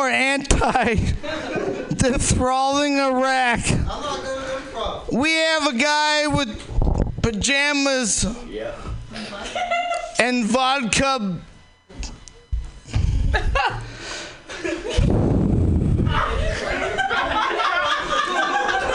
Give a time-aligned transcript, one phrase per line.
[0.00, 0.94] more anti
[1.94, 3.60] dethralling Iraq.
[5.12, 8.24] We have a guy with pajamas
[10.18, 11.38] and vodka.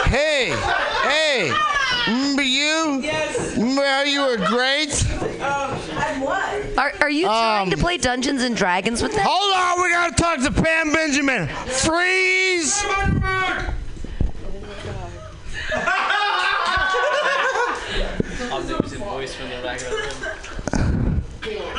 [0.06, 0.50] hey,
[1.04, 1.52] hey,
[2.08, 3.00] remember you?
[3.00, 3.56] Yes.
[3.56, 5.25] Remember how you were great?
[5.40, 6.78] And what?
[6.78, 9.24] Are, are you trying to Um, play Dungeons and Dragons with them?
[9.26, 11.48] Hold on, we gotta talk to Pam Benjamin.
[11.48, 12.84] Freeze!
[18.52, 19.90] Omnipotent voice from the back of
[21.42, 21.72] the room.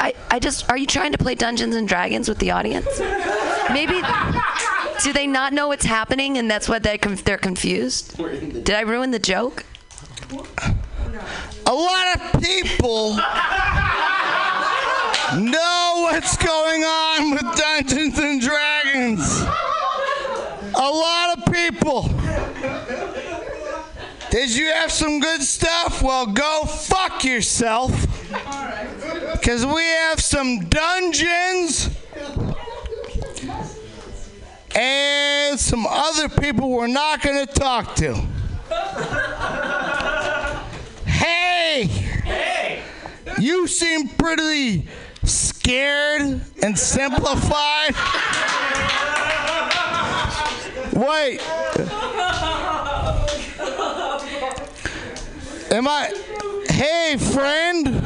[0.00, 2.86] I, I just, are you trying to play Dungeons and Dragons with the audience?
[3.72, 4.00] Maybe,
[5.02, 8.16] do they not know what's happening and that's why they're, conf- they're confused?
[8.16, 9.64] Did I ruin the joke?
[11.68, 13.14] A lot of people
[15.36, 19.42] know what's going on with Dungeons and Dragons.
[20.74, 22.08] A lot of people.
[24.30, 26.00] Did you have some good stuff?
[26.02, 27.92] Well, go fuck yourself.
[29.32, 31.90] Because we have some dungeons
[34.74, 38.26] and some other people we're not going to talk to.
[41.18, 41.84] Hey!
[41.84, 42.82] Hey!
[43.40, 44.86] You seem pretty
[45.24, 47.94] scared and simplified.
[50.92, 51.40] Wait.
[55.72, 56.12] Am I.
[56.68, 58.00] Hey, friend.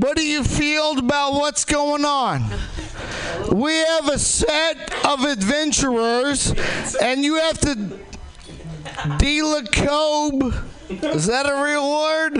[0.00, 2.48] What do you feel about what's going on?
[3.50, 6.54] We have a set of adventurers,
[7.02, 7.98] and you have to
[9.18, 10.54] delacobe.
[11.02, 12.34] Is that a real word?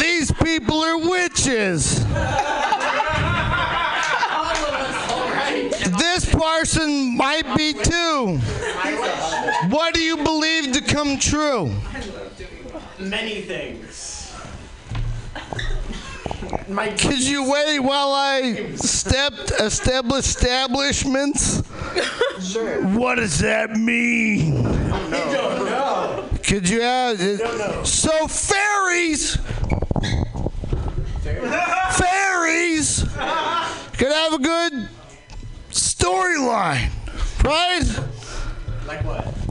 [0.00, 2.04] These people are witches.
[5.98, 8.38] This person might be too.
[9.70, 11.72] What do you believe to come true?
[12.98, 14.15] Many things.
[16.98, 21.62] Could you wait while I stepped establish establishments?
[22.40, 22.82] Sure.
[22.88, 24.62] What does that mean?
[25.10, 26.28] No.
[26.42, 27.20] Could you add?
[27.20, 29.36] Uh, so fairies,
[31.96, 33.02] fairies
[33.98, 34.88] could have a good
[35.70, 36.90] storyline,
[37.42, 37.82] right?
[38.86, 39.45] Like what?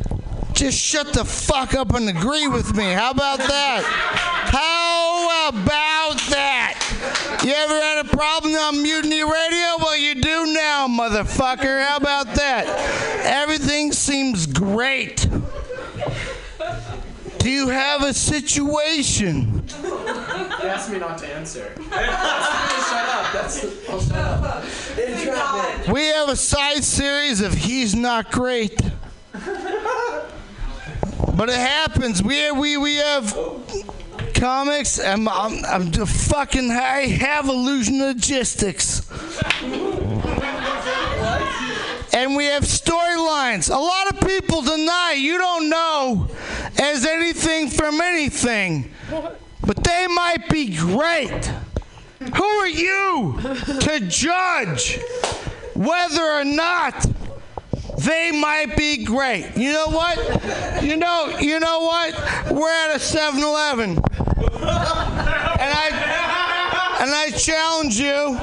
[0.56, 2.86] Just shut the fuck up and agree with me.
[2.86, 3.84] How about that?
[3.84, 7.42] How about that?
[7.44, 9.76] You ever had a problem on Mutiny Radio?
[9.80, 11.86] Well, you do now, motherfucker.
[11.86, 12.68] How about that?
[13.26, 15.28] Everything seems great.
[17.40, 19.62] Do you have a situation?
[19.82, 21.74] They asked me not to answer.
[21.90, 23.34] shut up.
[23.34, 23.90] That's.
[23.90, 24.64] I'll shut up.
[24.98, 25.90] Entrapment.
[25.90, 28.80] We have a side series of He's Not Great.
[31.36, 32.24] But it happens.
[32.24, 33.38] We we we have
[34.34, 35.00] comics.
[35.00, 36.72] and I'm, I'm the fucking.
[36.72, 39.02] I have illusion logistics.
[42.14, 43.70] And we have storylines.
[43.70, 46.30] A lot of people deny you don't know
[46.80, 48.90] as anything from anything,
[49.62, 51.52] but they might be great.
[52.36, 53.38] Who are you
[53.82, 55.00] to judge
[55.74, 57.06] whether or not
[57.98, 59.52] they might be great?
[59.56, 60.84] You know what?
[60.84, 62.14] You know, you know what?
[62.52, 63.92] We're at a 7-Eleven.
[63.92, 65.90] And I
[67.02, 68.38] and I challenge you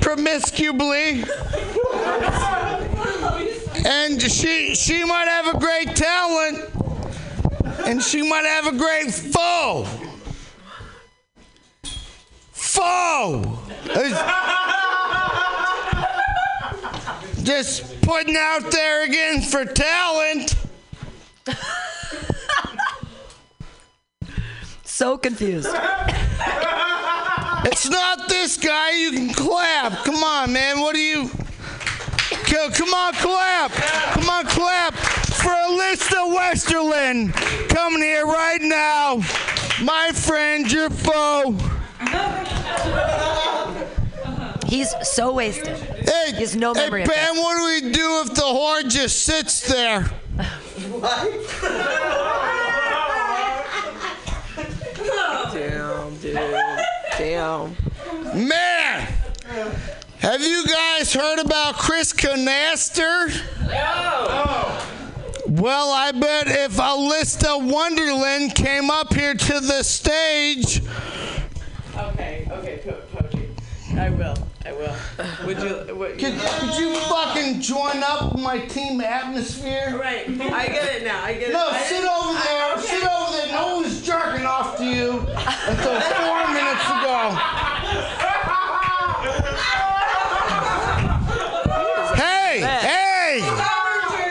[0.00, 1.24] promiscuously.
[3.84, 6.70] And she she might have a great talent
[7.86, 9.86] and she might have a great foe.
[12.52, 13.58] Foe.
[17.42, 20.54] Just putting out there again for talent.
[24.84, 25.70] So confused.
[27.64, 28.90] It's not this guy.
[28.90, 30.04] You can clap.
[30.04, 30.80] Come on, man.
[30.80, 31.30] What are you?
[32.44, 33.72] Come on, clap.
[33.72, 37.32] Come on, clap for Alyssa Westerland
[37.70, 39.22] coming here right now.
[39.82, 41.56] My friend, your foe.
[44.72, 45.76] He's so wasted.
[45.76, 48.88] Hey, He has no memory hey, of Pam, what do we do if the whore
[48.88, 50.04] just sits there?
[50.98, 51.28] What?
[55.52, 56.34] Damn, dude.
[57.18, 57.76] Damn.
[58.34, 59.06] Man,
[60.20, 63.28] have you guys heard about Chris Canaster?
[63.66, 64.78] No.
[65.48, 70.80] Well, I bet if Alyssa Wonderland came up here to the stage,
[71.94, 73.98] Okay, okay, Co- Koji.
[73.98, 74.34] I will.
[74.64, 74.94] I will.
[75.46, 75.94] Would you?
[75.96, 79.98] What, Could, could you fucking join up my team atmosphere?
[79.98, 80.28] right.
[80.28, 81.22] I get it now.
[81.24, 81.52] I get it.
[81.52, 82.72] No, sit over there.
[82.74, 82.82] okay.
[82.82, 83.52] Sit over there.
[83.52, 87.38] No one's jerking off to you until four minutes ago.
[92.14, 93.40] Hey, hey,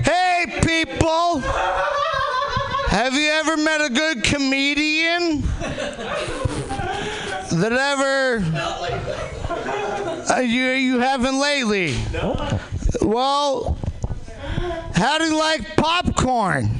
[0.04, 1.40] hey, people.
[2.90, 5.42] Have you ever met a good comedian
[7.52, 8.40] that ever
[10.30, 11.96] uh, you you haven't lately?
[13.02, 13.78] Well,
[14.94, 16.66] how do you like popcorn?
[16.66, 16.80] and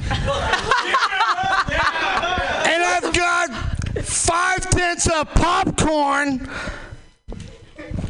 [2.82, 3.50] I've got
[4.04, 6.48] five tenths of popcorn.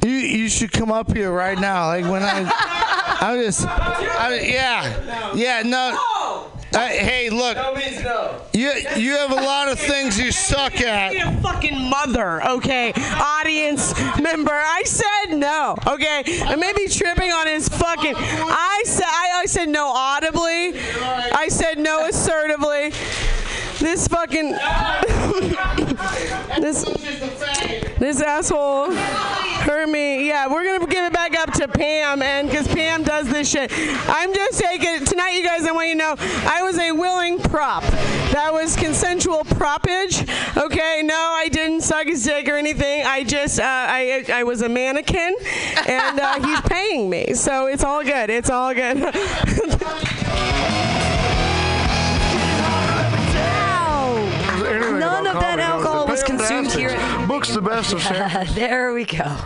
[0.04, 1.86] You you should come up here right now.
[1.86, 5.62] Like when I, I'm just, I, yeah, yeah.
[5.62, 5.96] No.
[6.74, 7.56] I, hey, look.
[7.56, 8.40] No means no.
[8.52, 11.14] You you have a lot of things you suck at.
[11.14, 12.92] a fucking mother, okay?
[12.94, 14.52] Audience member.
[14.52, 16.22] I said no, okay?
[16.42, 18.14] I may be tripping on his fucking.
[18.16, 20.74] I said I, I said no audibly.
[20.74, 22.92] I said no assertively.
[23.78, 24.52] This fucking.
[26.60, 26.84] this
[27.98, 30.28] this asshole hurt me.
[30.28, 33.70] Yeah, we're gonna give it back up to Pam, and because Pam does this shit.
[34.08, 35.64] I'm just taking tonight, you guys.
[35.64, 37.84] I want you to know I was a willing prop.
[38.32, 40.20] That was consensual propage.
[40.56, 43.04] Okay, no, I didn't suck his dick or anything.
[43.04, 45.36] I just uh, I I was a mannequin,
[45.86, 48.28] and uh, he's paying me, so it's all good.
[48.28, 48.96] It's all good.
[54.98, 56.96] None of that alcohol was consumed here.
[57.28, 59.36] Book's the best of San there we go.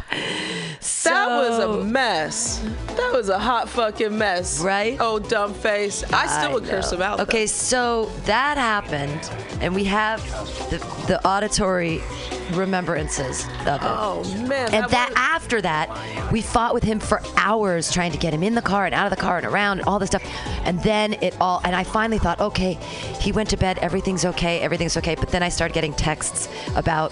[1.05, 2.59] That was a mess.
[2.97, 4.61] That was a hot fucking mess.
[4.61, 4.97] Right?
[5.01, 6.05] Oh, dumb face.
[6.13, 7.19] I still would curse him out.
[7.19, 7.25] though.
[7.25, 9.31] Okay, so that happened,
[9.61, 10.23] and we have
[10.71, 12.03] the, the auditory
[12.53, 13.81] remembrances of it.
[13.83, 14.73] Oh man.
[14.75, 18.43] and that was- after that, we fought with him for hours trying to get him
[18.43, 20.23] in the car and out of the car and around and all this stuff.
[20.65, 22.75] And then it all, and I finally thought, okay,
[23.21, 25.15] he went to bed, everything's okay, everything's okay.
[25.15, 27.11] But then I started getting texts about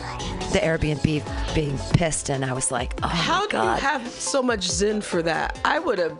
[0.52, 4.62] the Airbnb being pissed, and I was like, oh How do you have so much
[4.69, 5.58] zen for that?
[5.64, 6.16] I would have.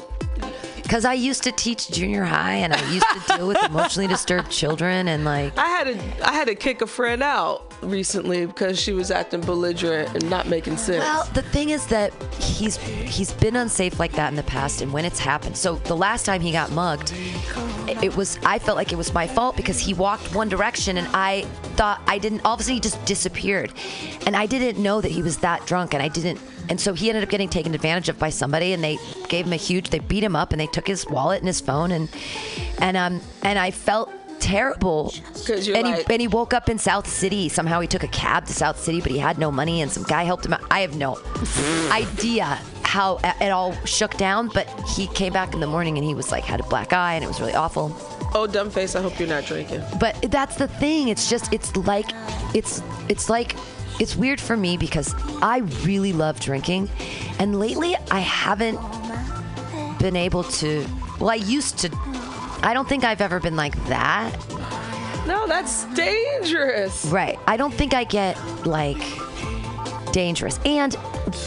[0.85, 4.51] Because I used to teach junior high, and I used to deal with emotionally disturbed
[4.51, 5.57] children, and like.
[5.59, 6.29] I had to.
[6.29, 10.47] I had to kick a friend out recently because she was acting belligerent and not
[10.47, 11.01] making sense.
[11.01, 14.93] Well, the thing is that he's he's been unsafe like that in the past, and
[14.93, 15.57] when it's happened.
[15.57, 17.13] So the last time he got mugged,
[17.89, 21.09] it was I felt like it was my fault because he walked one direction, and
[21.15, 21.43] I
[21.77, 22.45] thought I didn't.
[22.45, 23.73] All of a sudden, he just disappeared,
[24.27, 26.41] and I didn't know that he was that drunk, and I didn't.
[26.69, 29.53] And so he ended up getting taken advantage of by somebody, and they gave him
[29.53, 29.91] a huge.
[29.91, 32.09] They beat him up, and they took his wallet and his phone, and
[32.79, 35.15] and um and I felt terrible
[35.49, 37.49] and like- he and he woke up in South City.
[37.49, 40.03] Somehow he took a cab to South City, but he had no money, and some
[40.05, 40.63] guy helped him out.
[40.71, 41.19] I have no
[41.91, 46.15] idea how it all shook down, but he came back in the morning and he
[46.15, 47.95] was like had a black eye, and it was really awful.
[48.35, 48.95] oh, dumb face.
[48.97, 49.83] I hope you're not drinking.
[50.01, 51.09] But that's the thing.
[51.09, 52.07] It's just it's like
[52.55, 53.57] it's it's like
[54.01, 56.89] it's weird for me because I really love drinking,
[57.39, 58.79] and lately I haven't
[59.99, 60.87] been able to.
[61.21, 61.91] Well, I used to.
[62.63, 64.35] I don't think I've ever been like that.
[65.27, 67.05] No, that's dangerous.
[67.07, 67.39] Right.
[67.47, 68.37] I don't think I get
[68.67, 68.99] like
[70.13, 70.61] dangerous.
[70.65, 70.95] And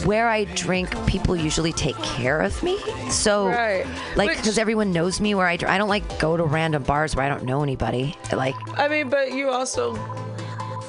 [0.03, 2.77] where I drink, people usually take care of me.
[3.09, 3.85] So, Right.
[4.15, 5.71] like, because everyone knows me where I drink.
[5.71, 8.15] I don't like go to random bars where I don't know anybody.
[8.33, 9.93] Like, I mean, but you also.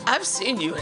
[0.08, 0.74] I've seen you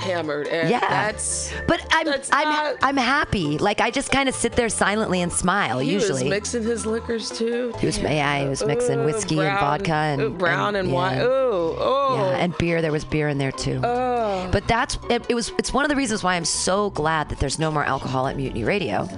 [0.00, 0.80] hammered, and yeah.
[0.80, 1.52] that's.
[1.66, 3.58] but I'm that's I'm not- I'm happy.
[3.58, 5.82] Like, I just kind of sit there silently and smile.
[5.82, 5.86] Usually.
[5.86, 6.22] He usually.
[6.24, 7.72] was mixing his liquors too.
[7.78, 11.16] He was- yeah, he was mixing Ooh, whiskey and vodka and- brown and, and- wine.
[11.18, 11.24] yeah.
[11.24, 12.16] Ooh, oh.
[12.30, 12.82] Yeah, and beer.
[12.82, 13.80] There was beer in there too.
[13.82, 14.48] Oh.
[14.52, 15.34] But that's it, it.
[15.34, 18.26] Was it's one of the reasons why I'm so glad that there's no more alcohol
[18.28, 19.08] at Mutiny Radio,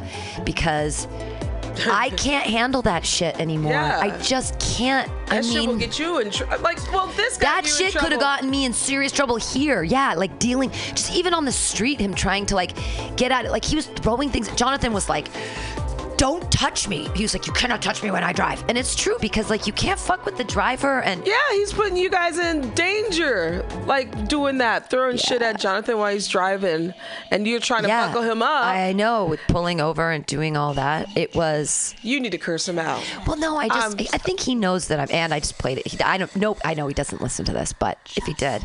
[0.44, 1.06] because
[1.90, 3.72] I can't handle that shit anymore.
[3.72, 3.98] Yeah.
[4.00, 5.10] I just can't.
[5.26, 6.62] that I shit will mean, get you in trouble.
[6.62, 9.82] Like, well, this that shit could have gotten me in serious trouble here.
[9.82, 12.76] Yeah, like dealing, just even on the street, him trying to like
[13.16, 13.50] get at it.
[13.50, 14.48] Like he was throwing things.
[14.54, 15.28] Jonathan was like,
[16.20, 18.94] "Don't touch me." He was like, "You cannot touch me when I drive," and it's
[18.94, 21.26] true because like you can't fuck with the driver and.
[21.26, 23.64] Yeah, he's putting you guys in danger.
[23.86, 26.92] Like doing that, throwing shit at Jonathan while he's driving,
[27.30, 28.64] and you're trying to buckle him up.
[28.64, 31.08] I know with pulling over and doing all that.
[31.16, 33.02] It was you need to curse him out.
[33.26, 35.78] well, no, I just Um, I think he knows that I'm and I just played
[35.78, 35.86] it.
[35.86, 38.62] He, I don't nope, I know he doesn't listen to this, but if he did,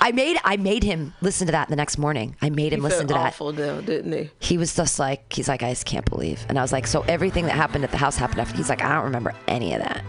[0.00, 2.36] I made I made him listen to that the next morning.
[2.42, 3.26] I made him He listen to that.
[3.28, 4.30] awful didn't he?
[4.40, 7.02] He was just like he's like I just can't believe, and I was like so
[7.02, 8.56] everything that happened at the house happened after.
[8.56, 10.04] He's like I don't remember any of that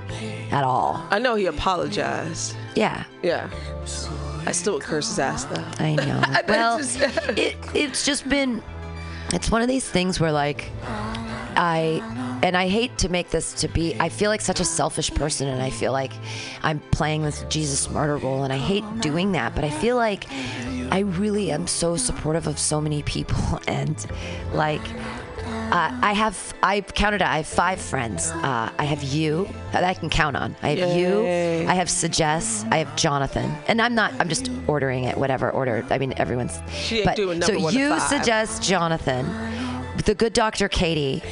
[0.52, 1.06] at all.
[1.12, 2.56] I know he apologized.
[2.76, 3.04] Yeah.
[3.22, 3.50] Yeah.
[4.46, 5.64] I still would curse his ass though.
[5.80, 6.22] I know.
[6.48, 7.00] Well, just-
[7.38, 8.62] it, it's just been.
[9.34, 10.70] It's one of these things where like
[11.56, 12.02] I
[12.44, 15.48] and I hate to make this to be I feel like such a selfish person
[15.48, 16.12] and I feel like
[16.62, 20.26] I'm playing this Jesus murder role and I hate doing that but I feel like
[20.92, 24.06] I really am so supportive of so many people and
[24.54, 24.82] like
[25.74, 28.30] uh, I have I counted it, I have five friends.
[28.30, 30.56] Uh, I have you that I can count on.
[30.62, 31.22] I have you.
[31.68, 32.68] I have Suggest.
[32.70, 33.52] I have Jonathan.
[33.68, 34.14] And I'm not.
[34.20, 35.18] I'm just ordering it.
[35.18, 35.84] Whatever order.
[35.90, 36.60] I mean, everyone's.
[36.72, 38.02] She ain't but, doing so number one to you five.
[38.04, 39.26] suggest Jonathan,
[40.06, 41.24] the good doctor Katie,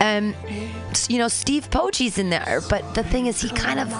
[0.00, 0.34] and
[1.08, 2.60] you know Steve Poggi's in there.
[2.68, 3.94] But the thing is, he kind of.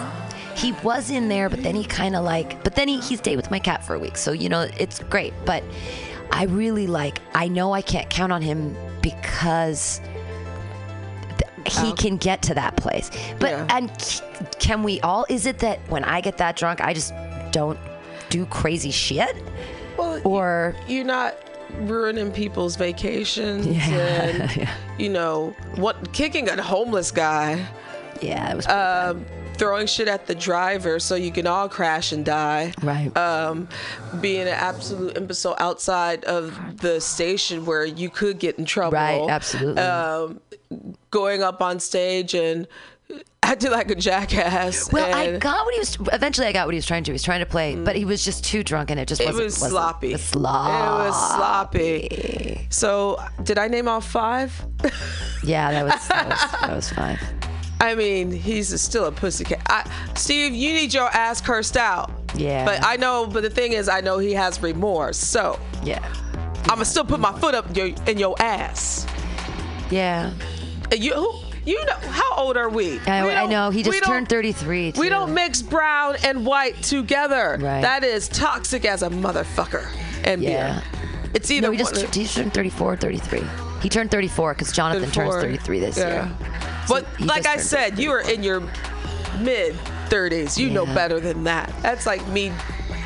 [0.55, 3.37] He was in there, but then he kind of like, but then he, he stayed
[3.37, 4.19] with my cat for a week.
[4.19, 5.33] So, you know, it's great.
[5.47, 5.65] But
[6.31, 10.01] I really like, I know I can't count on him because
[11.67, 13.11] he can get to that place.
[13.39, 13.67] But Yeah.
[13.71, 14.23] and
[14.59, 15.27] can we all?
[15.29, 17.13] Is it that when I get that drunk, I just
[17.51, 17.79] don't
[18.31, 19.37] do crazy shit,
[19.99, 21.37] Well, or you're not
[21.81, 24.69] ruining people's vacations and
[24.99, 27.67] you know what kicking a homeless guy
[28.21, 29.25] yeah, it was um,
[29.63, 33.17] throwing shit at the driver so you can all crash and die right.
[33.17, 33.69] um,
[34.21, 39.31] being an absolute imbecile outside of the station where you could get in trouble right,
[39.31, 39.81] absolutely.
[39.81, 40.41] um,
[41.13, 42.67] going up on stage and
[43.45, 45.97] acting like a jackass well, I got what he was.
[46.13, 47.07] Eventually, I got what he was trying to.
[47.09, 47.13] do.
[47.13, 49.27] He was trying to play, but he was just too drunk, and it just it
[49.27, 49.45] wasn't.
[49.45, 50.13] was wasn't- sloppy.
[50.13, 50.71] Was sloppy.
[50.71, 52.67] It was sloppy.
[52.71, 54.53] So, did I name all five?
[55.45, 57.19] Yeah, that was that was, that was fine.
[57.83, 59.61] I mean, he's still a pussycat.
[59.67, 62.11] I, Steve, you need your ass cursed out.
[62.37, 62.65] Yeah.
[62.65, 65.19] But I know, but the thing is, I know he has remorse.
[65.19, 65.99] So Yeah,
[66.63, 69.07] I'm gonna still put my foot up your, in your ass.
[69.91, 70.33] yeah.
[70.93, 71.33] And you, who,
[71.65, 72.99] you know, how old are we?
[73.01, 73.71] I, We I know.
[73.71, 74.93] He just turned 33.
[74.97, 77.59] We don't mix brown and white together.
[77.61, 77.81] Right.
[77.81, 79.87] That is toxic as a motherfucker.
[80.25, 80.81] And Yeah.
[80.93, 81.31] beer.
[81.35, 83.43] It's either No, he just he turned 34 or 33.
[83.81, 86.09] He turned 34 because Jonathan turns 33 this Yeah.
[86.27, 86.31] year.
[86.89, 88.61] But he like I said, you are in your
[89.41, 89.75] mid
[90.09, 90.59] 30s.
[90.59, 91.73] You know better than that.
[91.83, 92.53] That's like me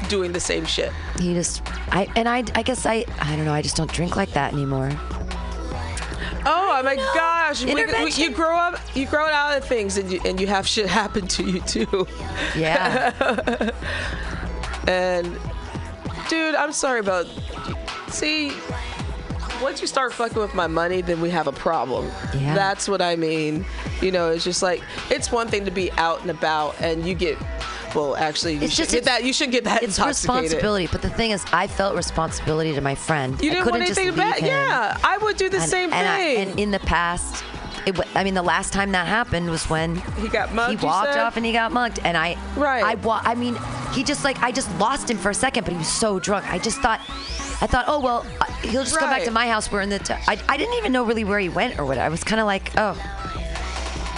[0.09, 0.92] doing the same shit.
[1.21, 3.52] You just I and I I guess I I don't know.
[3.52, 4.90] I just don't drink like that anymore.
[6.49, 7.64] Oh, oh my gosh!
[7.64, 8.23] We- we- Intervention.
[8.23, 11.26] you grow up, you grow out of things, and you and you have shit happen
[11.26, 12.06] to you too.
[12.56, 13.71] Yeah.
[14.88, 15.37] And
[16.28, 17.26] dude, I'm sorry about.
[18.09, 18.52] See,
[19.63, 22.07] once you start fucking with my money, then we have a problem.
[22.37, 22.55] Yeah.
[22.55, 23.65] That's what I mean.
[24.01, 27.15] You know, it's just like it's one thing to be out and about, and you
[27.15, 27.39] get.
[27.95, 29.25] Well, actually, you It's should just- get that.
[29.25, 32.95] You should get that it's responsibility, but the thing is, I felt responsibility to my
[32.95, 33.33] friend.
[33.41, 34.39] You didn't couldn't want just anything bad.
[34.41, 34.47] him.
[34.49, 36.49] Yeah, I would do the and, same and I- thing.
[36.51, 37.43] and in the past,
[37.87, 40.81] it, I mean, the last time that happened was when he got mugged.
[40.81, 42.85] he walked off and he got mugged, and I, Right.
[42.85, 43.57] I, I mean,
[43.93, 46.45] he just like I just lost him for a second, but he was so drunk.
[46.53, 47.01] I just thought,
[47.61, 49.71] I thought, oh well, uh, he'll just come back to my house.
[49.73, 49.99] We're in the.
[49.99, 51.99] T- I, I didn't even know really where he went or what.
[51.99, 52.95] I was kind of like, oh.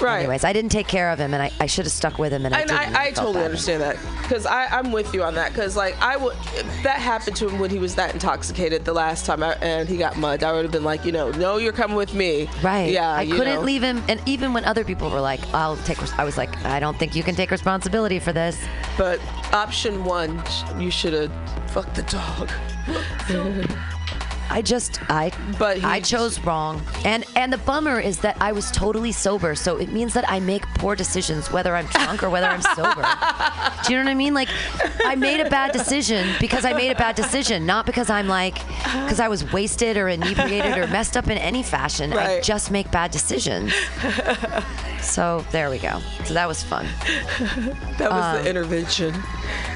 [0.00, 0.18] Right.
[0.20, 2.46] Anyways, I didn't take care of him, and I, I should have stuck with him,
[2.46, 2.80] and I And didn't.
[2.80, 6.16] I, and I totally understand that because I'm with you on that because like I
[6.16, 6.36] would
[6.82, 9.96] that happened to him when he was that intoxicated the last time I, and he
[9.96, 12.90] got mugged I would have been like you know no you're coming with me Right.
[12.92, 13.60] yeah I couldn't know.
[13.62, 16.78] leave him, and even when other people were like, "I'll take," I was like, "I
[16.80, 18.58] don't think you can take responsibility for this."
[18.96, 19.20] but
[19.52, 20.42] option one
[20.78, 21.32] you should have
[21.70, 22.50] fucked the dog
[24.50, 28.70] I just, I, But I chose wrong, and and the bummer is that I was
[28.70, 32.46] totally sober, so it means that I make poor decisions whether I'm drunk or whether
[32.46, 33.02] I'm sober.
[33.86, 34.34] Do you know what I mean?
[34.34, 34.48] Like,
[35.04, 38.54] I made a bad decision because I made a bad decision, not because I'm like,
[38.84, 42.12] because I was wasted or inebriated or messed up in any fashion.
[42.12, 43.72] I just make bad decisions.
[45.02, 46.00] So there we go.
[46.24, 46.86] So that was fun.
[47.98, 49.14] that was Um, the intervention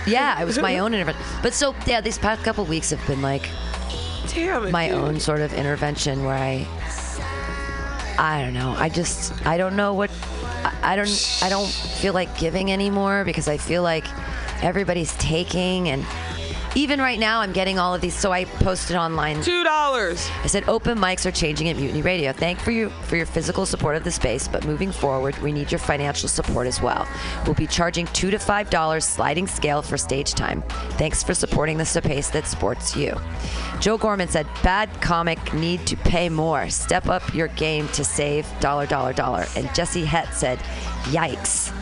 [0.07, 1.23] Yeah, it was my own intervention.
[1.43, 3.49] But so yeah, these past couple weeks have been like
[4.35, 4.97] damn it my dude.
[4.99, 6.67] own sort of intervention where I
[8.19, 8.75] I don't know.
[8.77, 10.11] I just I don't know what
[10.65, 14.05] I, I don't I don't feel like giving anymore because I feel like
[14.63, 16.05] everybody's taking and
[16.75, 20.47] even right now I'm getting all of these so I posted online two dollars I
[20.47, 22.33] said open mics are changing at Mutiny Radio.
[22.33, 25.71] Thank for you for your physical support of the space, but moving forward, we need
[25.71, 27.07] your financial support as well.
[27.45, 30.63] We'll be charging two to five dollars sliding scale for stage time.
[30.93, 33.15] Thanks for supporting the space that sports you.
[33.81, 36.69] Joe Gorman said, "Bad comic need to pay more.
[36.69, 40.59] Step up your game to save dollar dollar dollar." And Jesse Het said,
[41.11, 41.73] "Yikes."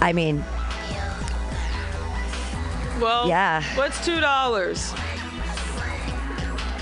[0.00, 0.44] I mean,
[3.00, 3.62] well Yeah.
[3.76, 4.92] what's two dollars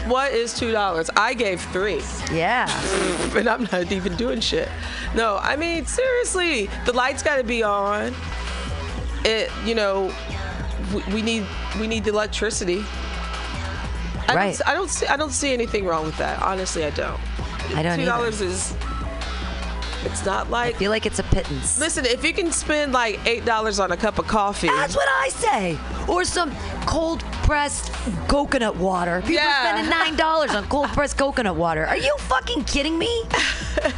[0.06, 2.02] what is two dollars I gave three
[2.32, 2.66] yeah.
[3.36, 4.68] and I'm not even doing shit.
[5.14, 8.14] No, I mean seriously, the lights got to be on.
[9.24, 10.12] It, you know,
[10.94, 11.46] we, we need
[11.78, 12.82] we need the electricity.
[14.28, 14.58] I Right.
[14.58, 15.06] Don't, I don't see.
[15.06, 16.40] I don't see anything wrong with that.
[16.42, 17.20] Honestly, I don't.
[17.76, 18.74] I don't Two dollars is.
[20.04, 20.74] It's not like.
[20.74, 21.78] I feel like it's a pittance.
[21.78, 25.08] Listen, if you can spend like eight dollars on a cup of coffee, That's what
[25.08, 25.78] I say.
[26.08, 26.52] Or some
[26.86, 27.92] cold pressed
[28.28, 29.20] coconut water.
[29.20, 29.48] People Yeah.
[29.48, 31.86] are spending nine dollars on cold pressed coconut water.
[31.86, 33.24] Are you fucking kidding me?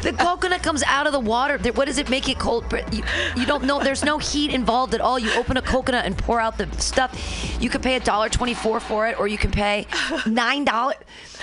[0.03, 1.59] the coconut comes out of the water.
[1.73, 2.65] What does it make it cold?
[2.93, 3.03] You,
[3.37, 3.83] you don't know.
[3.83, 5.19] There's no heat involved at all.
[5.19, 7.13] You open a coconut and pour out the stuff.
[7.61, 9.87] You can pay a dollar twenty-four for it, or you can pay
[10.27, 10.97] nine dollars.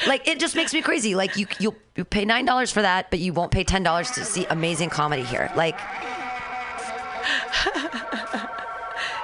[0.07, 1.15] Like it just makes me crazy.
[1.15, 4.11] Like you, you, you pay nine dollars for that, but you won't pay ten dollars
[4.11, 5.51] to see amazing comedy here.
[5.55, 5.79] Like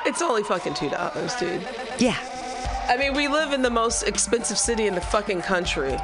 [0.06, 1.62] it's only fucking two dollars, dude.
[2.00, 2.18] yeah.
[2.90, 5.98] I mean, we live in the most expensive city in the fucking country.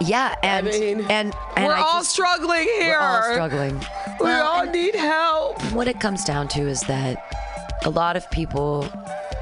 [0.00, 2.98] Yeah, and mean, and, and we're I all just- struggling here.
[2.98, 3.78] We're all struggling.
[4.20, 5.60] We Well, all need help.
[5.72, 7.16] what it comes down to is that
[7.84, 8.88] a lot of people,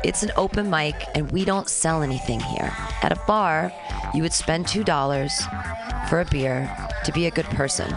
[0.04, 2.72] it's an open mic, and we don't sell anything here.
[3.02, 3.72] At a bar,
[4.14, 5.42] you would spend two dollars
[6.08, 6.70] for a beer
[7.04, 7.92] to be a good person.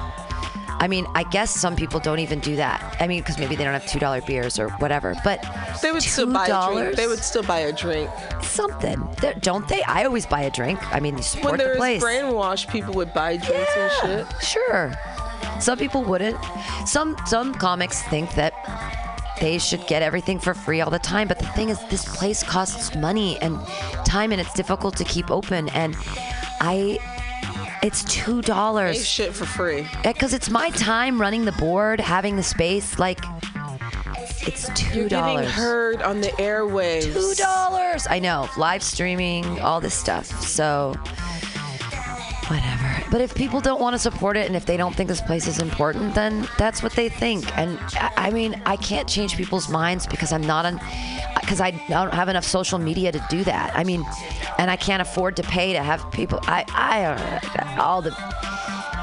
[0.79, 2.97] I mean, I guess some people don't even do that.
[2.99, 5.15] I mean, because maybe they don't have two dollar beers or whatever.
[5.23, 5.43] But
[5.81, 6.93] They would still buy a drink.
[6.93, 6.95] $2?
[6.95, 8.09] They would still buy a drink.
[8.41, 9.81] something, They're- don't they?
[9.83, 10.79] I always buy a drink.
[10.93, 12.03] I mean, you When support there the place.
[12.03, 14.43] brainwash, people would buy drinks and shit.
[14.43, 14.93] Sure.
[15.59, 16.37] Some people wouldn't.
[16.85, 18.53] Some some comics think that
[19.39, 22.43] they should get everything for free all the time, but the thing is this place
[22.43, 23.59] costs money and
[24.05, 25.95] time and it's difficult to keep open and
[26.61, 26.99] I
[27.85, 29.87] it's two dollars shit for free.
[30.03, 32.97] because it's my time running the board, having the space.
[32.97, 33.19] Like
[34.47, 35.51] it's two You're getting dollars.
[35.51, 37.13] heard on the airwaves.
[37.13, 38.07] Two dollars.
[38.09, 38.49] I know.
[38.57, 40.25] Live streaming, all this stuff.
[40.43, 40.95] So
[42.49, 43.03] whatever.
[43.11, 45.47] But if people don't want to support it and if they don't think this place
[45.47, 47.57] is important, then that's what they think.
[47.57, 50.79] And I I mean, I can't change people's minds because I'm not on
[51.39, 53.71] because I don't have enough social media to do that.
[53.75, 54.03] I mean,
[54.57, 58.15] and I can't afford to pay to have people I I uh, all the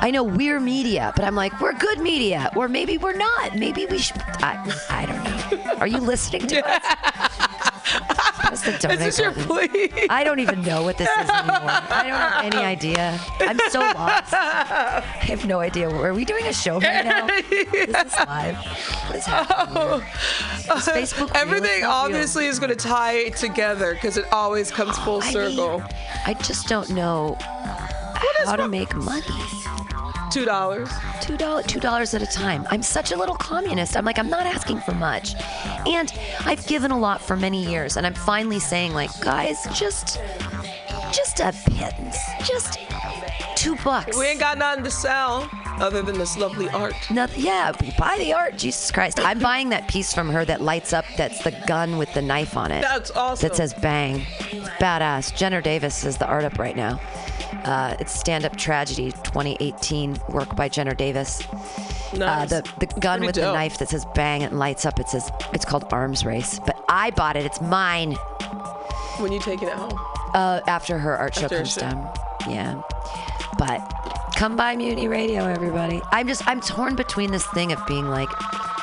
[0.03, 3.57] I know we're media, but I'm like, we're good media, or maybe we're not.
[3.57, 4.21] Maybe we should.
[4.43, 4.59] I,
[4.91, 5.75] I don't know.
[5.75, 8.29] Are you listening to us?
[8.61, 9.91] Press the Is this your plea?
[10.11, 11.71] I don't even know what this is anymore.
[11.71, 13.19] I don't have any idea.
[13.41, 14.35] I'm so lost.
[14.35, 15.89] I have no idea.
[15.89, 17.27] Are we doing a show right now?
[17.73, 18.57] This is live.
[18.57, 19.75] What is happening?
[19.75, 20.09] here?
[20.71, 20.77] Oh.
[20.77, 21.31] Is Facebook?
[21.35, 21.91] Everything not real.
[21.91, 25.83] obviously is going to tie together because it always comes full I mean, circle.
[26.27, 27.37] I just don't know
[28.45, 29.23] how to make money.
[30.33, 30.89] Two dollars.
[31.21, 32.67] Two dollars, two dollars at a time.
[32.71, 33.97] I'm such a little communist.
[33.97, 35.35] I'm like, I'm not asking for much,
[35.87, 36.11] and
[36.47, 40.21] I've given a lot for many years, and I'm finally saying, like, guys, just,
[41.13, 42.79] just a pittance, just
[43.57, 44.17] two bucks.
[44.19, 46.95] We ain't got nothing to sell other than this lovely art.
[47.11, 47.45] Nothing.
[47.45, 48.57] Yeah, buy the art.
[48.57, 51.05] Jesus Christ, I'm buying that piece from her that lights up.
[51.19, 52.81] That's the gun with the knife on it.
[52.81, 53.49] That's awesome.
[53.49, 55.37] That says "bang." It's badass.
[55.37, 57.01] Jenner Davis is the art up right now.
[57.65, 61.43] Uh, it's Stand Up Tragedy 2018 work by Jenner Davis.
[62.13, 63.45] Uh, the the gun Pretty with dope.
[63.47, 64.99] the knife that says "bang" and lights up.
[65.01, 66.59] It says it's called Arms Race.
[66.67, 67.47] But I bought it.
[67.47, 68.13] It's mine.
[69.19, 69.99] when you taking it home.
[70.35, 72.11] Uh, after her art show After comes down.
[72.49, 72.81] Yeah.
[73.59, 73.81] But
[74.43, 76.03] come by Mutiny Radio, everybody.
[76.11, 78.29] I'm just I'm torn between this thing of being like,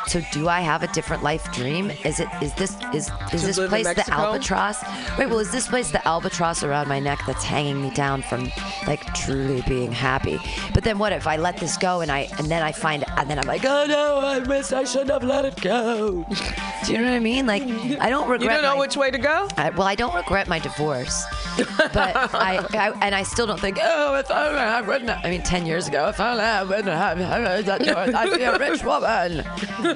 [0.08, 1.91] so do I have a different life dream?
[2.04, 4.82] Is it is this is is this place the albatross?
[5.19, 8.50] Wait, well, is this place the albatross around my neck that's hanging me down from
[8.88, 10.39] like truly being happy?
[10.74, 13.30] But then what if I let this go and I and then I find and
[13.30, 14.74] then I'm like, oh no, I missed.
[14.74, 16.26] I shouldn't have let it go.
[16.86, 17.45] Do you know what I mean?
[17.45, 17.63] Like
[18.00, 18.41] I don't regret.
[18.41, 19.48] You don't know my- which way to go?
[19.58, 21.24] I, well, I don't regret my divorce,
[21.58, 23.78] but I, I and I still don't think.
[23.82, 25.10] Oh, if only I wouldn't.
[25.10, 29.43] I mean, ten years ago, if I have, I'd be a rich woman.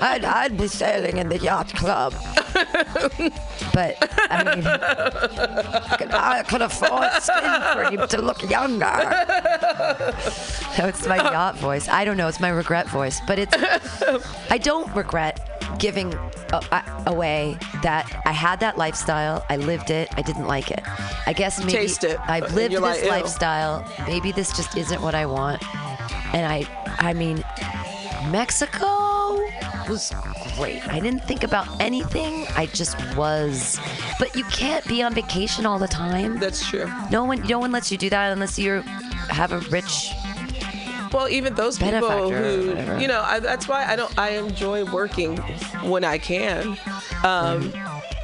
[0.01, 2.15] I'd, I'd be sailing in the yacht club.
[3.71, 3.97] But
[4.31, 4.65] I mean,
[6.11, 8.95] I could afford skin cream to look younger.
[10.73, 11.87] So it's my yacht voice.
[11.87, 12.27] I don't know.
[12.27, 13.55] It's my regret voice, but it's.
[14.49, 15.52] I don't regret
[15.84, 16.13] giving
[16.54, 19.46] uh, away that I had that lifestyle.
[19.50, 20.08] I lived it.
[20.15, 20.80] I didn't like it.
[21.28, 23.86] I guess maybe taste it, I've lived this like, lifestyle.
[24.08, 25.62] Maybe this just isn't what I want.
[26.34, 26.65] And I,
[27.00, 27.43] I mean,
[28.32, 29.41] Mexico
[29.89, 30.13] was
[30.56, 30.88] great.
[30.88, 32.46] I didn't think about anything.
[32.56, 33.78] I just was.
[34.19, 36.39] But you can't be on vacation all the time.
[36.39, 36.89] That's true.
[37.12, 38.84] No one, no one lets you do that unless you
[39.30, 40.13] have a rich.
[41.13, 44.17] Well, even those people who, you know, I, that's why I don't.
[44.17, 45.38] I enjoy working
[45.84, 46.78] when I can,
[47.23, 47.71] um,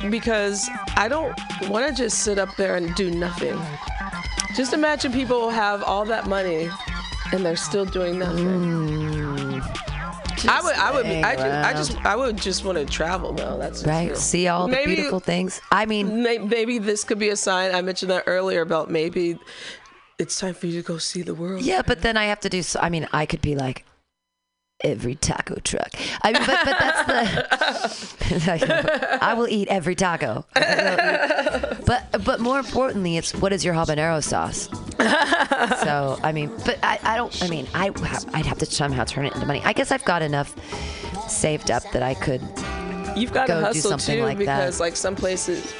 [0.09, 1.37] because I don't
[1.69, 3.59] want to just sit up there and do nothing.
[4.55, 6.69] Just imagine people have all that money
[7.31, 9.61] and they're still doing nothing.
[10.47, 12.05] I would, I would, I just, I just.
[12.05, 13.57] I would just want to travel though.
[13.57, 14.07] That's right.
[14.07, 14.15] true.
[14.15, 15.61] See all the beautiful things.
[15.71, 17.75] I mean, Maybe this could be a sign.
[17.75, 19.37] I mentioned that earlier about maybe
[20.19, 21.61] it's time for you to go see the world.
[21.63, 22.61] yeah, but then I have to do.
[22.61, 23.85] So, I mean, I could be like
[24.83, 25.91] every taco truck.
[26.21, 27.01] I mean, but, but that's
[28.31, 28.47] the.
[28.47, 28.63] like,
[29.21, 30.45] I will eat every taco.
[30.55, 34.69] Eat- But but more importantly, it's what is your habanero sauce?
[35.83, 37.43] So I mean, but I, I don't.
[37.43, 37.91] I mean, I
[38.33, 39.61] I'd have to somehow turn it into money.
[39.65, 40.53] I guess I've got enough
[41.29, 42.41] saved up that I could.
[43.15, 44.57] You've got Go to do hustle something too like that.
[44.59, 45.73] because like some places.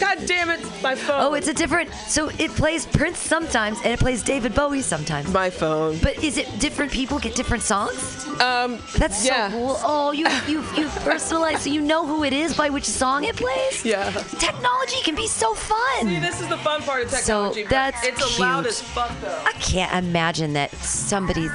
[0.00, 1.20] God damn it, my phone.
[1.20, 1.90] Oh, it's a different.
[2.08, 5.32] So it plays Prince sometimes, and it plays David Bowie sometimes.
[5.32, 5.98] my phone.
[5.98, 8.26] But is it different people get different songs?
[8.40, 9.50] Um, That's Yeah.
[9.50, 9.76] so cool.
[9.84, 13.36] Oh, you you you personalize, so you know who it is by which song it
[13.36, 13.84] plays.
[13.84, 14.10] yeah.
[14.38, 16.06] Technology can be so fun.
[16.08, 17.62] See, this is the fun part of technology.
[17.62, 19.42] but that's it's loud as fuck though.
[19.46, 21.52] I can't imagine that somebody's.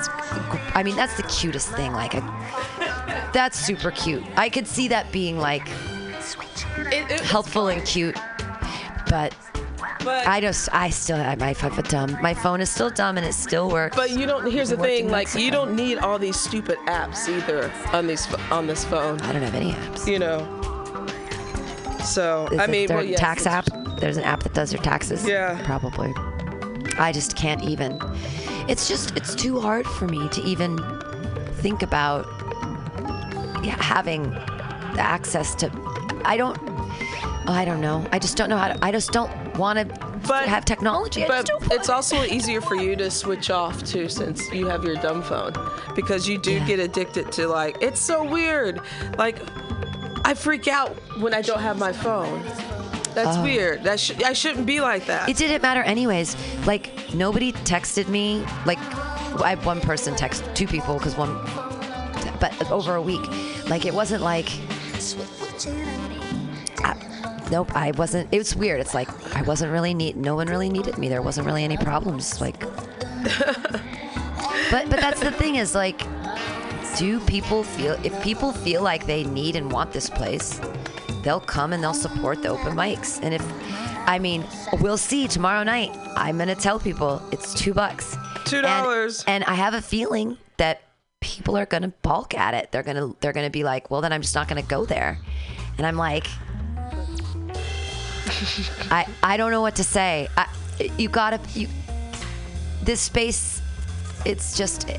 [0.73, 1.91] I mean, that's the cutest thing.
[1.93, 2.21] Like, a,
[3.34, 4.23] that's super cute.
[4.38, 5.67] I could see that being like
[6.78, 8.18] It, it, helpful and cute,
[9.10, 9.36] but
[10.04, 12.18] but I just, I still, I might have a dumb.
[12.22, 13.96] My phone is still dumb and it still works.
[13.96, 14.50] But you don't.
[14.50, 15.10] Here's the thing.
[15.10, 19.20] Like you don't need all these stupid apps either on these on this phone.
[19.22, 20.08] I don't have any apps.
[20.08, 20.46] You know.
[22.04, 24.00] So Is I mean, their well, yes, tax it's- app.
[24.00, 25.28] There's an app that does your taxes.
[25.28, 25.62] Yeah.
[25.65, 26.13] Probably.
[26.98, 28.00] I just can't even.
[28.70, 30.78] It's just it's too hard for me to even
[31.56, 32.26] think about
[33.65, 35.70] having the access to.
[36.26, 36.58] I don't.
[37.48, 38.06] Oh, I don't know.
[38.12, 38.86] I just don't know how to.
[38.86, 39.86] I just don't want to
[40.28, 41.24] But- have technology.
[41.24, 44.52] I But just don't want it's also easier for you to switch off too, since
[44.52, 45.54] you have your dumb phone,
[45.95, 46.65] because you do Yeah.
[46.65, 47.78] get addicted to like.
[47.82, 48.82] It's so weird.
[49.17, 49.38] Like,
[50.26, 52.43] I freak out when I don't have my phone.
[53.15, 53.43] That's oh.
[53.43, 53.84] weird.
[53.84, 55.24] That sh- I shouldn't be like that.
[55.28, 55.32] Oh.
[55.32, 56.36] It didn't matter anyways.
[56.67, 58.45] Like nobody texted me.
[58.65, 58.80] Like
[59.41, 61.34] I had one person text two people because one,
[62.39, 63.22] but over a week.
[63.67, 64.50] Like it wasn't like.
[66.84, 68.30] I, nope, I wasn't.
[68.32, 68.80] It was weird.
[68.82, 70.16] It's like I wasn't really need.
[70.18, 71.10] No one really needed me.
[71.10, 72.40] There wasn't really any problems.
[72.42, 72.60] Like.
[74.72, 76.02] but but that's the thing is like,
[76.98, 80.60] do people feel if people feel like they need and want this place,
[81.24, 83.20] they'll come and they'll support the open mics.
[83.22, 83.44] And if,
[84.08, 84.46] I mean,
[84.82, 85.92] we'll see tomorrow night.
[86.16, 88.16] I'm gonna tell people it's two bucks.
[88.46, 89.24] Two And- dollars.
[89.28, 90.82] And, I have a feeling that
[91.21, 92.71] people are gonna balk at it.
[92.71, 95.19] They're gonna they're gonna be like, well, then I'm just not gonna go there.
[95.77, 96.27] And I'm like,
[98.91, 100.27] I I don't know what to say.
[100.38, 100.47] I,
[100.97, 101.67] you gotta you.
[102.82, 103.62] This space,
[104.25, 104.89] it's just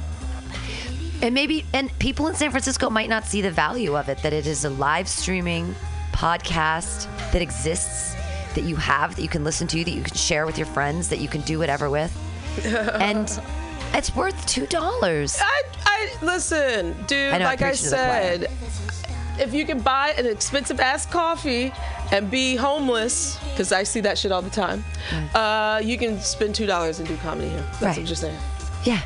[1.23, 4.33] and maybe and people in San Francisco might not see the value of it that
[4.33, 5.75] it is a live streaming
[6.13, 8.15] podcast that exists
[8.55, 11.09] that you have that you can listen to that you can share with your friends
[11.09, 12.13] that you can do whatever with
[12.65, 13.41] and
[13.95, 15.41] it's worth two dollars
[16.01, 17.33] I, listen, dude.
[17.35, 18.39] I know, like I preaching to the choir.
[18.39, 18.51] said,
[19.41, 21.73] if you can buy an expensive ass coffee
[22.13, 24.85] and be homeless, because I see that shit all the time,
[25.35, 27.59] uh, you can spend two dollars and do comedy here.
[27.61, 27.99] That's what Right.
[27.99, 28.39] I'm just saying.
[28.85, 29.01] yeah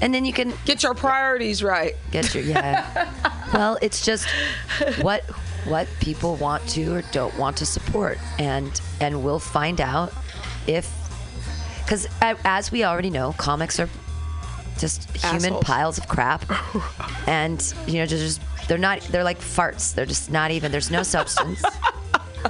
[0.00, 1.94] and then you can Get your priorities right.
[2.10, 3.08] get your yeah
[3.54, 4.26] well it's just
[5.00, 5.22] what
[5.64, 10.12] what people want to or don't want to support and and we'll find out
[10.66, 10.90] if
[11.84, 13.88] because as we already know comics are
[14.78, 16.44] just human piles of crap.
[17.28, 19.94] And you know just they're not they're like farts.
[19.94, 21.62] They're just not even there's no substance.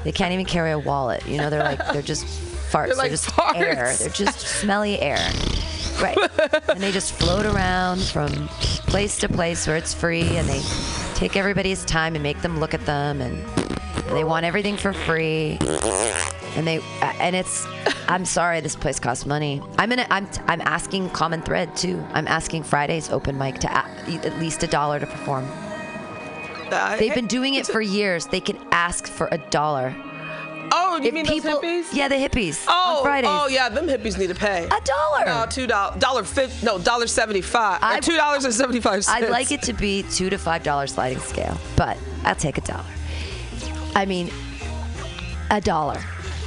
[0.04, 1.26] They can't even carry a wallet.
[1.26, 2.86] You know they're like they're just farts.
[2.86, 3.56] They're like just farts.
[3.56, 3.94] air.
[3.98, 5.18] They're just smelly air.
[6.00, 6.16] Right.
[6.70, 8.30] And they just float around from
[8.88, 10.62] place to place where it's free and they
[11.14, 13.36] take everybody's time and make them look at them and
[14.16, 15.58] they want everything for free
[16.56, 17.66] and they and it's
[18.08, 19.62] i'm sorry this place costs money.
[19.78, 22.02] I'm in a, i'm i'm asking common thread too.
[22.12, 23.84] I'm asking fridays open mic to a,
[24.26, 25.46] at least a dollar to perform.
[26.70, 28.26] I- they've been doing it for years.
[28.26, 29.94] They can ask for a dollar.
[30.74, 31.94] Oh, you if mean people those hippies?
[31.94, 33.30] yeah the hippies Oh, on fridays.
[33.30, 34.64] oh yeah, them hippies need to pay.
[34.64, 35.26] a dollar.
[35.26, 39.22] No, two dollars, dollar fifty, no, dollar seventy-five, I- Uh, two dollars and seventy-five cents.
[39.22, 42.62] I'd like it to be two to five dollar sliding scale, but I'll take a
[42.62, 42.84] dollar.
[43.94, 44.30] I mean,
[45.50, 46.00] a dollar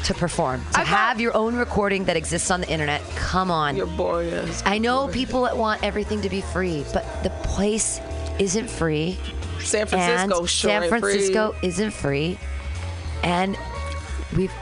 [0.05, 0.63] to perform.
[0.73, 3.01] To have your own recording that exists on the internet.
[3.15, 3.75] Come on.
[3.75, 4.47] You're boring.
[4.65, 7.99] I know people that want everything to be free, but the place
[8.39, 9.17] isn't free.
[9.59, 11.67] San Francisco, and sure San ain't free.
[11.67, 12.37] Isn't free.
[13.23, 13.57] And
[14.37, 14.53] we've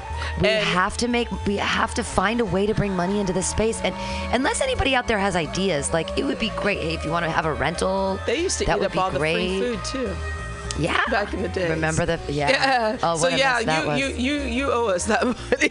[0.42, 3.34] we And- have to make we have to find a way to bring money into
[3.34, 3.94] this space and
[4.32, 7.26] unless anybody out there has ideas like it would be great hey, if you want
[7.26, 9.36] to have a rental They used to that eat would up be all the great
[9.60, 10.16] free food too.
[10.80, 11.00] Yeah.
[11.12, 11.70] Back in the day.
[11.70, 12.50] Remember the yeah.
[12.50, 12.98] Yeah.
[13.04, 15.70] Oh, so yeah, you, you you you owe us that money.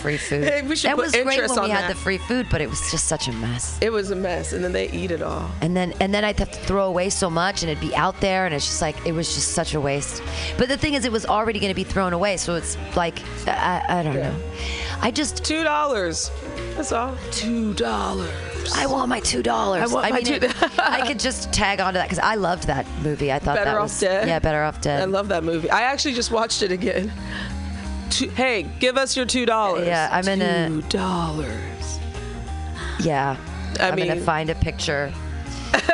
[0.00, 0.44] free food.
[0.44, 1.88] Hey, we should that put was great when we had that.
[1.88, 3.78] the free food, but it was just such a mess.
[3.80, 5.50] it was a mess, and then they eat it all.
[5.60, 8.20] And then and then I'd have to throw away so much, and it'd be out
[8.20, 10.22] there, and it's just like it was just such a waste.
[10.58, 13.18] But the thing is, it was already going to be thrown away, so it's like
[13.46, 14.36] I, I don't know.
[15.00, 16.30] I just Two dollars.
[16.76, 17.16] That's all.
[17.30, 18.30] Two dollars.
[18.74, 19.90] I want my two dollars.
[19.90, 22.66] I want my mean, two- it- I could just tag onto that because I loved
[22.66, 23.32] that movie.
[23.32, 24.26] I thought Better that Off was Dead?
[24.28, 25.02] yeah, better off dead.
[25.02, 25.70] I love that movie.
[25.70, 27.12] I actually just watched it again.
[28.10, 29.86] Two, hey, give us your two dollars.
[29.86, 31.98] Yeah, I'm in a- two dollars.
[33.00, 33.36] Yeah.
[33.78, 35.12] I am gonna find a picture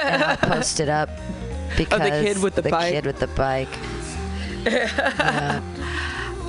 [0.01, 1.09] and I'll post it up
[1.77, 2.93] because the kid with the bike.
[2.93, 3.69] kid with the bike.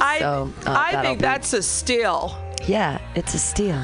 [0.06, 2.38] I So, uh, I think be- that's a steal.
[2.68, 3.82] Yeah, it's a steal.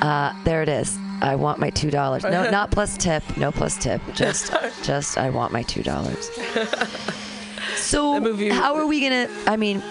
[0.00, 0.96] Uh, there it is.
[1.20, 2.22] I want my two dollars.
[2.22, 3.22] No, not plus tip.
[3.36, 4.00] No plus tip.
[4.14, 4.52] Just,
[4.82, 6.30] just I want my two dollars.
[7.76, 8.20] So
[8.52, 9.28] how are we gonna?
[9.46, 9.82] I mean,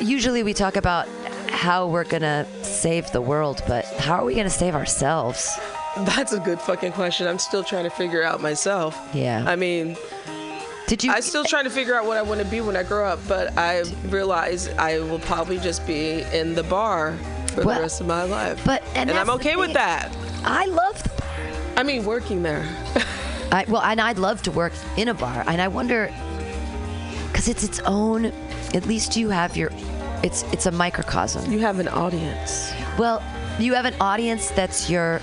[0.00, 1.08] usually we talk about
[1.50, 5.58] how we're gonna save the world, but how are we gonna save ourselves?
[5.98, 7.26] That's a good fucking question.
[7.26, 8.98] I'm still trying to figure out myself.
[9.12, 9.44] Yeah.
[9.46, 9.96] I mean,
[10.86, 11.12] Did you?
[11.12, 13.20] I'm still trying to figure out what I want to be when I grow up,
[13.28, 17.16] but I realize I will probably just be in the bar
[17.54, 18.60] for Well, the rest of my life.
[18.64, 20.14] but- and I'm okay with that.
[20.44, 21.02] I love.
[21.02, 22.66] The, I mean, working there.
[23.52, 26.12] I, well, and I'd love to work in a bar, and I wonder,
[27.28, 28.26] because it's its own.
[28.74, 29.70] At least you have your.
[30.22, 31.50] It's it's a microcosm.
[31.50, 32.72] You have an audience.
[32.98, 33.22] Well,
[33.58, 35.20] you have an audience that's your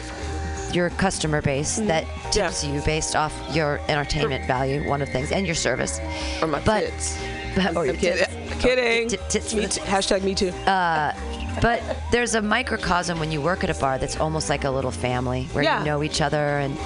[0.74, 1.88] your customer base mm-hmm.
[1.88, 2.74] that tips Yeah.
[2.74, 6.00] you based off your entertainment value, one of the things, and your service.
[6.42, 7.18] Or my But- tits.
[7.56, 8.26] But, or I'm oh, your kidding.
[8.26, 8.62] tits.
[8.62, 9.10] Kidding.
[9.10, 10.50] Tit- tits me the- Hashtag me too.
[10.68, 11.14] Uh,
[11.62, 14.92] But there's a microcosm when you work at a bar that's almost like a little
[14.92, 15.80] family where Yeah.
[15.80, 16.78] you know each other and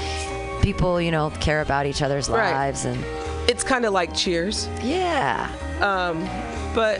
[0.62, 2.52] people, you know, care about each other's Right.
[2.52, 3.04] lives and
[3.48, 4.68] it's kind of like Cheers.
[4.84, 5.50] yeah.
[6.76, 7.00] but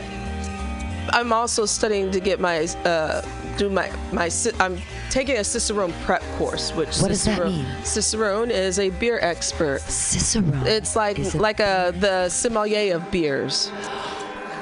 [1.12, 3.22] I'm also studying to get my uh,
[3.56, 4.78] do my my I'm
[5.10, 7.66] taking a Cicerone prep course, which What does that Cicerone, mean?
[7.84, 9.80] Cicerone is a beer expert.
[9.82, 10.44] Cicero.
[10.66, 13.70] It's like like a the sommelier of beers.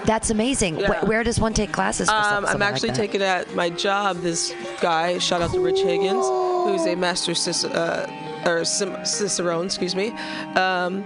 [0.04, 0.78] That's amazing.
[0.80, 1.00] Yeah.
[1.00, 2.96] Wh- where does one take classes for Um, I'm actually that?
[2.96, 5.18] taking at my job this guy.
[5.18, 8.06] Shout out to Rich Higgins, who's a master Cic- uh,
[8.46, 10.10] or Cicerone, excuse me.
[10.54, 11.04] Um,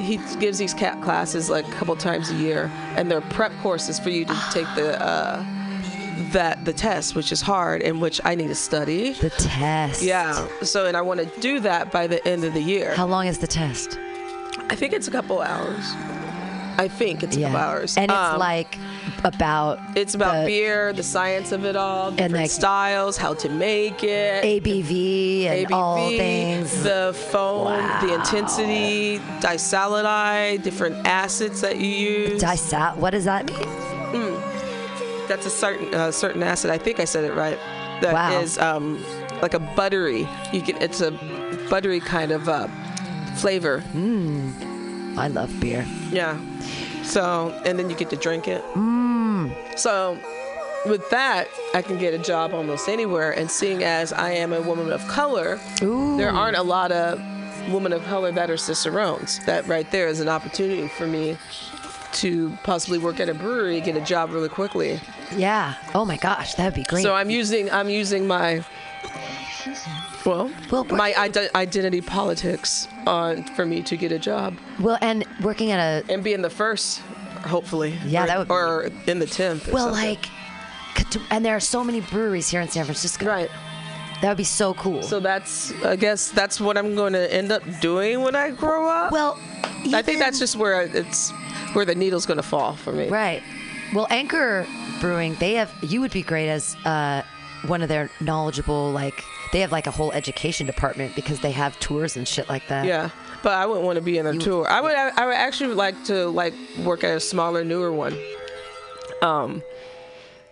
[0.00, 3.98] he gives these cat classes like a couple times a year, and they're prep courses
[3.98, 5.44] for you to take the uh,
[6.32, 9.12] that the test, which is hard and which I need to study.
[9.12, 10.02] the test.
[10.02, 10.46] Yeah.
[10.62, 12.94] So, and I want to do that by the end of the year.
[12.94, 13.98] How long is the test?
[14.70, 15.84] I think it's a couple hours.
[16.78, 17.96] I think it's a couple hours.
[17.96, 18.78] And it's Um, like
[19.24, 23.48] about It's about the beer, the science of it all, different like- styles, how to
[23.48, 26.82] make it, ABV and ABV, all things.
[26.84, 32.40] the foam, the intensity, disaccharide, different acids that you use.
[32.40, 34.34] Disal- what does that mean?
[35.26, 36.70] That's a certain uh, certain acid.
[36.70, 37.58] I think I said it right.
[38.00, 38.76] That is Wow.
[38.76, 39.04] um,
[39.42, 40.26] like a buttery.
[40.52, 40.80] You can.
[40.80, 41.10] It's a
[41.68, 42.68] buttery kind of uh,
[43.36, 43.82] flavor.
[45.16, 45.86] I love beer.
[46.10, 46.38] Yeah.
[47.02, 48.62] So, and then you get to drink it.
[48.74, 49.78] Mm.
[49.78, 50.18] So,
[50.86, 53.32] with that, I can get a job almost anywhere.
[53.32, 57.20] And seeing as I am a woman of color, there aren't a lot of
[57.72, 59.44] women of color that are cicerones.
[59.46, 61.36] That right there is an opportunity for me
[62.12, 65.00] to possibly work at a brewery, get a job really quickly.
[65.36, 65.74] Yeah.
[65.94, 67.02] Oh my gosh, that'd be great.
[67.02, 68.64] So I'm using I'm using my
[70.26, 75.24] well, Well, my ide- identity politics on for me to get a job well, and
[75.42, 77.00] working at a and being the first,
[77.46, 77.98] hopefully.
[78.04, 79.68] Yeah, or, that would be- or in the tenth.
[79.72, 80.26] well, like,
[81.30, 83.26] and there are so many breweries here in San Francisco.
[83.26, 83.50] right.
[84.20, 85.02] That would be so cool.
[85.04, 88.88] So that's I guess that's what I'm going to end up doing when I grow
[88.88, 89.12] up.
[89.12, 89.38] well,
[89.94, 91.30] I think that's just where it's
[91.72, 93.08] where the needle's going to fall for me.
[93.08, 93.42] right.
[93.94, 94.66] Well, Anchor
[95.00, 95.72] Brewing, they have.
[95.82, 97.22] You would be great as uh,
[97.68, 101.78] one of their knowledgeable, like they have like a whole education department because they have
[101.80, 102.84] tours and shit like that.
[102.86, 103.10] Yeah,
[103.42, 104.68] but I wouldn't want to be in a tour.
[104.68, 104.94] I would.
[104.94, 108.16] I would actually like to like work at a smaller, newer one.
[109.22, 109.62] Um,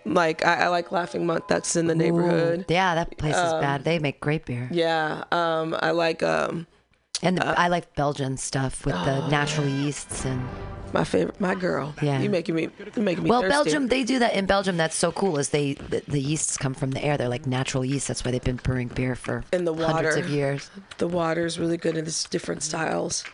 [0.04, 1.48] like I, I like Laughing Monk.
[1.48, 2.60] That's in the neighborhood.
[2.70, 3.84] Ooh, yeah, that place Um, is bad.
[3.84, 4.68] They make great beer.
[4.72, 5.24] Yeah.
[5.32, 6.66] Um, I like um
[7.22, 10.46] And uh, I like Belgian stuff with the natural yeasts and
[10.92, 11.94] my favorite, my girl.
[12.02, 12.20] Yeah.
[12.20, 12.68] You making me.
[12.94, 13.30] You making me.
[13.30, 13.52] well, thirsty.
[13.52, 14.76] Belgium they do that in Belgium.
[14.76, 15.38] That's so cool.
[15.38, 17.16] Is they the, the yeasts come from the air.
[17.16, 18.08] They're like natural yeast.
[18.08, 20.26] That's why they've been brewing beer for And the hundreds water.
[20.26, 20.70] of years.
[20.98, 23.24] The water is really good and it's different styles.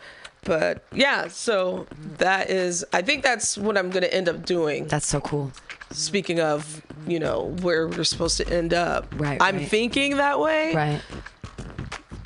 [0.45, 1.87] But yeah, so
[2.17, 2.83] that is.
[2.91, 4.87] I think that's what I'm gonna end up doing.
[4.87, 5.51] That's so cool.
[5.91, 9.07] Speaking of, you know, where we're supposed to end up.
[9.17, 9.67] Right, I'm right.
[9.69, 10.73] thinking that way.
[10.73, 11.01] Right.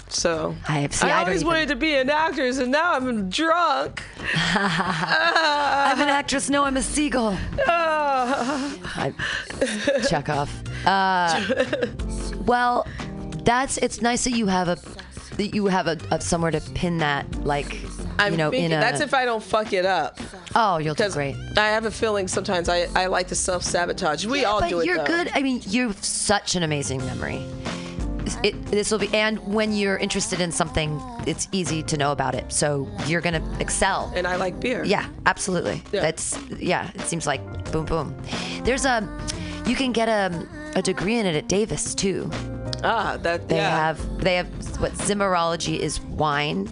[0.09, 2.93] So I have- see, I I always even- wanted to be an actress, and now
[2.93, 4.01] I'm drunk.
[4.55, 6.49] I'm an actress.
[6.49, 7.37] No, I'm a seagull.
[7.67, 9.13] I,
[10.09, 10.49] Chekhov.
[10.85, 11.43] Uh,
[12.45, 12.87] well,
[13.43, 14.77] that's it's nice that you have a
[15.37, 17.79] that you have a, a somewhere to pin that like
[18.17, 20.19] I'm you know thinking, in a that's if I don't fuck it up.
[20.55, 21.35] oh you'll do great.
[21.57, 24.25] I have a feeling sometimes I, I like to self sabotage.
[24.25, 24.71] We all do it.
[24.71, 25.05] But you're though.
[25.05, 25.31] good.
[25.33, 27.45] I mean, you have such an amazing memory.
[28.43, 32.35] It, this will be, and when you're interested in something, it's easy to know about
[32.35, 32.51] it.
[32.51, 34.11] So you're gonna excel.
[34.15, 34.83] And I like beer.
[34.83, 35.81] Yeah, absolutely.
[35.91, 36.01] Yeah.
[36.01, 36.91] That's yeah.
[36.95, 38.15] It seems like boom, boom.
[38.63, 39.07] There's a,
[39.65, 42.29] you can get a, a degree in it at Davis too.
[42.83, 43.69] Ah, that They yeah.
[43.69, 44.47] have they have
[44.79, 46.69] what Zimmerology is wine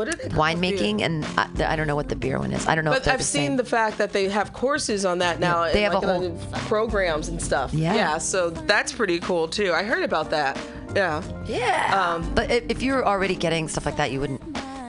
[0.00, 2.66] what are they winemaking, and I, I don't know what the beer one is.
[2.66, 2.90] I don't know.
[2.92, 3.56] But I've the seen same.
[3.58, 5.64] the fact that they have courses on that now.
[5.64, 7.74] they and have a whole- programs and stuff.
[7.74, 7.94] Yeah.
[7.94, 8.18] Yeah.
[8.18, 9.72] So that's pretty cool too.
[9.74, 10.58] I heard about that.
[10.94, 11.22] Yeah.
[11.46, 12.14] Yeah.
[12.14, 14.42] Um, but if, you're already getting stuff like that, you wouldn't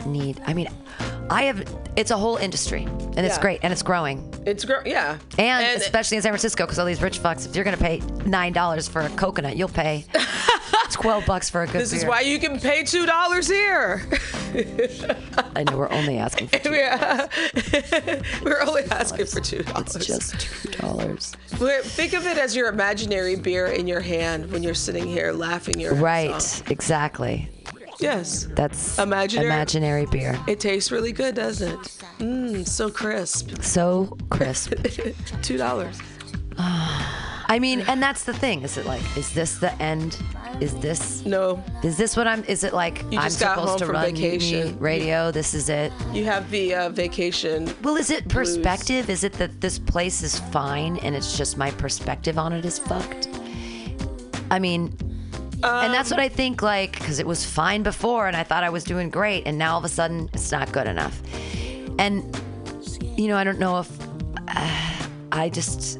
[0.07, 0.41] need.
[0.45, 0.69] I mean,
[1.29, 1.63] I have.
[1.97, 4.33] It's a whole industry, and it's great, and it's growing.
[4.45, 4.87] It's great.
[4.87, 5.17] Yeah.
[5.37, 8.53] And, especially in San Francisco, because all these rich fucks, if you're gonna pay nine
[8.53, 10.05] dollars for a coconut, you'll pay
[10.91, 11.99] twelve bucks for a good this beer.
[12.01, 14.07] is why you can pay two dollars here.
[15.55, 16.73] I know we're only asking for two.
[16.73, 17.27] yeah.
[18.43, 19.95] We're only asking for two dollars.
[19.95, 21.35] It's just two dollars.
[21.47, 25.79] Think of it as your imaginary beer in your hand when you're sitting here laughing
[25.79, 26.01] your ass
[26.61, 26.71] Right.
[26.71, 27.49] Exactly.
[27.99, 28.47] Yes.
[28.55, 30.37] That's Imaginary- imaginary beer.
[30.47, 31.79] It tastes really good, doesn't it?
[32.17, 33.61] Mmm, so crisp.
[33.61, 34.73] So crisp.
[35.43, 35.99] Two dollars.
[36.57, 37.40] Ah.
[37.51, 38.61] I mean, and that's the thing.
[38.61, 40.17] Is it like, is this the end?
[40.61, 42.45] Is this No, Is this what I'm?
[42.45, 44.79] Is it like You I'm just got supposed home to from run vacation.
[44.79, 45.31] Radio?
[45.31, 45.91] This is it.
[46.13, 47.69] you have the uh, vacation.
[47.83, 49.09] Well, is it perspective?
[49.09, 52.79] Is it that this place is fine and it's just my perspective on it is
[52.79, 53.27] fucked?
[54.49, 54.97] I mean,
[55.61, 56.61] and that's what I think.
[56.61, 59.73] Like, because it was fine before, and I thought I was doing great, and now
[59.73, 61.21] all of a sudden it's not good enough.
[61.99, 62.33] And
[63.17, 63.89] you know, I don't know if
[64.47, 65.99] uh, I just.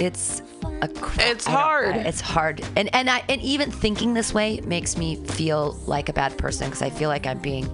[0.00, 0.40] It's
[0.80, 0.88] a.
[0.88, 1.94] cr- It's hard.
[1.94, 6.12] It's hard, and and I and even thinking this way makes me feel like a
[6.14, 7.68] bad person because I feel like I'm being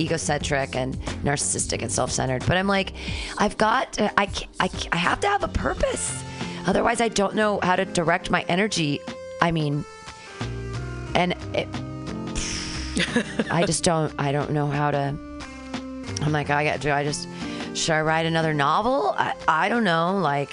[0.00, 2.44] egocentric and narcissistic and self-centered.
[2.46, 2.94] But I'm like,
[3.38, 4.28] I've got, to, I,
[4.60, 6.22] I, I have to have a purpose.
[6.66, 9.00] Otherwise, I don't know how to direct my energy.
[9.40, 9.84] I mean,
[11.14, 11.68] and it,
[13.50, 14.12] I just don't.
[14.18, 15.16] I don't know how to.
[15.16, 16.80] Oh I'm like, I got.
[16.80, 17.28] Do I just?
[17.74, 19.14] Should I write another novel?
[19.16, 20.18] I, I don't know.
[20.18, 20.50] Like,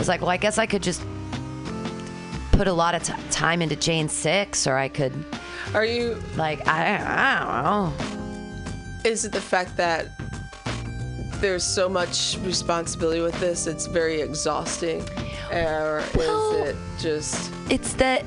[0.00, 1.02] was like, well, I guess I could just
[2.52, 5.12] put a lot of t- time into Jane Six, or I could,
[5.74, 6.20] Are you?
[6.36, 9.10] like, I, I don't know.
[9.10, 10.08] Is it the fact that
[11.40, 13.66] there's so much responsibility with this?
[13.66, 15.02] It's very exhausting,
[15.52, 18.24] or Well- is it just It's that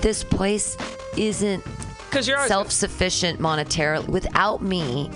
[0.00, 0.76] this place
[1.16, 1.62] isn't
[2.08, 5.08] because you're self-sufficient monetarily without me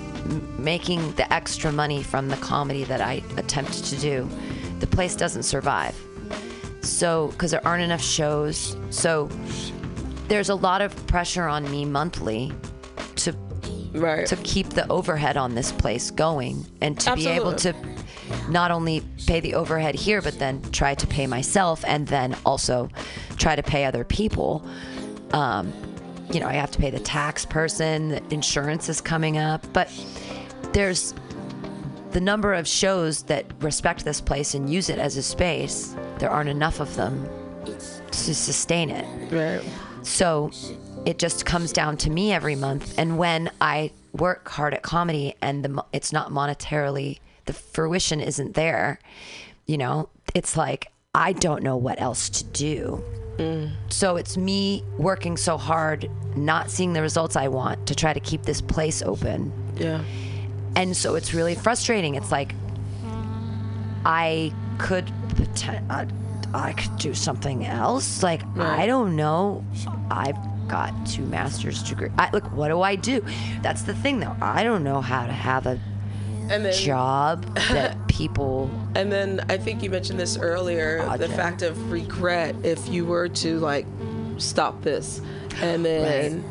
[0.59, 4.29] making the extra money from the comedy that I attempt to do
[4.80, 5.94] the place doesn't survive.
[6.82, 8.76] So because there aren't enough shows.
[8.90, 9.28] So
[10.28, 12.52] there's a lot of pressure on me monthly
[13.16, 13.34] to
[13.92, 14.26] right?
[14.26, 17.74] to keep the overhead on this place going and to be able to
[18.48, 22.88] not only pay the overhead here but then try to pay myself and then also
[23.37, 24.66] try to pay other people.
[25.32, 25.72] Um,
[26.32, 29.90] you know i have to pay the tax person the insurance is coming up but
[30.72, 31.14] there's
[32.14, 36.31] the number of shows that respect this place and use it as a space there
[36.31, 37.29] aren't enough of them
[38.11, 39.62] to sustain it right.
[40.03, 40.50] so
[41.05, 42.98] it just comes down to me every month.
[42.98, 48.55] And when I work hard at comedy and the, it's not monetarily, the fruition isn't
[48.55, 48.98] there,
[49.66, 53.03] you know, it's like, I don't know what else to do.
[53.37, 53.72] Mm.
[53.88, 58.20] So it's me working so hard, not seeing the results I want to try to
[58.20, 59.53] keep this place open.
[59.77, 60.03] Yeah.
[60.76, 62.14] And so it's really frustrating.
[62.14, 62.54] It's like
[64.04, 65.10] I could
[65.66, 66.06] I, uh,
[66.52, 68.22] I could do something else.
[68.22, 69.64] Like I don't know.
[70.10, 70.37] I've
[70.68, 72.10] got two master's degree.
[72.18, 73.24] I, look, what do I do?
[73.62, 74.37] That's the thing, though.
[74.40, 75.78] I don't know how to have a
[76.46, 78.70] then job that people.
[78.94, 83.28] And then I think you mentioned this earlier, the fact of regret if you were
[83.28, 83.87] to like
[84.38, 85.20] stop this
[85.60, 86.44] and then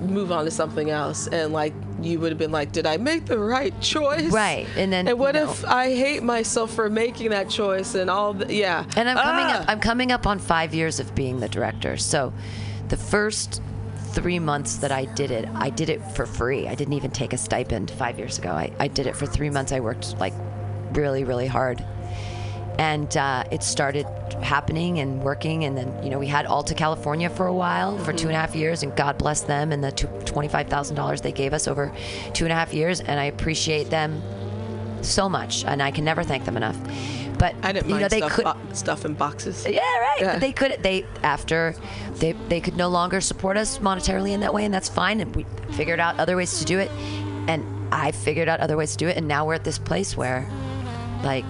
[0.00, 1.72] move on to something else and like
[2.04, 4.30] you would have been like, did I make the right choice?
[4.30, 5.68] Right, and then, and what you if know.
[5.68, 8.84] I hate myself for making that choice and all the yeah.
[8.96, 9.60] And I'm coming Ah!
[9.62, 9.68] up.
[9.68, 11.96] I'm coming up on five years of being the director.
[11.96, 12.32] So,
[12.88, 13.62] the first
[14.12, 16.68] three months that I did it, I did it for free.
[16.68, 18.50] I didn't even take a stipend five years ago.
[18.50, 19.72] I, I did it for three months.
[19.72, 20.34] I worked like
[20.92, 21.82] really, really hard,
[22.78, 24.06] and uh, it started
[24.42, 25.64] happening and working.
[25.64, 28.38] And then, you know, we had Alta California for a while, for two and a
[28.40, 31.92] half years, and God bless them and the $25,000 they gave us over
[32.32, 33.00] two and a half years.
[33.00, 34.22] And I appreciate them
[35.02, 36.78] so much, and I can never thank them enough.
[37.38, 38.44] But I didn't you mind know, they stuff, could.
[38.44, 39.66] bo- stuff in boxes.
[39.68, 40.16] Yeah, right.
[40.20, 40.32] Yeah.
[40.34, 40.76] But they could.
[40.80, 41.74] They after
[42.14, 45.18] they they could no longer support us monetarily in that way, and that's fine.
[45.20, 46.88] And we figured out other ways to do it,
[47.48, 50.16] and I figured out other ways to do it, and now we're at this place
[50.16, 50.48] where,
[51.24, 51.44] like,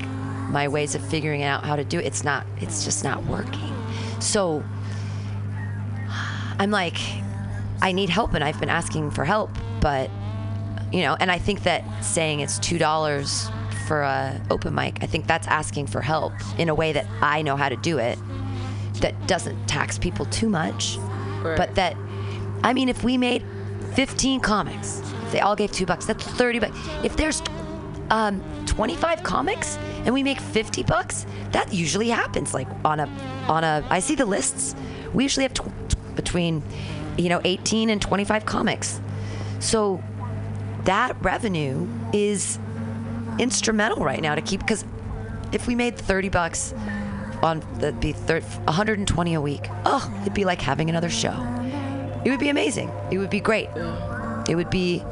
[0.52, 2.46] my ways of figuring out how to do it, it's not.
[2.60, 3.74] It's just not working.
[4.20, 4.62] So
[6.58, 6.98] I'm like,
[7.80, 9.50] I need help, and I've been asking for help,
[9.80, 10.10] but
[10.92, 13.48] you know, and I think that saying it's two dollars
[13.88, 17.42] for a open mic, I think that's asking for help in a way that I
[17.42, 18.18] know how to do it,
[19.00, 20.98] that doesn't tax people too much,
[21.42, 21.56] Right.
[21.56, 21.96] but that,
[22.62, 23.42] I mean, if we made
[23.94, 26.76] 15 comics, if they all gave two bucks, that's 30 bucks.
[27.02, 27.40] If there's
[28.12, 32.54] um, 25 comics and we make 50 bucks, that usually happens.
[32.54, 33.08] Like on a,
[33.48, 34.76] on a, I see the lists.
[35.12, 36.62] We usually have tw- between,
[37.16, 39.00] you know, 18 and 25 comics.
[39.60, 40.02] So
[40.84, 42.58] that revenue is
[43.38, 44.84] instrumental right now to keep because
[45.52, 46.74] if we made 30 bucks
[47.42, 51.32] on that'd be thir- 120 a week oh it'd be like having another show
[52.24, 53.70] it would be amazing it would be great
[54.48, 55.02] it would be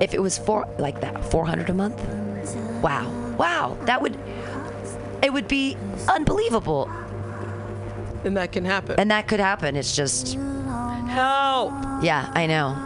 [0.00, 2.27] if it was for like that 400 a month
[2.82, 3.08] wow
[3.38, 4.18] wow that would
[5.22, 5.76] it would be
[6.08, 6.88] unbelievable
[8.24, 8.98] And that can happen.
[8.98, 10.36] and that could happen it's just
[11.08, 11.72] Help!
[12.02, 12.76] Yeah, I know.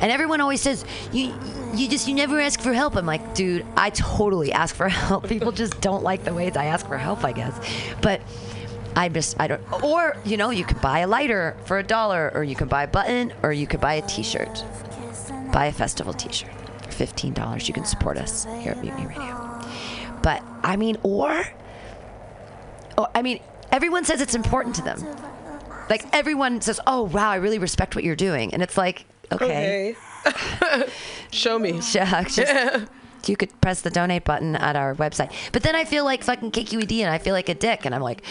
[0.00, 1.34] And everyone always says you
[1.74, 2.96] you just you never ask for help.
[2.96, 5.26] I'm like, dude, I totally ask for help.
[5.26, 7.58] People just don't like the ways I ask for help, I guess.
[8.02, 8.20] But
[8.94, 12.30] I just I don't or you know, you could buy a lighter for a dollar
[12.34, 14.62] or you can buy a button or you could buy a t-shirt.
[15.50, 16.50] Buy a festival t-shirt
[16.90, 17.68] $15.
[17.68, 19.60] You can support us here at Mutiny Radio.
[20.22, 21.44] But I mean or
[22.98, 25.04] oh, I mean, everyone says it's important to them.
[25.88, 29.94] Like everyone says, "Oh wow, I really respect what you're doing," and it's like, okay,
[30.26, 30.90] Okay.
[31.30, 31.72] Show me.
[31.80, 32.38] just-
[33.28, 35.32] you could press the donate button at our website.
[35.52, 38.02] But then I feel like fucking KQED, and I feel like a dick, and I'm
[38.02, 38.22] like,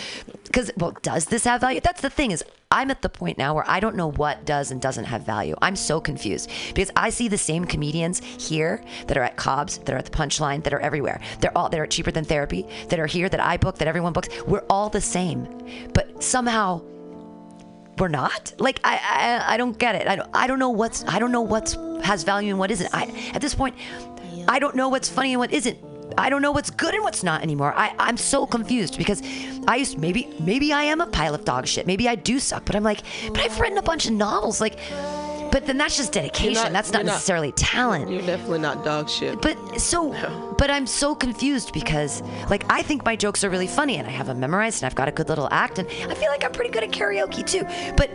[0.43, 1.79] because well, does this have value?
[1.81, 4.71] That's the thing is, I'm at the point now where I don't know what does
[4.71, 5.55] and doesn't have value.
[5.61, 9.93] I'm so confused because I see the same comedians here that are at Cobb's, that
[9.93, 11.21] are at the Punchline, that are everywhere.
[11.39, 14.29] They're all they're cheaper than therapy, that are here, that I book, that everyone books.
[14.45, 15.47] We're all the same,
[15.93, 16.81] but somehow
[17.97, 18.99] we're not like I,
[19.47, 21.77] I i don't get it i don't i don't know what's i don't know what's
[22.03, 23.75] has value and what isn't i at this point
[24.47, 25.77] i don't know what's funny and what isn't.
[26.17, 27.73] I don't know what's good and what's not anymore.
[27.75, 29.21] I i'm so confused because
[29.67, 31.85] i used maybe maybe i am a pile of dog shit.
[31.87, 34.77] Maybe i do suck but i'm like but i've written a bunch of novels like
[35.51, 36.53] but then that's just dedication.
[36.63, 38.11] Not- that's not you're not- necessarily talent.
[38.11, 39.41] You're definitely not dog shit.
[39.41, 40.11] but so
[40.57, 44.11] but i'm so confused because like i think my jokes are really funny and i
[44.11, 46.51] have them memorized and i've got a good little act and i feel like i'm
[46.51, 47.63] pretty good at karaoke too.
[47.97, 48.09] But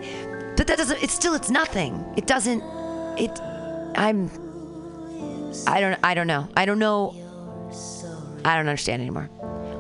[0.57, 1.93] but that doesn't it's still it's nothing.
[2.17, 2.63] It doesn't
[3.19, 3.33] it
[3.97, 4.31] i'm
[5.67, 7.15] i don't i don't know i don't know
[8.45, 9.29] i don't understand anymore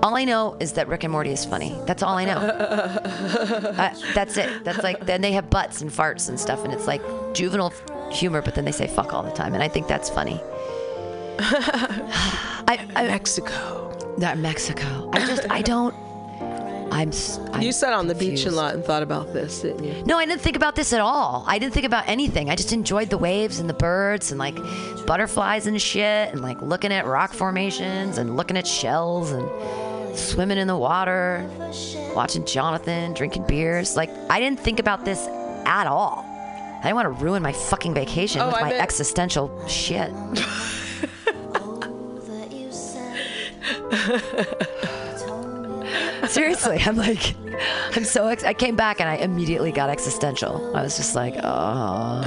[0.03, 1.79] all I know is that Rick and Morty is funny.
[1.87, 2.39] That's all I know.
[3.71, 4.65] Uh, that's it.
[4.65, 7.01] That's like then they have butts and farts and stuff, and it's like
[7.33, 7.73] juvenile
[8.11, 10.41] humor, but then they say fuck all the time, and I think that's funny.
[11.39, 14.15] I, I Mexico.
[14.19, 15.11] Not Mexico.
[15.13, 15.95] I just I don't.
[16.91, 17.09] I'm.
[17.11, 20.03] s- I'm You sat on the beach a lot and thought about this, didn't you?
[20.05, 21.45] No, I didn't think about this at all.
[21.47, 22.51] I didn't think about anything.
[22.51, 24.57] I just enjoyed the waves and the birds and like
[25.07, 29.49] butterflies and shit and like looking at rock formations and looking at shells and
[30.19, 31.49] swimming in the water,
[32.15, 33.97] watching Jonathan, drinking beers.
[33.97, 35.27] Like I didn't think about this
[35.67, 36.25] at all.
[36.27, 40.11] I didn't want to ruin my fucking vacation Oh, with I my bet- existential shit.
[46.31, 47.35] Seriously, I'm like,
[47.95, 48.27] I'm so.
[48.29, 50.75] Ex- I came back and I immediately got existential.
[50.77, 52.23] I was just like, oh,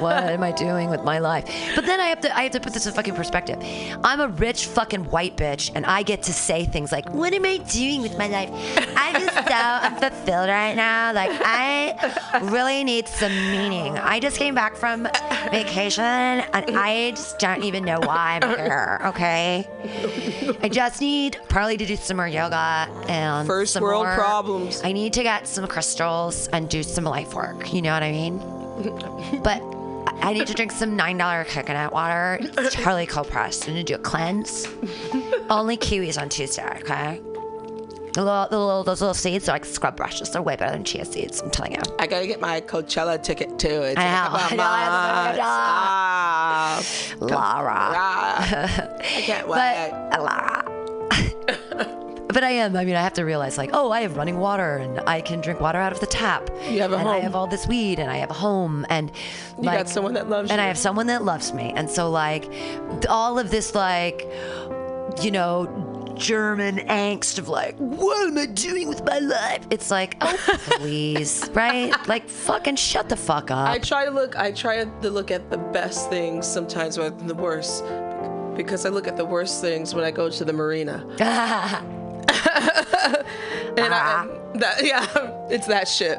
[0.00, 1.44] what am I doing with my life?
[1.74, 3.58] But then I have to, I have to put this in fucking perspective.
[4.04, 7.44] I'm a rich fucking white bitch, and I get to say things like, what am
[7.44, 8.50] I doing with my life?
[8.96, 11.12] I'm just so unfulfilled right now.
[11.12, 13.98] Like I really need some meaning.
[13.98, 15.08] I just came back from
[15.50, 19.00] vacation, and I just don't even know why I'm here.
[19.06, 19.66] Okay.
[20.62, 24.33] I just need probably to do some more yoga and First some world more- problems.
[24.84, 27.72] I need to get some crystals and do some life work.
[27.72, 28.38] You know what I mean?
[29.42, 29.62] but
[30.22, 32.38] I need to drink some nine dollar coconut water.
[32.40, 33.68] It's Charlie cold pressed.
[33.68, 34.66] I need to do a cleanse.
[35.50, 36.66] Only kiwis on Tuesday.
[36.80, 37.20] Okay.
[38.14, 40.30] The little, the little, those little seeds are like scrub brushes.
[40.30, 41.40] They're way better than chia seeds.
[41.40, 41.80] I'm telling you.
[41.98, 43.82] I gotta get my Coachella ticket too.
[43.82, 45.44] It's I know, like I know,
[47.20, 47.90] I know, Laura.
[49.00, 49.56] I can't wait.
[50.10, 50.73] But Lara.
[52.34, 52.76] But I am.
[52.76, 55.40] I mean, I have to realize, like, oh, I have running water, and I can
[55.40, 56.50] drink water out of the tap.
[56.68, 59.10] You have a and I have all this weed, and I have a home, and
[59.56, 60.52] You got someone that loves you.
[60.52, 62.52] and I have someone that loves me, and so like,
[63.08, 64.28] all of this like,
[65.22, 65.90] you know.
[66.16, 69.66] German angst of like, what am I doing with my life?
[69.70, 70.36] It's like, oh
[70.78, 71.92] please, right?
[72.06, 73.68] Like, fucking shut the fuck up.
[73.68, 74.36] I try to look.
[74.36, 77.82] I try to look at the best things sometimes rather than the worst,
[78.54, 81.04] because I look at the worst things when I go to the marina.
[83.76, 85.06] and I, and that, yeah,
[85.50, 86.18] it's that shit.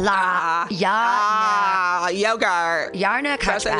[0.00, 2.94] La, Ah, yogurt.
[2.94, 3.78] Yarna That's a Kutchbag.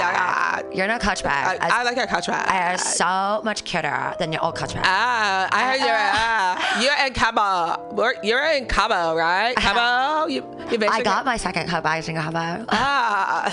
[0.63, 0.73] yogurt.
[0.73, 1.27] Yarna Kutchbag.
[1.27, 2.49] I, I like a contract.
[2.49, 4.83] I are so much cuter than your old Kutchbag.
[4.85, 7.97] Ah, I heard you're ah, you're in Cabo.
[7.97, 9.57] You're- You're in Cabo, right?
[9.57, 10.29] Cabo.
[10.29, 11.85] You, you I got my second cup.
[11.85, 12.67] I think about.
[12.71, 13.51] Ah,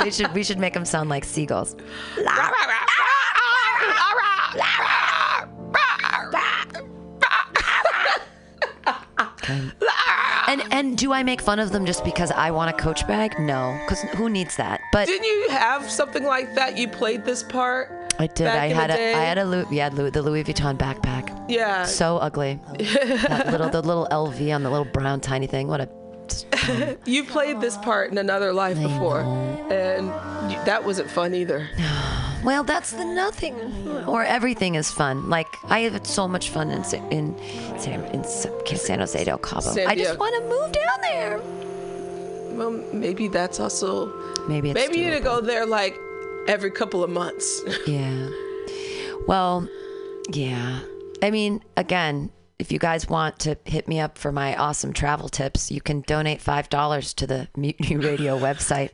[0.04, 1.76] we should we should make them sound like seagulls.
[10.50, 13.38] And and do I make fun of them just because I want a coach bag?
[13.38, 14.80] No, because who needs that?
[14.92, 16.76] But Didn't you have something like that?
[16.76, 18.12] You played this part.
[18.18, 18.48] I did.
[18.48, 19.14] I had a day?
[19.14, 21.44] I had a Louis, yeah Louis, the Louis Vuitton backpack.
[21.48, 21.84] Yeah.
[21.84, 22.58] So ugly.
[22.78, 25.68] that little the little LV on the little brown tiny thing.
[25.68, 25.88] What a
[27.06, 29.20] You played this part in another life before,
[29.70, 30.08] and
[30.66, 31.68] that wasn't fun either.
[32.42, 33.54] Well, that's the nothing,
[34.06, 35.28] or everything is fun.
[35.28, 37.34] Like I have so much fun in in
[37.78, 39.70] San, in San Jose del Cabo.
[39.86, 41.38] I just want to move down there.
[42.56, 44.06] Well, maybe that's also.
[44.48, 45.94] Maybe it's Maybe you need to go there like
[46.48, 47.60] every couple of months.
[47.86, 48.30] Yeah.
[49.26, 49.68] Well,
[50.32, 50.80] yeah.
[51.22, 55.30] I mean, again, if you guys want to hit me up for my awesome travel
[55.30, 58.90] tips, you can donate $5 to the Mutiny Radio website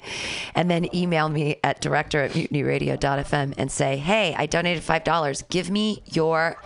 [0.54, 5.48] and then email me at director at mutinyradio.fm and say, hey, I donated $5.
[5.48, 6.62] Give me your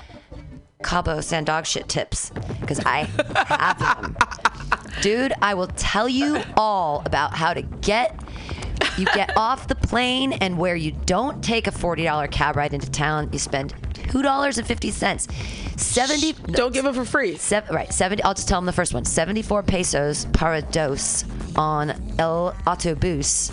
[0.82, 4.16] Cabo San Dog shit tips because I have them.
[5.02, 8.18] Dude, I will tell you all about how to get
[8.96, 12.90] you get off the plane and where you don't take a $40 cab ride into
[12.90, 13.74] town, you spend
[14.10, 15.80] $2.50.
[15.80, 17.36] 70 Don't give it for free.
[17.36, 18.22] Seven, right, 70.
[18.22, 19.04] I'll just tell them the first one.
[19.04, 21.24] 74 pesos para dos
[21.56, 23.50] on El Autobus.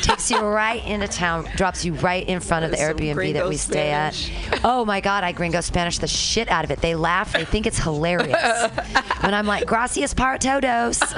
[0.02, 3.56] Takes you right into town, drops you right in front of the Airbnb that we
[3.56, 4.30] stay Spanish.
[4.52, 4.60] at.
[4.64, 6.80] Oh my God, I gringo Spanish the shit out of it.
[6.80, 8.32] They laugh, they think it's hilarious.
[9.20, 11.00] when I'm like, gracias para todos.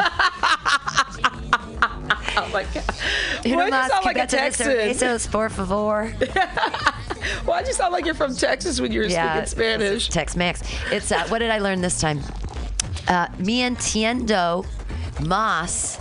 [2.36, 2.84] Oh my god.
[3.44, 4.66] Uno Why'd you sound like a Texan?
[4.66, 6.12] pesos, por favor.
[7.44, 10.08] Why'd you sound like you're from Texas when you were speaking Spanish?
[10.08, 10.62] Tex Mex.
[10.90, 12.20] It's uh, what did I learn this time?
[13.08, 14.64] Uh, me entiendo
[15.18, 15.98] más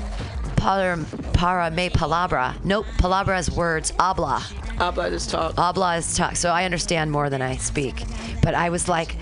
[0.55, 0.97] para,
[1.33, 2.55] para me palabra.
[2.63, 3.91] Nope, palabra is words.
[3.99, 4.39] Habla.
[4.77, 5.55] Habla just talk.
[5.55, 6.35] Habla is talk.
[6.35, 8.03] So I understand more than I speak.
[8.41, 9.15] But I was like,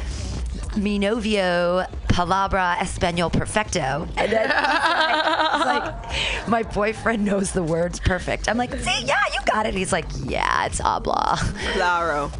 [0.77, 4.07] mi novio palabra español perfecto.
[4.17, 5.93] And then he's like,
[6.47, 8.47] my boyfriend knows the words perfect.
[8.49, 9.73] I'm like, see, yeah, you got it.
[9.73, 11.37] He's like, yeah, it's habla.
[11.73, 12.31] Claro.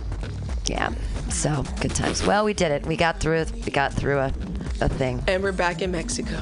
[0.66, 0.94] Yeah.
[1.30, 2.26] So good times.
[2.26, 2.86] Well, we did it.
[2.86, 3.40] We got through.
[3.40, 3.52] it.
[3.66, 4.34] We got through a,
[4.82, 5.24] a thing.
[5.28, 6.38] And we're back in Mexico.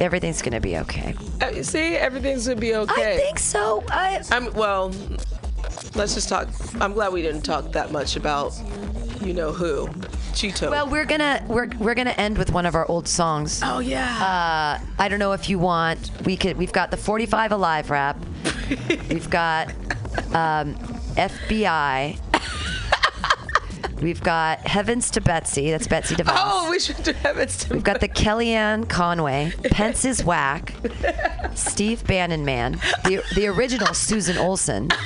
[0.00, 1.14] Everything's gonna be okay.
[1.40, 3.14] Uh, see, everything's gonna be okay.
[3.14, 3.84] I think so.
[3.88, 4.92] I, I'm well.
[5.94, 6.48] Let's just talk.
[6.80, 8.52] I'm glad we didn't talk that much about,
[9.26, 9.86] you know who,
[10.32, 10.70] Cheeto.
[10.70, 13.60] well, we're gonna we're we're gonna end with one of our old songs.
[13.64, 14.78] oh yeah.
[14.80, 16.10] Uh, I don't know if you want.
[16.24, 16.56] We could.
[16.56, 18.18] We've got the 45 Alive rap.
[19.08, 19.68] we've got
[20.34, 20.74] um,
[21.16, 22.18] FBI.
[24.00, 25.70] We've got Heavens to Betsy.
[25.70, 26.32] That's Betsy DeVos.
[26.36, 30.74] oh, we should do heavens to We've got the Kellyanne Conway, Pence is whack,
[31.54, 34.88] Steve Bannon man, the the original Susan Olson,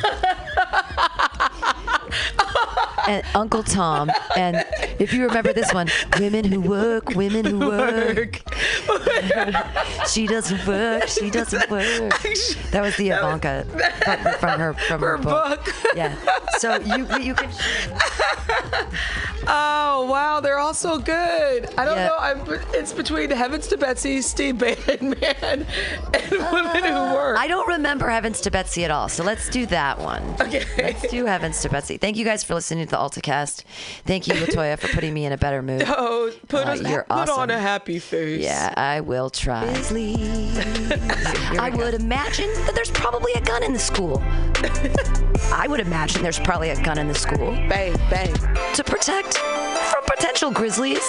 [3.09, 4.11] and Uncle Tom.
[4.37, 4.65] And
[4.99, 5.89] if you remember this one,
[6.19, 8.41] women who work, women who work.
[10.09, 11.07] she doesn't work.
[11.09, 12.13] She doesn't work.
[12.71, 13.65] That was the Ivanka
[14.05, 15.73] from, from her from her, Her book.
[15.95, 16.15] Yeah.
[16.59, 17.51] So you you can.
[19.49, 21.69] Oh wow, they're all so good.
[21.79, 22.09] I don't Yeah.
[22.09, 22.17] know.
[22.19, 22.41] I'm,
[22.75, 25.67] it's between Heavens to Betsy, Steve Bannon Man,
[26.13, 27.39] and Women Who uh, Work.
[27.39, 30.23] I don't remember Heavens to Betsy at all, so let's do that one.
[30.41, 30.65] Okay.
[30.79, 31.97] Let's do Heavens to Betsy.
[31.97, 33.63] Thank you guys for listening to the AltaCast.
[34.05, 35.85] Thank you, Latoya, for putting me in a better mood.
[35.99, 38.43] Oh, put, Uh, us, you're put on a happy face.
[38.43, 39.63] Yeah, I will try.
[41.59, 44.23] I would imagine that there's probably a gun in the school.
[45.53, 48.33] I would imagine there's probably a gun in the school Bang, bang,
[48.75, 51.05] to protect from potential grizzlies.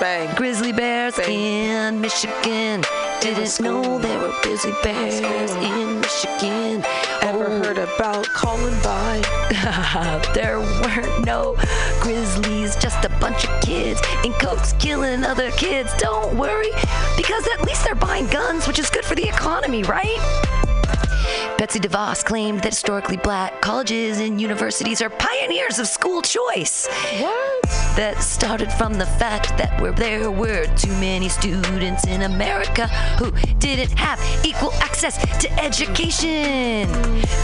[0.00, 0.34] bang.
[0.36, 1.30] Grizzly bears Bang.
[1.32, 2.82] in Michigan.
[3.20, 6.84] Didn't know there were busy bears in Michigan.
[7.22, 7.62] Ever Oh.
[7.62, 9.22] heard about Columbine?
[10.34, 11.56] there weren't no
[12.00, 15.90] grizzlies, just a bunch of kids in coats killing other kids.
[15.98, 16.70] Don't worry,
[17.16, 20.18] because at least they're buying guns, which is good for the economy, right?
[21.64, 26.86] Betsy DeVos claimed that historically black colleges and universities are pioneers of school choice.
[27.18, 27.62] What?
[27.96, 32.88] That started from the fact that where there were too many students in America
[33.18, 36.86] who didn't have equal access to education.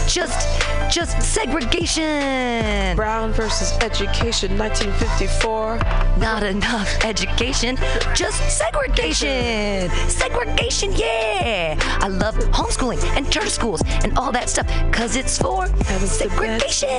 [0.07, 0.47] Just,
[0.93, 2.95] just segregation.
[2.95, 5.77] Brown versus Education, 1954.
[6.19, 7.77] Not enough education,
[8.13, 9.89] just segregation.
[10.09, 11.75] Segregation, yeah.
[12.01, 15.67] I love homeschooling and charter schools and all that stuff because it's for
[16.05, 16.89] segregation.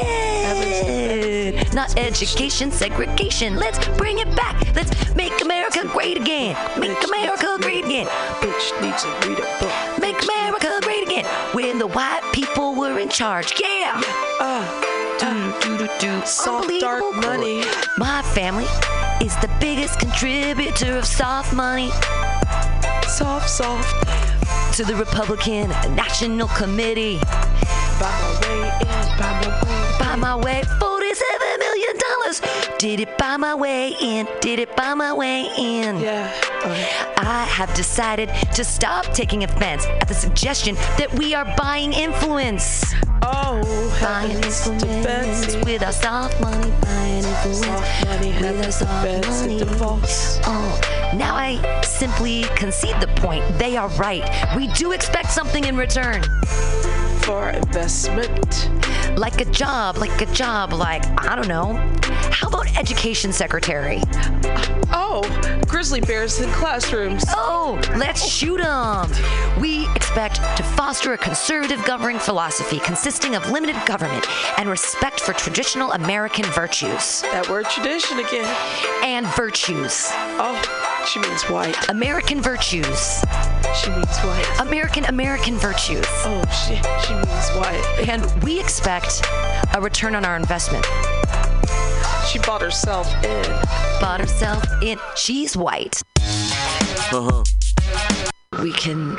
[1.75, 3.57] Not education, segregation.
[3.57, 4.75] Let's bring it back.
[4.75, 6.57] Let's make America great again.
[6.79, 8.07] Make America great again.
[8.41, 9.73] Bitch needs to read a book.
[10.01, 11.25] Make America great again.
[11.53, 13.55] When the white people were in charge.
[13.61, 14.01] Yeah.
[14.41, 14.65] Ah,
[15.21, 16.27] Do, do, do, do.
[16.27, 17.65] Soft, dark money.
[17.99, 18.67] My family
[19.25, 21.91] is the biggest contributor of soft money
[23.13, 24.32] soft, soft.
[24.73, 27.19] To the Republican National Committee.
[28.01, 29.99] By my way in, by my way.
[29.99, 32.79] By my way, $47 million.
[32.79, 36.01] Did it by my way in, did it by my way in.
[36.01, 36.33] Yeah.
[36.65, 36.89] Okay.
[37.19, 42.95] I have decided to stop taking offense at the suggestion that we are buying influence.
[43.21, 46.73] Oh, Buying influence with our soft money.
[46.81, 49.61] Buying influence Soft money, with our soft money.
[50.47, 53.45] Oh, now I simply concede the point.
[53.59, 54.25] They are right.
[54.57, 56.23] We do expect something in return.
[57.23, 58.71] For investment.
[59.17, 61.75] Like a job, like a job, like, I don't know.
[62.31, 64.01] How about education secretary?
[64.95, 65.23] Oh,
[65.69, 67.25] grizzly bears in classrooms.
[67.29, 69.11] Oh, let's shoot them.
[69.61, 74.27] We expect to foster a conservative governing philosophy consisting of limited government
[74.59, 77.23] and respect for traditional American virtues.
[77.23, 78.53] That word tradition again.
[79.05, 80.09] And virtues.
[80.39, 81.89] Oh, she means white.
[81.89, 83.25] American virtues.
[83.75, 84.61] She means white.
[84.61, 86.05] American American virtues.
[86.25, 86.77] Oh, she,
[87.07, 88.09] she means white.
[88.09, 89.23] And we expect
[89.75, 90.85] a return on our investment.
[92.27, 93.45] She bought herself in.
[94.01, 94.99] Bought herself in.
[95.17, 96.03] She's white.
[96.19, 97.45] Uh-huh.
[98.63, 99.19] We can.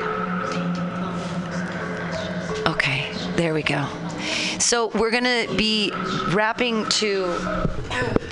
[2.68, 3.88] Okay, there we go.
[4.60, 5.92] So we're gonna be
[6.30, 7.68] rapping to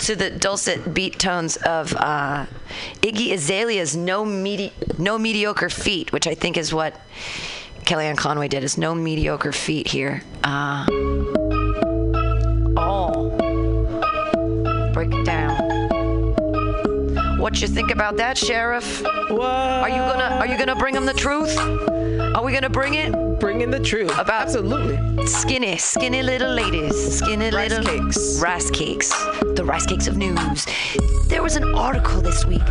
[0.00, 2.46] to the dulcet beat tones of uh,
[3.02, 7.00] Iggy Azalea's "No Medi- No Mediocre Feet," which I think is what
[7.84, 8.64] Kellyanne Conway did.
[8.64, 10.22] Is no mediocre feet here.
[10.44, 10.86] Uh,
[14.92, 15.51] break it down.
[17.42, 19.02] What you think about that, Sheriff?
[19.02, 19.42] What?
[19.42, 21.58] Are you gonna Are you gonna bring him the truth?
[22.36, 23.10] Are we gonna bring it?
[23.10, 24.16] Bring bringing the truth?
[24.16, 25.26] About- Absolutely.
[25.26, 28.38] Skinny, skinny little ladies, skinny Rice little cakes.
[28.40, 29.08] rice cakes,
[29.56, 30.66] the rice cakes of news.
[31.26, 32.64] There was an article this week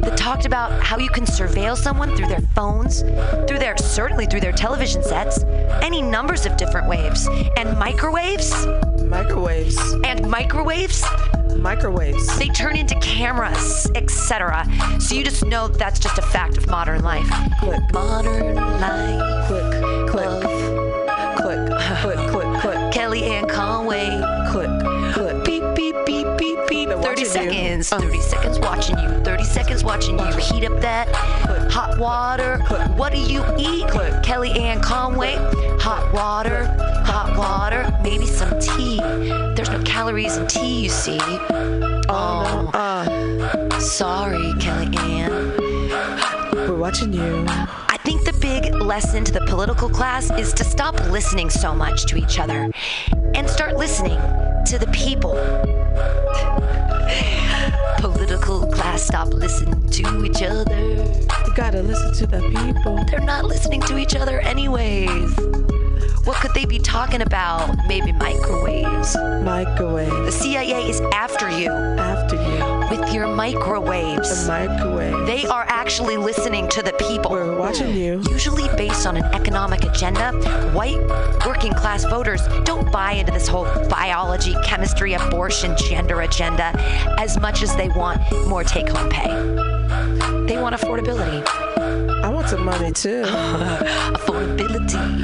[0.00, 3.02] that talked about how you can surveil someone through their phones,
[3.46, 5.44] through their certainly through their television sets,
[5.82, 8.66] any numbers of different waves, and microwaves,
[9.08, 9.78] Microwaves.
[10.04, 11.04] and microwaves.
[11.56, 12.38] Microwaves.
[12.38, 14.66] They turn into cameras, etc.
[15.00, 17.28] So you just know that's just a fact of modern life.
[17.60, 17.80] Click.
[17.92, 19.48] Modern life.
[19.48, 20.10] Click.
[20.10, 20.42] Click.
[21.36, 21.70] Click.
[22.02, 22.30] Click.
[22.30, 22.60] Click.
[22.60, 22.78] Click.
[22.92, 24.15] Kellyanne Conway.
[27.06, 27.50] 30 watching you.
[27.52, 27.92] seconds.
[27.92, 28.00] Uh.
[28.00, 29.08] 30 seconds watching you.
[29.24, 30.36] 30 seconds watching you.
[30.36, 31.08] Heat up that
[31.70, 32.58] hot water.
[32.96, 33.86] What do you eat?
[34.26, 35.36] Kellyanne Conway.
[35.80, 36.64] Hot water.
[37.04, 37.96] Hot water.
[38.02, 38.98] Maybe some tea.
[39.54, 41.18] There's no calories in tea, you see.
[42.08, 45.56] Oh, Uh, sorry, Kellyanne.
[46.68, 47.46] we're watching you.
[48.06, 52.06] I think the big lesson to the political class is to stop listening so much
[52.06, 52.70] to each other
[53.34, 54.20] and start listening
[54.66, 55.34] to the people.
[57.98, 60.78] Political class, stop listening to each other.
[60.78, 63.04] You gotta listen to the people.
[63.10, 65.36] They're not listening to each other, anyways.
[66.24, 67.76] What could they be talking about?
[67.88, 69.16] Maybe microwaves.
[69.42, 70.26] Microwave.
[70.26, 72.45] The CIA is after you After you.
[72.98, 74.46] With your The microwaves.
[74.48, 75.26] microwave.
[75.26, 77.30] They are actually listening to the people.
[77.30, 78.22] We're watching you.
[78.30, 80.32] usually based on an economic agenda,
[80.72, 80.98] white
[81.46, 86.72] working class voters don't buy into this whole biology, chemistry, abortion, gender agenda
[87.18, 89.28] as much as they want more take home pay.
[90.46, 91.44] They want affordability.
[92.46, 93.22] Some some money too.
[94.14, 95.20] affordability.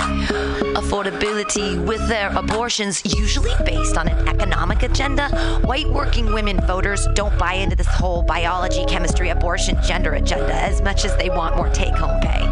[0.74, 5.28] Affordability with their abortions, usually based on an economic agenda.
[5.62, 10.82] White working women voters don't buy into this whole biology, chemistry, abortion, gender agenda as
[10.82, 12.42] much as they want more take home pay.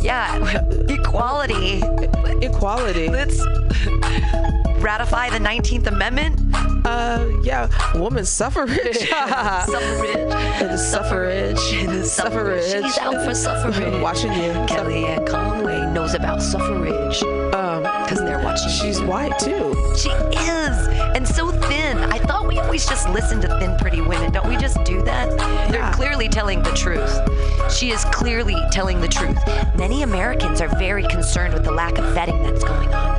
[0.00, 1.82] Yeah, equality.
[2.46, 3.08] Equality.
[3.08, 3.40] Let's
[4.78, 6.75] ratify the 19th Amendment.
[6.86, 7.68] Uh, yeah,
[7.98, 8.70] woman suffrage.
[9.08, 10.28] Suffrage.
[10.60, 11.56] the suffrage.
[11.86, 12.64] The suffrage.
[12.64, 14.00] She's out for suffrage.
[14.02, 14.52] Watching you.
[14.70, 17.22] Kellyanne Conway knows about suffrage
[17.54, 18.68] Um, because they're watching.
[18.68, 19.06] she's you.
[19.06, 19.74] white too.
[19.96, 21.98] She is, and so thin.
[21.98, 24.30] I thought we always just listen to thin, pretty women.
[24.30, 25.28] Don't we just do that?
[25.72, 27.18] They're clearly telling the truth.
[27.72, 29.36] She is clearly telling the truth.
[29.76, 33.16] Many Americans are very concerned with the lack of vetting that's going on.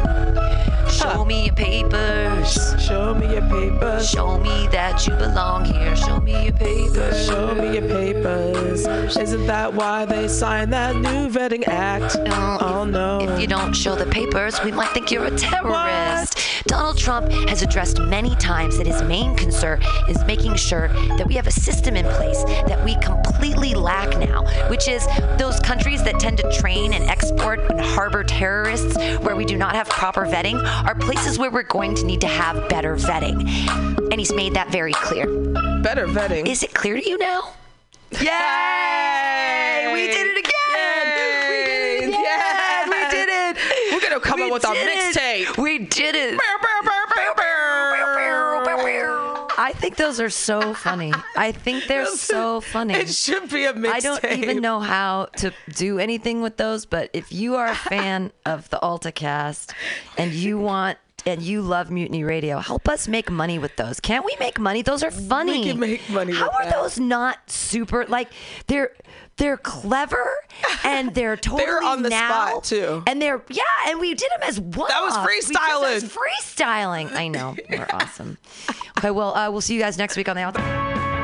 [0.89, 2.75] Show me your papers.
[2.79, 4.09] Show me your papers.
[4.09, 5.95] Show me that you belong here.
[5.95, 7.25] Show me your papers.
[7.25, 8.85] Show me your papers.
[9.17, 12.15] Isn't that why they signed that new vetting act?
[12.15, 13.19] Uh, Oh no.
[13.21, 16.39] If you don't show the papers, we might think you're a terrorist.
[16.65, 21.35] Donald Trump has addressed many times that his main concern is making sure that we
[21.35, 25.07] have a system in place that we completely lack now, which is
[25.37, 29.75] those countries that tend to train and export and harbor terrorists where we do not
[29.75, 33.47] have proper vetting are places where we're going to need to have better vetting.
[34.11, 35.25] And he's made that very clear.
[35.81, 36.47] Better vetting.
[36.47, 37.53] Is it clear to you now?
[38.11, 39.91] Yay!
[39.93, 41.49] We did it again!
[41.49, 42.13] We did it again!
[42.13, 42.89] Yay!
[42.89, 43.57] We did it!
[43.91, 45.57] We're gonna come We up with our mixtape.
[45.57, 46.39] We did it!
[46.41, 46.76] I
[49.87, 51.13] think those are so funny.
[51.37, 52.93] I think they're so funny.
[52.93, 53.93] It should be a mixtape.
[53.93, 57.75] I don't even know how to do anything with those, but if you are a
[57.75, 59.71] fan of the AltaCast
[60.17, 60.97] and you want
[61.27, 63.99] and you love Mutiny Radio, help us make money with those.
[63.99, 64.81] Can't we make money?
[64.81, 65.59] Those are funny.
[65.59, 66.73] We can make money How are that.
[66.73, 68.29] those not super like
[68.67, 68.91] they're
[69.35, 70.25] they're clever
[70.83, 73.03] and they're totally They're on the now, spot, too.
[73.05, 74.87] And they're yeah, and we did them as one.
[74.89, 76.01] That was freestyling.
[76.01, 77.11] We freestyling.
[77.13, 77.55] I know.
[77.69, 78.37] We're awesome.
[78.97, 81.16] Okay, well, uh, we'll see you guys next week on the Alta.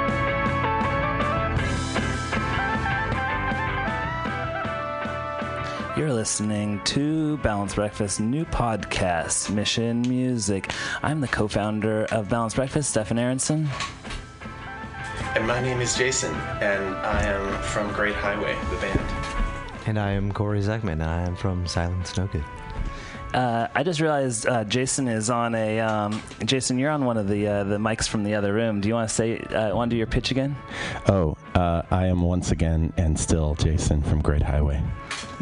[5.96, 10.72] You're listening to Balanced Breakfast new podcast, Mission Music.
[11.04, 13.70] I'm the co-founder of Balanced Breakfast, Stefan Aronson.
[15.36, 19.00] And my name is Jason, and I am from Great Highway, the band.
[19.86, 20.94] And I am Corey Zuckman.
[20.94, 22.44] and I am from Silent No Good.
[23.34, 25.80] Uh, I just realized uh, Jason is on a.
[25.80, 28.82] Um, Jason, you're on one of the uh, the mics from the other room.
[28.82, 29.40] Do you want to say?
[29.40, 30.56] Uh, want to do your pitch again?
[31.08, 34.82] Oh, uh, I am once again and still Jason from Great Highway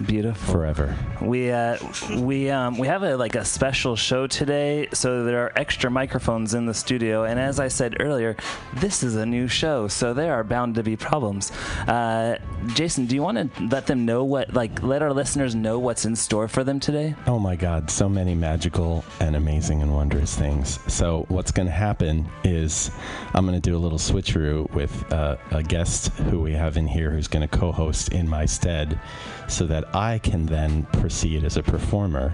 [0.06, 0.54] Beautiful.
[0.54, 0.98] forever.
[1.22, 1.78] We uh,
[2.18, 6.54] we um, we have a like a special show today, so there are extra microphones
[6.54, 7.24] in the studio.
[7.24, 8.36] And as I said earlier,
[8.76, 11.52] this is a new show, so there are bound to be problems.
[11.88, 12.38] Uh,
[12.74, 16.06] Jason, do you want to let them know what like let our listeners know what's
[16.06, 17.16] in store for them today?
[17.28, 20.80] Oh my God, so many magical and amazing and wondrous things.
[20.88, 22.92] So, what's going to happen is
[23.34, 26.88] I'm going to do a little switcheroo with uh, a guest who we have in
[26.88, 29.00] here who's going to co host in my stead
[29.48, 32.34] so that I can then proceed as a performer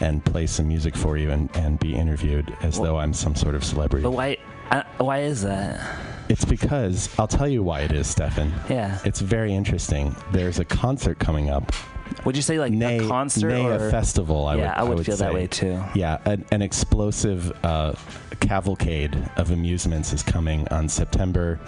[0.00, 3.54] and play some music for you and, and be interviewed as though I'm some sort
[3.54, 4.02] of celebrity.
[4.02, 4.38] But why
[4.70, 5.80] uh, why is that?
[6.28, 8.52] It's because I'll tell you why it is, Stefan.
[8.68, 8.98] Yeah.
[9.04, 10.16] It's very interesting.
[10.32, 11.72] There's a concert coming up.
[12.24, 14.46] Would you say like nay, a concert nay or a festival?
[14.46, 15.82] I Yeah, would, I would feel that way too.
[15.94, 17.94] Yeah, an, an explosive uh,
[18.40, 21.60] cavalcade of amusements is coming on September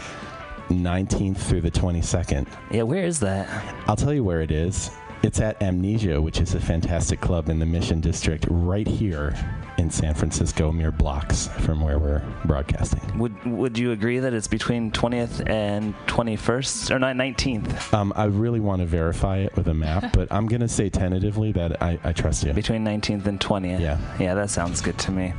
[0.68, 2.47] 19th through the 22nd.
[2.70, 3.49] Yeah, where is that?
[3.87, 4.91] I'll tell you where it is.
[5.22, 9.34] It's at Amnesia, which is a fantastic club in the Mission District, right here
[9.78, 13.18] in San Francisco, mere blocks from where we're broadcasting.
[13.18, 17.92] Would Would you agree that it's between 20th and 21st or not 19th?
[17.92, 20.88] Um, I really want to verify it with a map, but I'm going to say
[20.88, 22.52] tentatively that I, I trust you.
[22.52, 23.80] Between 19th and 20th.
[23.80, 23.98] Yeah.
[24.18, 25.34] Yeah, that sounds good to me.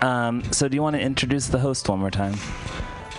[0.00, 2.34] Um, so, do you want to introduce the host one more time?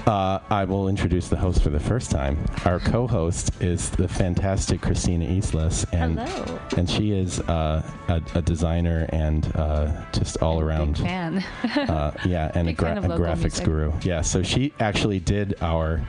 [0.06, 2.38] Uh, I will introduce the host for the first time.
[2.66, 6.60] Our co-host is the fantastic Christina Islas, and Hello.
[6.78, 10.93] and she is uh, a, a designer and uh, just all around.
[10.93, 11.38] Big fan.
[11.76, 13.66] Uh, yeah, and a, gra- a graphics music.
[13.66, 13.93] guru.
[14.02, 16.02] Yeah, so she actually did our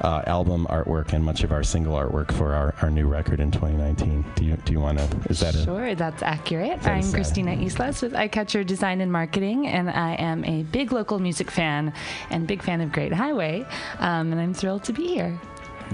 [0.00, 3.50] uh, album artwork and much of our single artwork for our, our new record in
[3.50, 4.24] 2019.
[4.34, 5.04] Do you do you want to?
[5.28, 5.64] Is that a?
[5.64, 6.80] Sure, that's accurate.
[6.82, 10.92] That is, I'm Christina Islas with Eyecatcher Design and Marketing, and I am a big
[10.92, 11.92] local music fan
[12.30, 13.66] and big fan of Great Highway,
[13.98, 15.38] um, and I'm thrilled to be here.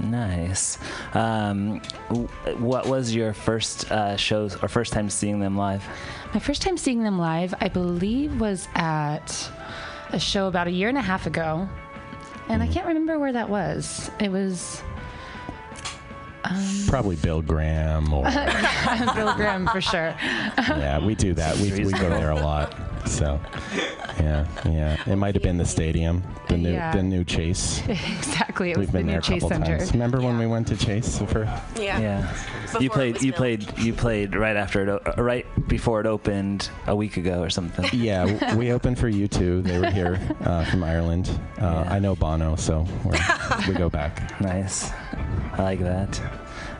[0.03, 0.77] Nice.
[1.13, 2.27] Um, w-
[2.59, 5.83] what was your first uh, shows or first time seeing them live?
[6.33, 9.49] My first time seeing them live, I believe, was at
[10.11, 11.67] a show about a year and a half ago,
[12.49, 14.09] and I can't remember where that was.
[14.19, 14.81] It was.
[16.43, 18.23] Um, Probably Bill Graham or
[19.15, 20.15] Bill Graham for sure.
[20.19, 21.57] yeah, we do that.
[21.57, 22.73] We, we go there a lot.
[23.07, 23.39] So
[24.19, 24.97] yeah, yeah.
[25.11, 26.91] It might have been the stadium, the new Yeah.
[26.91, 27.81] the new Chase.
[27.87, 28.71] exactly.
[28.71, 29.77] It We've the been new there a Chase couple Center.
[29.77, 29.91] times.
[29.93, 31.43] Remember when we went to Chase for?
[31.79, 31.99] Yeah.
[31.99, 32.33] Yeah.
[32.63, 33.21] Before you played.
[33.21, 33.77] You played.
[33.79, 34.89] You played right after it.
[34.89, 37.89] o- uh, Right before it opened a week ago or something.
[37.97, 39.63] Yeah, w- we opened for U2.
[39.63, 41.29] They were here uh, from Ireland.
[41.59, 43.17] Uh, I know Bono, so we're,
[43.67, 44.39] we go back.
[44.41, 44.91] Nice.
[45.53, 46.21] I like that.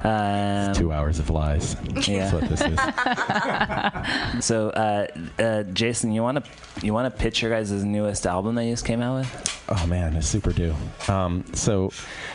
[0.03, 1.75] Um, Two hours of lies.
[2.07, 2.29] Yeah.
[2.29, 2.77] That's what this is.
[4.43, 5.07] So, uh,
[5.39, 8.73] uh, Jason, you want to you want to pitch your guys' newest album that you
[8.73, 9.63] just came out with?
[9.69, 10.73] Oh man, it's super due.
[11.09, 11.91] Um, so,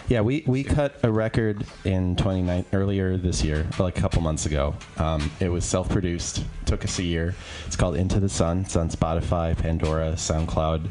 [0.08, 4.44] yeah, we, we cut a record in 29 earlier this year, like a couple months
[4.46, 4.74] ago.
[4.98, 6.44] Um, it was self-produced.
[6.66, 7.34] Took us a year.
[7.66, 8.62] It's called Into the Sun.
[8.62, 10.88] It's on Spotify, Pandora, SoundCloud,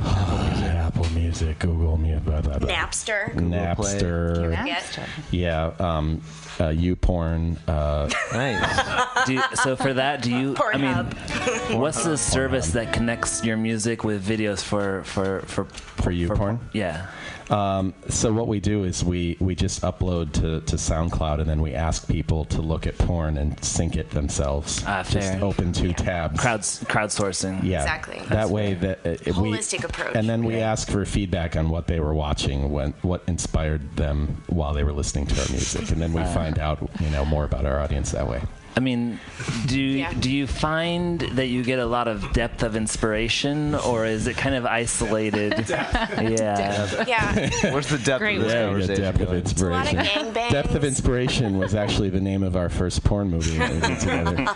[0.00, 2.68] Apple Music, Google Music, blah blah blah.
[2.68, 3.32] Napster.
[3.34, 4.52] Napster.
[4.66, 4.98] Yes.
[5.30, 6.20] Yeah, um,
[6.58, 7.56] uh, YouPorn.
[7.68, 9.26] Uh, Nice.
[9.26, 10.56] Do you, so for that, do you?
[10.60, 11.78] I mean, Pornhub.
[11.78, 16.58] what's the service that connects your music with videos for for for for YouPorn.
[16.72, 17.06] Yeah.
[17.50, 21.60] Um, so what we do is we, we just upload to, to SoundCloud and then
[21.60, 24.82] we ask people to look at porn and sync it themselves.
[24.86, 26.40] Ah, Just open two tabs.
[26.40, 27.62] Crowds crowdsourcing.
[27.62, 27.82] Yeah.
[27.82, 28.20] Exactly.
[28.28, 30.16] That way that uh, it- we Holistic approach.
[30.16, 34.42] and then we ask for feedback on what they were watching, when what inspired them
[34.48, 36.32] while they were listening to our music, and then we Uh.
[36.34, 38.40] find out you know more about our audience that way.
[38.76, 39.20] I mean,
[39.66, 40.12] do you, Yeah.
[40.18, 44.36] do you find that you get a lot of depth of inspiration, or is it
[44.36, 45.66] kind of isolated?
[45.68, 47.04] yeah.
[47.06, 47.50] Yeah.
[47.72, 48.60] What's the depth Great of this word.
[48.60, 49.98] Yeah, we got depth of inspiration.
[49.98, 50.34] A lot of.
[50.34, 54.00] Depth of inspiration was actually the name of our first porn movie that we did
[54.00, 54.46] together.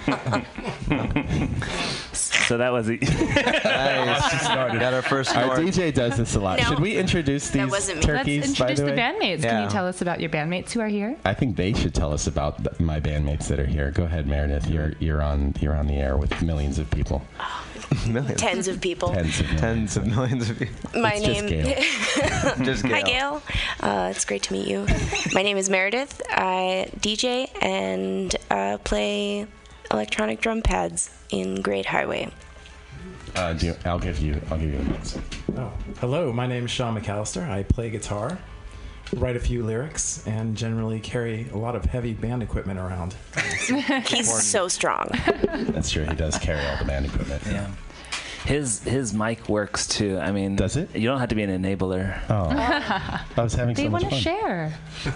[2.48, 3.02] So that was it.
[3.68, 4.48] Nice.
[4.48, 5.60] Got our first Our snort.
[5.60, 6.58] DJ does this a lot.
[6.58, 6.64] No.
[6.64, 8.12] Should we introduce these wasn't me.
[8.12, 8.58] Let's Let's turkeys?
[8.58, 9.42] by introduce the the, way, bandmates.
[9.42, 11.16] Can you tell us about your bandmates who are here?
[11.26, 13.90] I think they should tell us about th- my bandmates that are here.
[13.90, 14.68] Go ahead, Meredith.
[14.68, 17.22] You're you're on you're on the air with millions of people,
[18.06, 18.40] Millions.
[18.40, 19.12] Tens of people.
[19.14, 19.60] tens of millions.
[19.60, 21.00] Tens of millions of people.
[21.00, 21.62] My It's just name.
[21.62, 22.64] Gail.
[22.64, 23.06] Just Hi, Gail.
[23.06, 23.42] Gail.
[23.80, 24.86] Uh, it's great to meet you.
[25.32, 26.20] My name is Meredith.
[26.28, 29.46] I DJ and uh, play
[29.90, 32.30] electronic drum pads in Great Highway.
[33.36, 35.18] Uh, do you, I'll give you I'll give you a minute.
[35.56, 36.32] Oh, hello.
[36.32, 37.48] My name is Sean McAllister.
[37.48, 38.38] I play guitar,
[39.16, 43.14] write a few lyrics, and generally carry a lot of heavy band equipment around.
[44.06, 45.10] He's so strong.
[45.70, 46.04] That's true.
[46.04, 47.42] He does carry all the band equipment.
[47.46, 47.70] Yeah.
[48.48, 50.18] His his mic works too.
[50.18, 50.96] I mean, Does it?
[50.96, 52.18] You don't have to be an enabler.
[52.30, 54.72] Oh, I was having They so much want to share.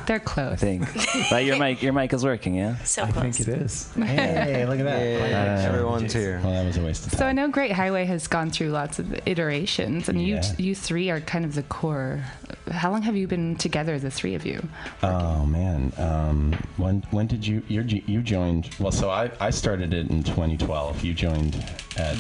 [0.07, 0.53] They're close.
[0.53, 0.87] I think.
[1.30, 2.76] but your mic your mic is working, yeah.
[2.85, 3.22] So I close.
[3.39, 3.91] think it is.
[3.95, 5.03] Hey, look at that.
[5.33, 6.41] Yeah, Uh, everyone's here.
[6.45, 7.18] Well, that was a waste of time.
[7.20, 10.43] So I know Great Highway has gone through lots of iterations, and Yeah.
[10.59, 12.22] you you three are kind of the core.
[12.70, 14.62] How long have you been together, the three of you?
[15.03, 18.68] Oh man, um, when when did you you're, you joined?
[18.78, 21.03] Well, so I I started it in 2012.
[21.03, 21.57] You joined
[21.97, 22.16] at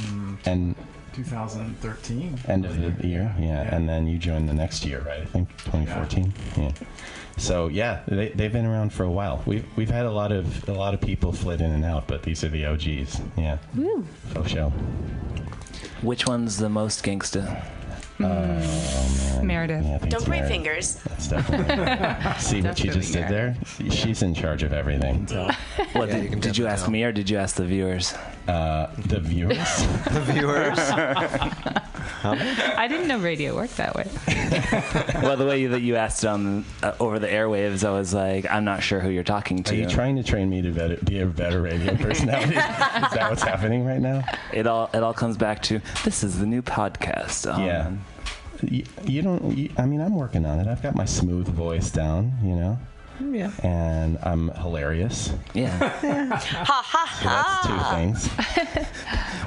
[0.46, 0.74] end
[1.14, 2.38] 2013.
[2.48, 3.74] end of the year, yeah, Yeah.
[3.74, 5.20] and then you joined the next year, right?
[5.20, 6.32] I think 2014.
[6.56, 6.72] Yeah.
[7.38, 9.42] So yeah, they they've been around for a while.
[9.46, 12.22] We've we've had a lot of a lot of people flit in and out, but
[12.22, 13.20] these are the OGs.
[13.36, 13.58] Yeah.
[13.74, 14.04] Woo.
[14.34, 14.70] Faux show.
[16.02, 17.64] Which one's the most gangsta?
[18.20, 19.46] Oh man.
[19.46, 19.84] Meredith.
[19.84, 20.94] Yeah, Don't it's point fingers.
[21.08, 22.32] That's definitely.
[22.40, 23.56] See what she just did there?
[23.90, 25.26] She's in charge of everything.
[25.92, 26.92] What Yeah, did, you did you ask tell.
[26.92, 28.14] me or did you ask the viewers?
[28.46, 29.58] Uh, the viewers.
[30.12, 30.78] The viewers.
[32.24, 34.08] I didn't know radio worked that way.
[35.22, 38.12] well, the way you, that you asked it on uh, over the airwaves, I was
[38.14, 39.74] like, I'm not sure who you're talking to.
[39.74, 42.50] Are you trying to train me to better, be a better radio personality?
[42.54, 44.24] Is that what's happening right now?
[44.52, 47.52] It all it all comes back to this is the new podcast.
[47.52, 47.92] Um, Yeah.
[48.62, 49.56] You, you don't.
[49.56, 50.68] You, I mean, I'm working on it.
[50.68, 52.32] I've got my smooth voice down.
[52.42, 52.78] You know.
[53.20, 53.50] Yeah.
[53.62, 55.32] And I'm hilarious.
[55.54, 55.78] Yeah.
[56.72, 58.86] Ha ha So that's two things.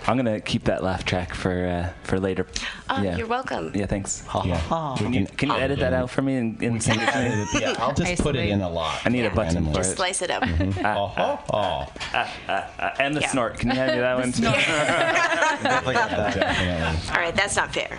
[0.07, 2.45] I'm gonna keep that laugh track for uh, for later.
[2.89, 3.17] Oh, yeah.
[3.17, 3.71] You're welcome.
[3.73, 4.23] Yeah, thanks.
[4.45, 4.95] Yeah.
[4.97, 7.61] Can you, can you edit that out for me and, and send it to me?
[7.61, 9.01] Yeah, I'll just put it in a lot.
[9.05, 9.73] I need a button randomly.
[9.73, 9.97] for Just it.
[9.97, 10.43] slice it up.
[10.43, 10.85] Mm-hmm.
[10.85, 11.37] Ah, uh-huh.
[11.51, 12.53] ah, oh, oh, oh.
[12.53, 13.29] Uh, and the Yeah.
[13.29, 13.57] snort.
[13.57, 14.41] Can you hand me that one too?
[14.43, 16.35] Definitely that.
[16.35, 17.09] Definitely.
[17.15, 17.97] All right, that's not fair.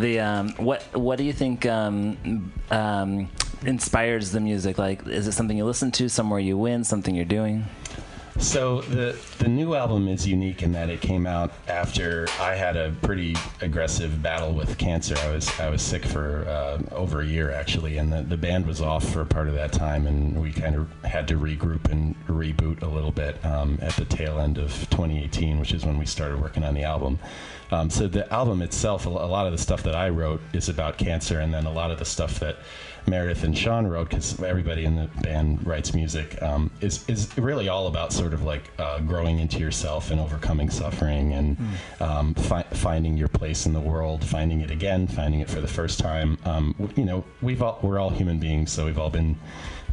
[0.00, 3.28] The um, what what do you think um, um,
[3.66, 4.78] inspires the music?
[4.78, 7.66] Like, is it something you listen to, somewhere you win, something you're doing?
[8.38, 12.78] So the the new album is unique in that it came out after I had
[12.78, 15.14] a pretty aggressive battle with cancer.
[15.18, 18.64] I was I was sick for uh, over a year actually, and the, the band
[18.64, 22.14] was off for part of that time, and we kind of had to regroup and
[22.26, 26.06] reboot a little bit um, at the tail end of 2018, which is when we
[26.06, 27.18] started working on the album.
[27.70, 30.98] Um, so the album itself, a lot of the stuff that I wrote is about
[30.98, 32.56] cancer, and then a lot of the stuff that
[33.06, 37.68] Meredith and Sean wrote, because everybody in the band writes music, um, is is really
[37.68, 41.56] all about sort of like uh, growing into yourself and overcoming suffering and
[42.00, 45.68] um, fi- finding your place in the world, finding it again, finding it for the
[45.68, 46.38] first time.
[46.44, 49.36] Um, you know, we've all, we're all human beings, so we've all been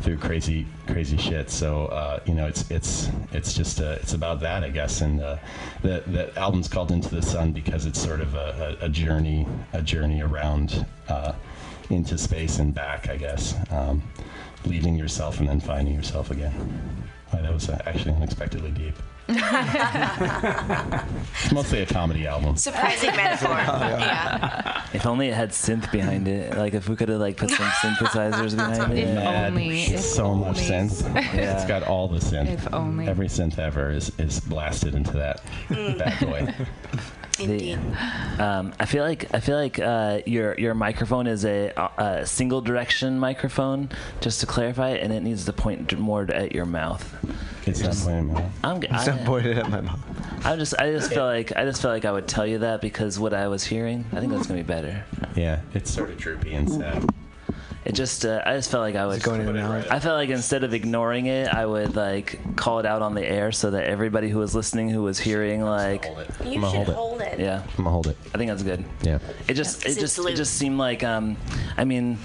[0.02, 1.50] through crazy crazy shit.
[1.50, 5.02] So uh, you know, it's it's it's just uh, it's about that, I guess.
[5.02, 5.38] And uh,
[5.82, 9.48] the the album's called Into the Sun because it's sort of a, a, a journey
[9.74, 11.34] a journey around uh,
[11.90, 13.56] into space and back, I guess.
[13.72, 14.02] Um,
[14.66, 16.54] leaving yourself and then finding yourself again.
[17.34, 18.96] Wow, that was uh, actually unexpectedly deep.
[21.44, 22.56] It's mostly a comedy album.
[22.56, 23.50] Surprising metaphor.
[23.58, 24.86] yeah.
[24.94, 26.58] If only it had synth behind it.
[26.58, 29.00] Like if we could have like put some synthesizers behind it.
[29.04, 29.52] If Mad.
[29.52, 30.62] only, if so much only.
[30.90, 31.14] synth.
[31.16, 31.56] Yeah.
[31.58, 32.50] It's got all the synth.
[32.54, 33.08] If only.
[33.08, 36.54] Every synth ever is, is blasted into that bad boy.
[37.40, 37.80] Indeed.
[38.40, 42.62] Um, I feel like I feel like uh, your your microphone is a, a single
[42.62, 43.90] direction microphone.
[44.22, 47.04] Just to clarify, and it needs to point more at your mouth.
[47.66, 48.50] It's not playing well.
[48.64, 50.02] I'm, g- Stop I, pointing at my mom.
[50.46, 52.82] I just I just feel like I just feel like I would tell you that
[52.82, 55.04] because what I was hearing, I think that's gonna be better.
[55.36, 57.04] Yeah, it's sort of droopy and sad.
[57.88, 59.24] It just uh, I just felt like I would.
[59.24, 59.90] going in and out?
[59.90, 63.26] I felt like instead of ignoring it, I would like call it out on the
[63.26, 66.04] air so that everybody who was listening, who was hearing, like,
[66.44, 66.96] You I'ma should hold it.
[66.96, 67.40] hold it.
[67.40, 68.18] yeah, I'm gonna hold it.
[68.36, 68.84] I think that's good.
[69.04, 69.20] Yeah.
[69.48, 71.38] It just Yeah, it 'cause just it's it just seemed like um
[71.78, 72.18] I mean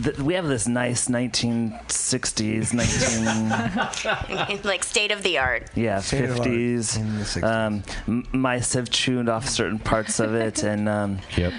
[0.00, 5.70] th- we have this nice 1960s 19 like state of the art.
[5.74, 7.42] yeah State of art 50s in the 60s.
[7.44, 11.52] um m- mice have chewed off certain parts of it and um Yep.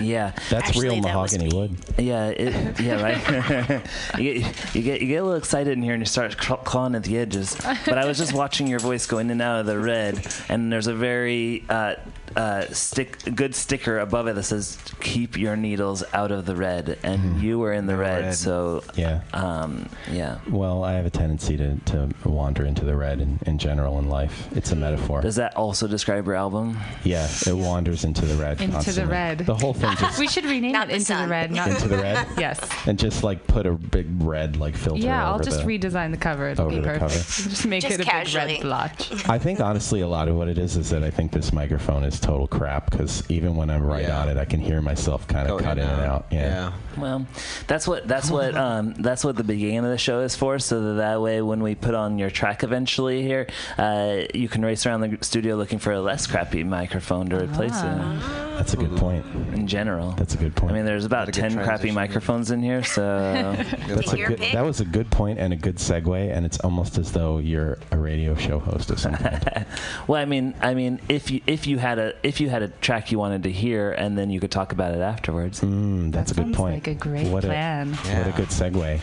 [0.00, 1.76] Yeah That's Actually, real that mahogany wood.
[1.98, 3.82] yeah, it, yeah, right.
[4.18, 6.58] you, get, you get you get a little excited in here and you start cl-
[6.58, 7.56] clawing at the edges.
[7.84, 10.72] But I was just watching your voice go in and out of the red, and
[10.72, 11.94] there's a very uh,
[12.36, 16.98] uh, stick good sticker above it that says "Keep your needles out of the red,"
[17.02, 18.34] and you were in the red, red.
[18.34, 19.20] so Yeah.
[19.32, 20.38] um, yeah.
[20.50, 24.08] Well, I have a tendency to, to wander into the red in, in general in
[24.08, 24.48] life.
[24.56, 25.20] It's a metaphor.
[25.20, 26.76] Does that also describe your album?
[27.04, 28.60] Yeah, it wanders into the red.
[28.60, 29.38] Into the red.
[29.38, 31.28] The whole thing just We should rename Not it into the sun.
[31.30, 31.50] red.
[31.52, 32.60] Not into the red, yes.
[32.86, 35.02] and just like put a big red like filter.
[35.02, 36.48] Yeah, I'll just the, redesign the cover.
[36.48, 37.00] It'll over be the perfect.
[37.00, 37.14] cover.
[37.54, 38.46] Just make Just it a casually.
[38.46, 39.28] big red blotch.
[39.28, 42.04] I think honestly, a lot of what it is is that I think this microphone
[42.04, 44.20] is total crap because even when I'm right Yeah.
[44.20, 46.26] on it, I can hear myself kind of Go cut in and out.
[46.30, 46.72] Yeah.
[46.96, 47.26] Well,
[47.66, 50.80] that's what that's what um, that's what the beginning of the show is for, so
[50.80, 53.46] that that way when we put on your track eventually here,
[53.78, 57.72] uh, you can race around the studio looking for a less crappy microphone to replace
[57.74, 58.54] Ah.
[58.56, 59.24] That's a good point.
[59.52, 59.58] it.
[59.74, 60.70] In general, That's a good point.
[60.72, 61.94] I mean, there's about Not a good ten crappy transition.
[61.96, 63.02] microphones in here, so
[63.88, 64.52] That's a Your good, pick.
[64.52, 67.78] that was a good point and a good segue, and it's almost as though you're
[67.90, 69.40] a radio show host or something.
[70.06, 72.68] well, I mean, I mean, if you if you had a if you had a
[72.68, 75.60] track you wanted to hear, and then you could talk about it afterwards.
[75.60, 76.74] Mm, that's a good Sounds point.
[76.74, 77.88] like a great what plan.
[77.88, 79.00] A, What a good segue.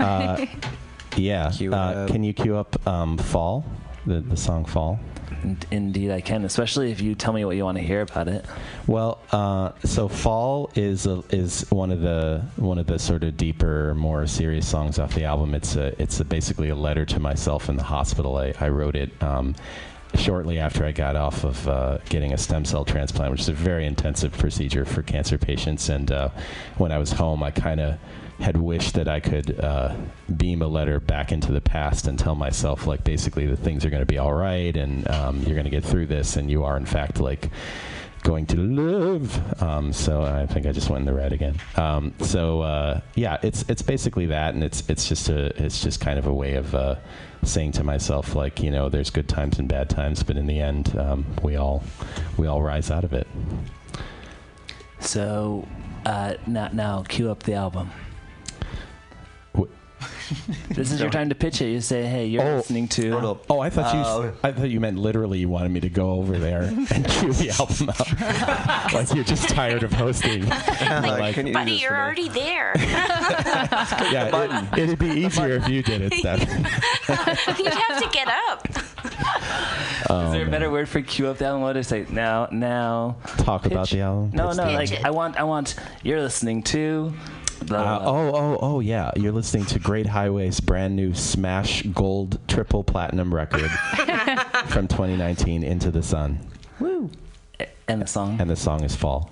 [0.00, 0.46] Uh,
[1.18, 1.50] yeah.
[1.50, 2.08] Cue Uh, up.
[2.08, 3.64] can you cue up um, "Fall"?
[4.06, 4.98] The the song "Fall."
[5.46, 8.26] In- Indeed, I can, especially if you tell me what you want to hear about
[8.26, 8.44] it.
[8.86, 13.36] Well, uh, so "Fall" is a, is one of the one of the sort of
[13.36, 15.54] deeper, more serious songs off the album.
[15.54, 18.36] It's a it's a, basically a letter to myself in the hospital.
[18.36, 19.10] I, I wrote it.
[19.22, 19.54] Um,
[20.14, 23.52] Shortly after I got off of uh, getting a stem cell transplant, which is a
[23.52, 26.30] very intensive procedure for cancer patients, and uh,
[26.78, 27.98] when I was home, I kind of
[28.40, 29.96] had wished that I could uh,
[30.36, 33.90] beam a letter back into the past and tell myself, like, basically, that things are
[33.90, 36.64] going to be all right, and um, you're going to get through this, and you
[36.64, 37.50] are, in fact, like
[38.26, 39.62] going to live.
[39.62, 41.54] Um, so I think I just went in the red again.
[41.76, 46.00] Um, so uh, yeah, it's it's basically that, and it's it's just a it's just
[46.00, 46.96] kind of a way of uh,
[47.44, 50.60] saying to myself like you know there's good times and bad times, but in the
[50.60, 51.84] end um, we all
[52.36, 53.28] we all rise out of it.
[54.98, 55.66] So
[56.04, 57.90] uh, now now cue up the album.
[60.28, 61.70] Wh- This is your time to pitch it.
[61.70, 62.56] You say, "Hey, you're Oh.
[62.56, 65.80] listening to." Oh, I thought Uh, you I thought you meant literally you wanted me
[65.80, 68.92] to go over there and cue the album up.
[68.92, 70.42] like you're just tired of hosting.
[70.46, 72.02] You're like, can you do Buddy, this you're for me?
[72.02, 72.72] already there.
[72.78, 76.40] yeah, it, it'd be easier if you did it, Steph.
[77.58, 78.68] You'd have to get up.
[80.26, 81.62] is there a better word for cue up the album?
[81.62, 82.06] What do I say?
[82.10, 83.16] Now, now.
[83.38, 84.30] Talk about pitch- the album.
[84.34, 84.66] No, Pitch no.
[84.66, 85.04] the Like it.
[85.04, 85.74] I want, I want.
[86.02, 87.12] You're listening to.
[87.60, 89.10] The, Uh, oh, oh, oh, yeah.
[89.16, 93.70] You're listening to Great Highway's brand new Smash Gold Triple Platinum record
[94.68, 96.38] from 2019, Into the Sun.
[96.78, 97.10] Woo.
[97.88, 98.40] And the song.
[98.40, 99.30] And the song is Fall.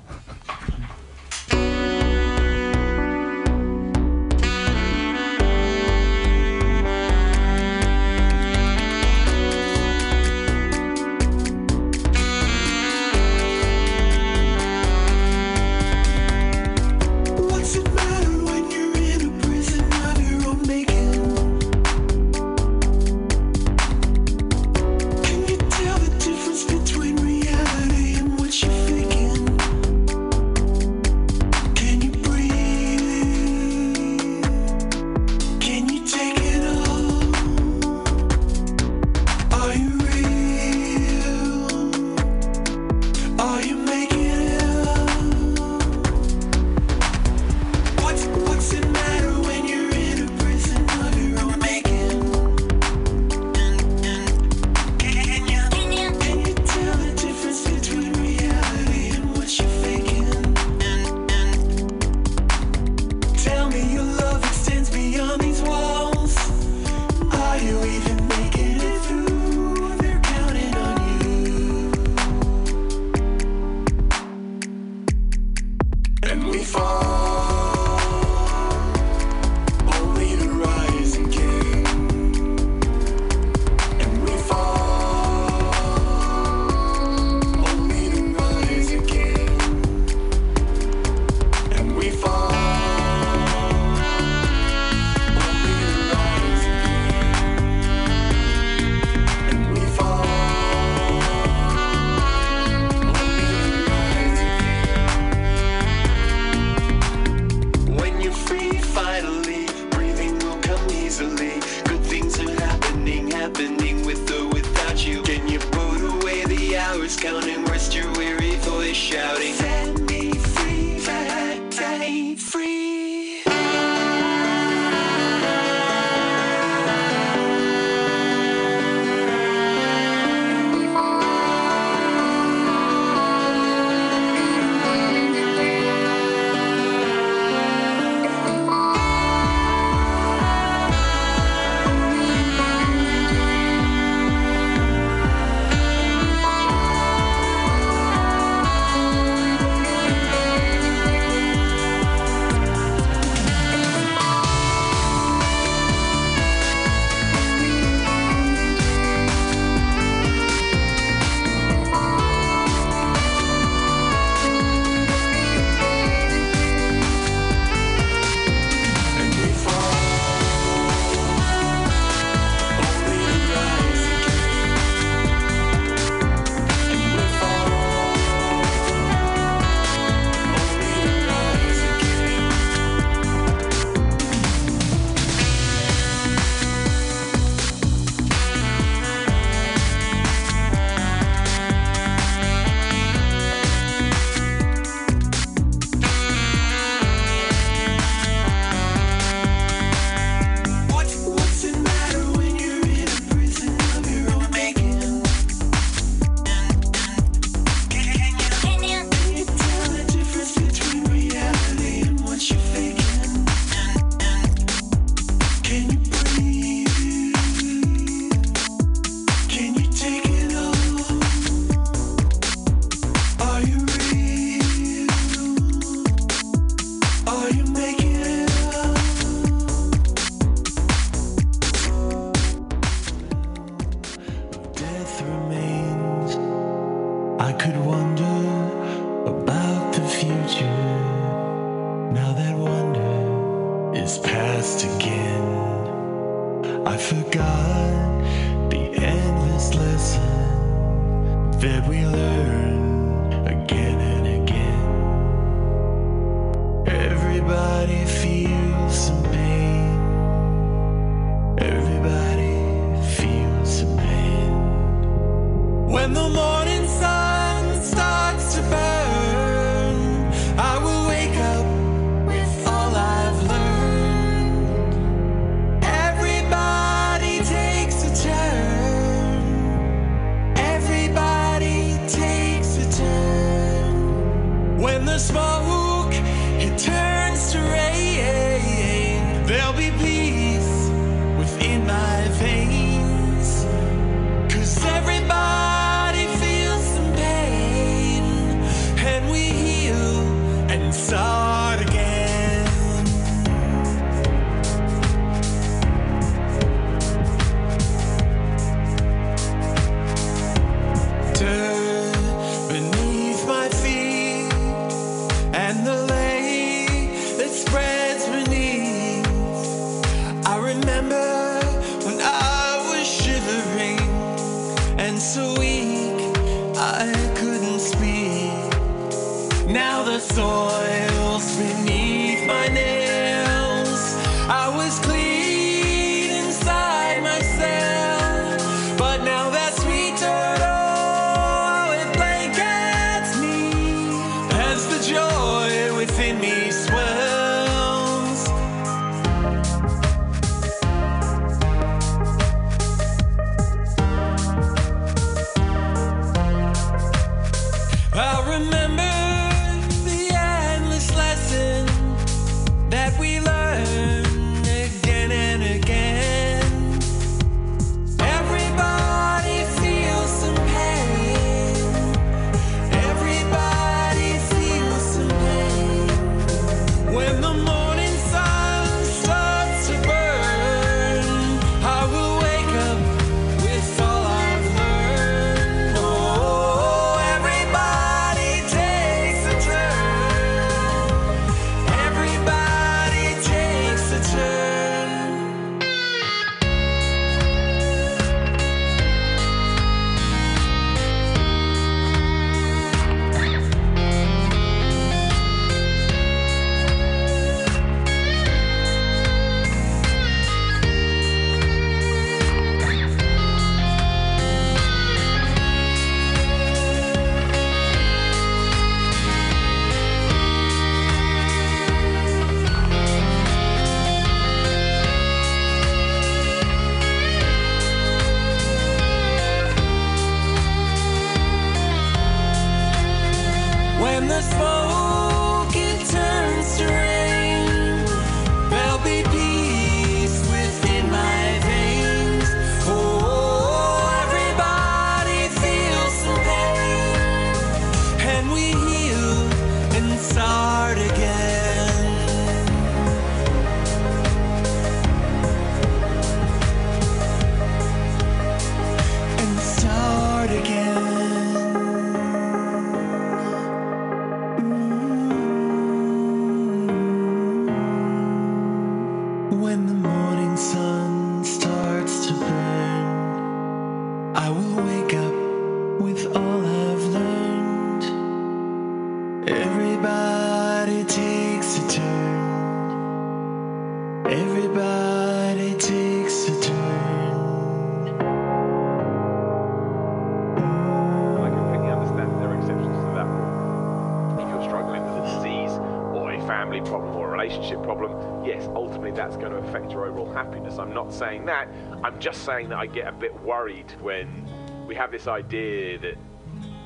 [501.15, 501.69] Saying that.
[502.03, 504.47] I'm just saying that I get a bit worried when
[504.87, 506.17] we have this idea that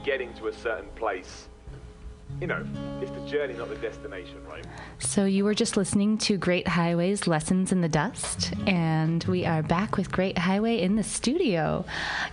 [0.05, 1.49] getting to a certain place,
[2.41, 2.65] you know,
[3.01, 4.65] it's the journey, not the destination, right?
[4.99, 9.63] So, you were just listening to Great Highways Lessons in the Dust, and we are
[9.63, 11.85] back with Great Highway in the studio.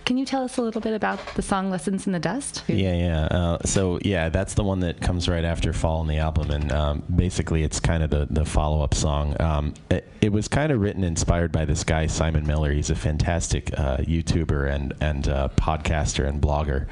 [0.04, 2.64] Can you tell us a little bit about the song Lessons in the Dust?
[2.66, 3.24] Yeah, yeah.
[3.26, 6.72] Uh, so yeah, that's the one that comes right after "Fall" in the album, and
[6.72, 9.40] um, basically it's kind of the the follow up song.
[9.40, 12.72] Um, it, it was kind of written inspired by this guy Simon Miller.
[12.72, 16.88] He's a fantastic uh, YouTuber and and uh, podcaster and blogger.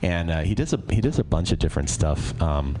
[0.00, 2.40] And uh, he does a he does a bunch of different stuff.
[2.40, 2.76] Um,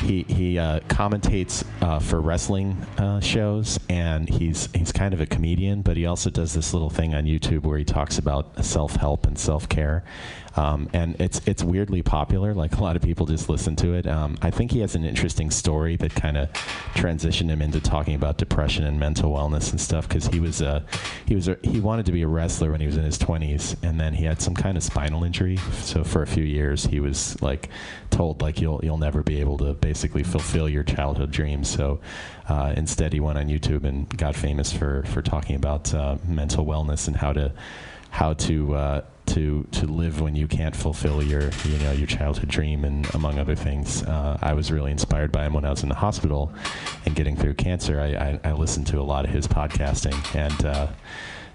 [0.00, 5.26] he he uh, commentates uh, for wrestling uh, shows, and he's he's kind of a
[5.26, 5.82] comedian.
[5.82, 9.26] But he also does this little thing on YouTube where he talks about self help
[9.26, 10.04] and self care.
[10.58, 12.52] Um, and it's it's weirdly popular.
[12.52, 14.08] Like a lot of people just listen to it.
[14.08, 16.52] Um, I think he has an interesting story that kind of
[16.94, 20.08] transitioned him into talking about depression and mental wellness and stuff.
[20.08, 20.84] Because he was a
[21.26, 23.76] he was a, he wanted to be a wrestler when he was in his 20s,
[23.84, 25.58] and then he had some kind of spinal injury.
[25.80, 27.68] So for a few years, he was like
[28.10, 31.68] told like you'll you'll never be able to basically fulfill your childhood dreams.
[31.68, 32.00] So
[32.48, 36.66] uh, instead, he went on YouTube and got famous for for talking about uh, mental
[36.66, 37.52] wellness and how to
[38.10, 42.48] how to uh, to to live when you can't fulfill your you know your childhood
[42.48, 44.02] dream and among other things.
[44.02, 46.52] Uh, I was really inspired by him when I was in the hospital
[47.06, 48.00] and getting through cancer.
[48.00, 50.88] I, I, I listened to a lot of his podcasting, and uh,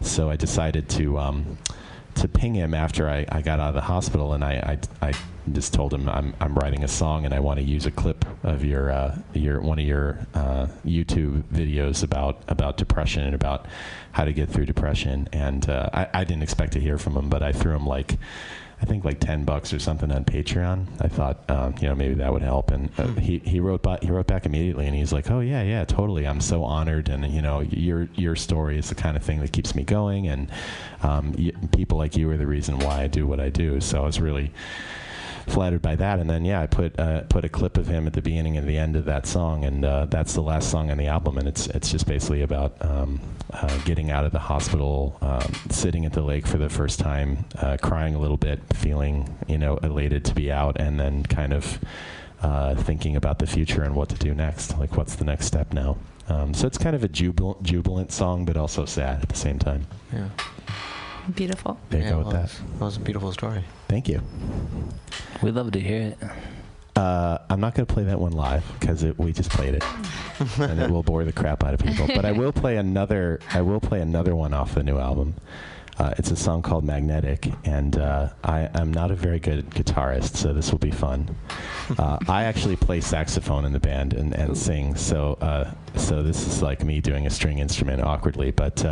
[0.01, 1.17] so I decided to.
[1.19, 1.57] Um,
[2.15, 5.13] to ping him after I, I got out of the hospital, and I, I, I
[5.51, 8.25] just told him I'm, I'm writing a song and I want to use a clip
[8.43, 13.65] of your uh, your one of your uh, YouTube videos about about depression and about
[14.13, 15.27] how to get through depression.
[15.33, 18.17] And uh, I, I didn't expect to hear from him, but I threw him like
[18.81, 20.87] I think like ten bucks or something on Patreon.
[20.99, 24.03] I thought um, you know maybe that would help, and uh, he he wrote back
[24.03, 27.25] he wrote back immediately, and he's like, oh yeah yeah totally, I'm so honored, and
[27.31, 30.51] you know your your story is the kind of thing that keeps me going, and
[31.01, 33.79] um, y- people like you are the reason why I do what I do.
[33.79, 34.51] So I was really
[35.47, 36.19] flattered by that.
[36.19, 38.67] And then yeah, I put uh, put a clip of him at the beginning and
[38.67, 41.37] the end of that song, and uh, that's the last song on the album.
[41.37, 43.19] And it's it's just basically about um,
[43.51, 47.45] uh, getting out of the hospital, um, sitting at the lake for the first time,
[47.59, 51.53] uh, crying a little bit, feeling you know elated to be out, and then kind
[51.53, 51.79] of.
[52.41, 55.71] Uh, thinking about the future and what to do next, like what's the next step
[55.71, 55.95] now.
[56.27, 59.59] Um, so it's kind of a jubilant, jubilant song, but also sad at the same
[59.59, 59.87] time.
[60.11, 60.27] Yeah.
[61.35, 61.79] Beautiful.
[61.89, 62.49] There you Yeah, go it with that.
[62.79, 63.63] That was a beautiful story.
[63.93, 64.23] Thank you.
[65.43, 66.17] We'd love to hear it.
[66.95, 69.83] Uh, I'm not going to play that one live because we just played it,
[70.59, 72.07] and it will bore the crap out of people.
[72.07, 73.39] But I will play another.
[73.51, 75.35] I will play another one off the new album.
[75.99, 80.37] Uh, it's a song called Magnetic, and uh, I am not a very good guitarist,
[80.37, 81.35] so this will be fun.
[81.99, 86.47] Uh, I actually play saxophone in the band and, and sing, so uh, so this
[86.47, 88.83] is like me doing a string instrument awkwardly, but.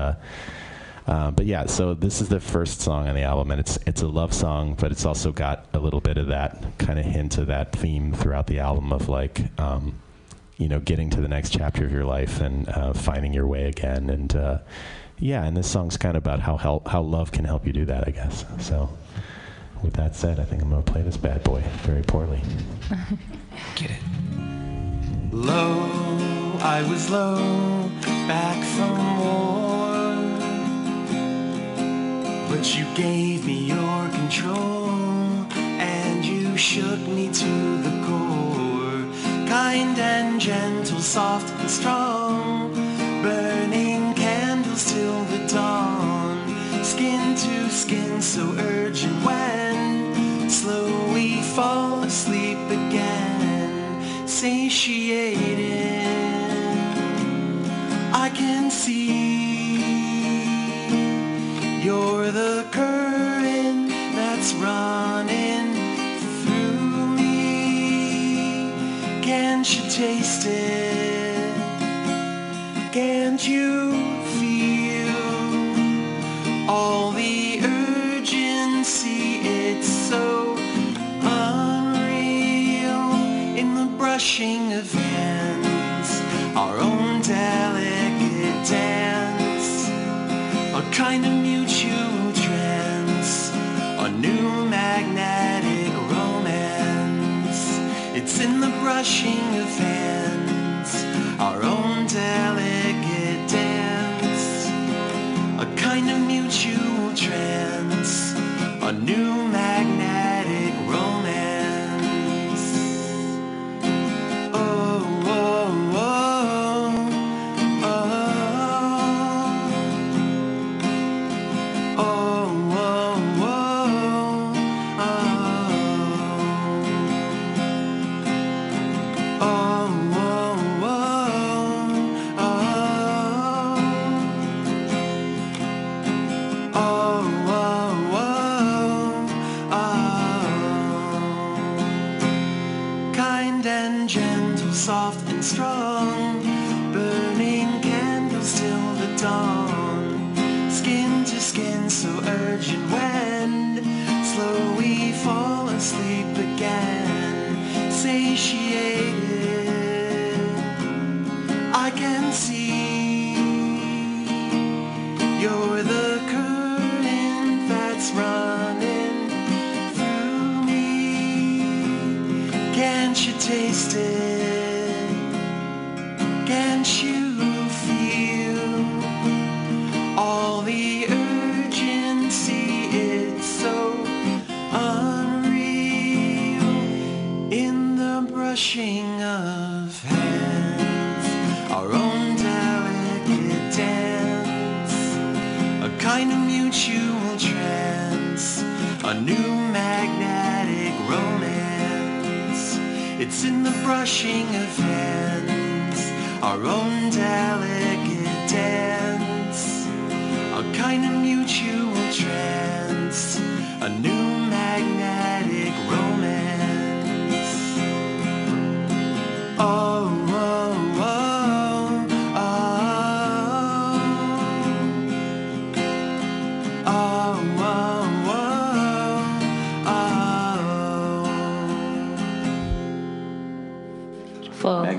[1.07, 4.01] Uh, but yeah, so this is the first song on the album, and it's it's
[4.01, 7.37] a love song, but it's also got a little bit of that kind of hint
[7.37, 9.99] of that theme throughout the album of like, um,
[10.57, 13.65] you know, getting to the next chapter of your life and uh, finding your way
[13.65, 14.59] again, and uh,
[15.17, 17.85] yeah, and this song's kind of about how help, how love can help you do
[17.85, 18.45] that, I guess.
[18.59, 18.89] So,
[19.81, 22.41] with that said, I think I'm gonna play this bad boy very poorly.
[23.75, 24.01] Get it.
[25.31, 27.89] Low, I was low,
[28.27, 29.70] back from war.
[32.51, 34.89] But you gave me your control,
[35.55, 39.05] and you shook me to the core.
[39.47, 42.73] Kind and gentle, soft and strong,
[43.23, 46.83] burning candles till the dawn.
[46.83, 56.05] Skin to skin, so urgent when slow we fall asleep again, satiated.
[58.13, 59.40] I can see
[61.91, 65.68] you're the current that's running
[66.39, 68.72] through me.
[69.22, 71.53] Can't you taste it?
[72.93, 73.91] Can't you
[74.38, 75.26] feel
[76.69, 79.23] all the urgency?
[79.63, 80.55] It's so
[81.43, 83.09] unreal
[83.61, 86.09] in the brushing of hands,
[86.55, 89.69] our own delicate dance,
[90.80, 91.40] a kind of
[98.99, 100.93] of hands,
[101.39, 104.68] our own delicate dance,
[105.59, 108.34] a kind of mutual trance,
[108.81, 109.30] a new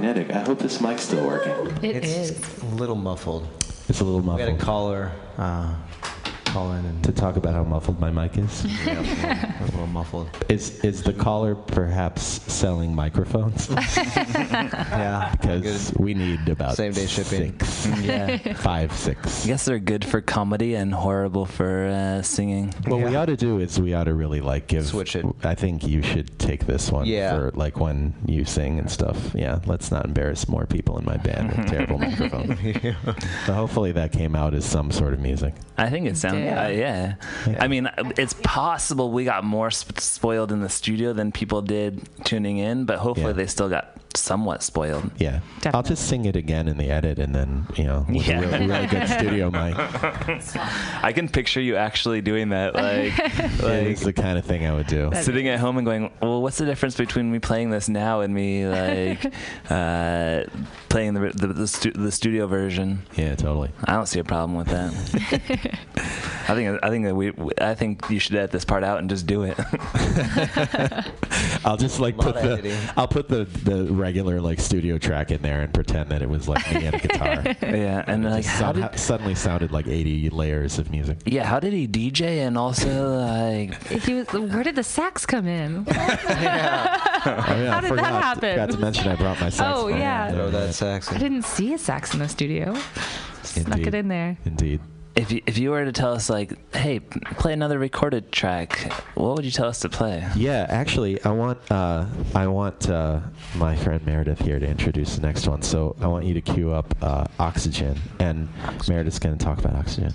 [0.02, 0.34] Magnetic.
[0.34, 1.52] I hope this mic's still working.
[1.80, 2.62] It it's is.
[2.62, 3.46] a little muffled.
[3.88, 4.40] It's a little muffled.
[4.40, 4.48] We muffled.
[4.48, 5.74] had a caller uh,
[6.52, 8.64] call in and to talk about how muffled my mic is.
[8.86, 10.28] yeah, a little muffled.
[10.48, 12.22] Is is the caller perhaps
[12.52, 13.68] selling microphones?
[14.92, 17.58] Yeah, because we need about Same day shipping.
[17.60, 18.02] Six.
[18.02, 18.52] Yeah.
[18.56, 19.44] Five, six.
[19.44, 22.72] I guess they're good for comedy and horrible for uh, singing.
[22.86, 24.86] What we ought to do is we ought to really like give.
[24.86, 25.24] Switch it.
[25.42, 27.34] I think you should take this one Yeah.
[27.34, 29.16] for like when you sing and stuff.
[29.34, 32.58] Yeah, let's not embarrass more people in my band with terrible microphones.
[33.46, 35.54] So hopefully that came out as some sort of music.
[35.78, 36.64] I think it sounds Yeah.
[36.64, 37.14] uh, yeah.
[37.60, 42.00] I mean, it's possible we got more sp- spoiled in the studio than people did
[42.24, 43.32] tuning in, but hopefully Yeah.
[43.34, 45.10] they still got somewhat spoiled.
[45.16, 45.40] Yeah,
[45.72, 48.40] I'll just sing it again in the edit, and then you know, with Yeah.
[48.40, 49.74] a real, really good studio mic.
[51.02, 53.18] I can picture you actually doing that, like,
[53.62, 55.10] like it's the kind of thing I would do.
[55.14, 58.34] sitting at home and going, "Well, what's the difference between me playing this now and
[58.34, 59.32] me like
[59.70, 60.44] uh,
[60.90, 63.70] playing the the, the, stu- the studio version?" Yeah, totally.
[63.84, 65.78] I don't see a problem with that.
[66.48, 69.08] I think I think that we I think you should edit this part out and
[69.10, 69.58] just do it.
[71.64, 72.76] I'll just like put the editing.
[72.96, 76.48] I'll put the the regular like studio track in there and pretend that it was
[76.48, 77.42] like me and a guitar.
[77.62, 81.18] yeah, and It like just how somehow- did suddenly sounded like 80 layers of music.
[81.26, 85.46] yeah how did he DJ and also like He was, where did the sax come
[85.46, 85.86] in?
[87.24, 88.50] Oh, yeah, How I did that forgot, happen?
[88.50, 89.92] Forgot to mention I brought my saxophone.
[89.92, 90.32] Oh, yeah.
[90.32, 92.74] Throw that sax I didn't see a sax in the studio.
[93.44, 94.36] Snuck it in there.
[94.44, 94.80] Indeed.
[95.14, 99.36] If you, if you were to tell us like hey play another recorded track what
[99.36, 103.20] would you tell us to play Yeah, actually, I want uh, I want uh,
[103.56, 105.62] my friend Meredith here to introduce the next one.
[105.62, 108.48] So I want you to cue up uh, Oxygen, and
[108.88, 110.12] Meredith's going to talk about Oxygen.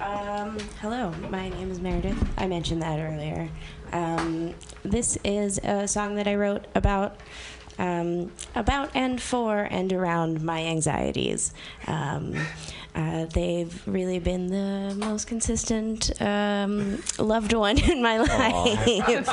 [0.00, 2.18] Um, hello, my name is Meredith.
[2.38, 3.48] I mentioned that earlier.
[3.92, 7.20] Um, this is a song that I wrote about
[7.78, 11.52] um, about and for and around my anxieties.
[12.94, 19.28] Uh, they've really been the most consistent um, loved one in my life.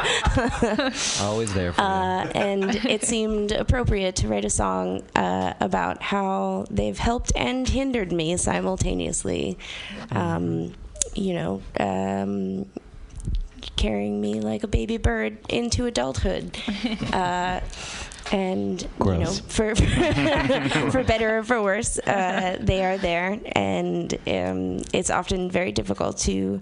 [1.21, 6.65] Always there for Uh, and it seemed appropriate to write a song uh, about how
[6.71, 9.57] they've helped and hindered me simultaneously.
[10.11, 10.73] Um,
[11.13, 12.65] you know, um,
[13.75, 16.57] carrying me like a baby bird into adulthood.
[18.31, 19.39] And you know, Gross.
[19.39, 19.75] for
[20.91, 26.19] for better or for worse, uh, they are there, and um, it's often very difficult
[26.19, 26.61] to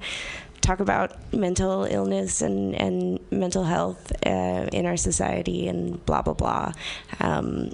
[0.62, 6.34] talk about mental illness and, and mental health uh, in our society and blah blah
[6.34, 6.72] blah.
[7.20, 7.72] Um,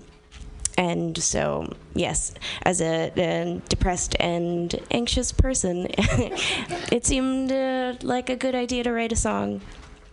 [0.78, 2.34] and so, yes,
[2.64, 5.88] as a, a depressed and anxious person,
[6.92, 9.62] it seemed uh, like a good idea to write a song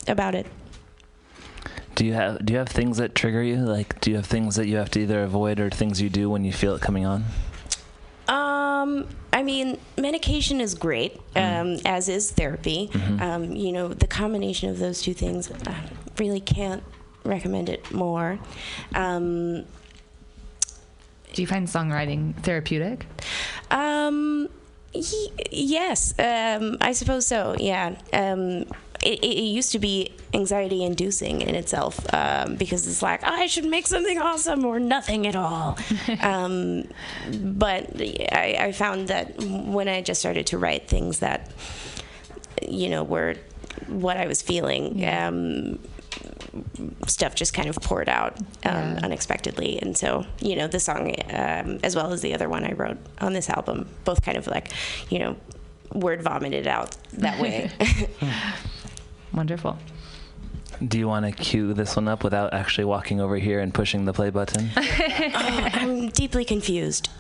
[0.07, 0.47] about it.
[2.01, 4.57] Do you have do you have things that trigger you like do you have things
[4.57, 7.05] that you have to either avoid or things you do when you feel it coming
[7.05, 7.25] on
[8.27, 12.89] Um, I mean, medication is great, um, as is therapy.
[13.21, 15.75] Um, you know, the combination of those two things, I
[16.19, 16.83] really can't
[17.25, 18.39] recommend it more.
[18.95, 19.65] Um,
[21.35, 23.07] Do you find songwriting therapeutic?
[23.71, 24.49] Um,
[24.95, 27.55] y- yes, um, I suppose so.
[27.59, 27.97] Yeah.
[28.13, 28.65] Um,
[29.03, 33.65] it, it used to be anxiety inducing in itself um, because it's like I should
[33.65, 35.79] make something awesome or nothing at all.
[36.21, 36.85] um,
[37.33, 41.51] but I, I found that when I just started to write things that
[42.63, 43.37] you know were
[43.87, 45.79] what I was feeling, um,
[47.07, 49.81] stuff just kind of poured out um, unexpectedly.
[49.81, 52.99] And so, you know, the song, um, as well as the other one I wrote
[53.21, 54.73] on this album, both kind of like,
[55.09, 55.37] you know,
[55.93, 57.71] word vomited out that way.
[59.33, 59.79] Wonderful.
[60.87, 64.07] Do you want to cue this one up without actually walking over here and pushing
[64.07, 64.71] the play button?
[64.77, 67.11] oh, I'm deeply confused.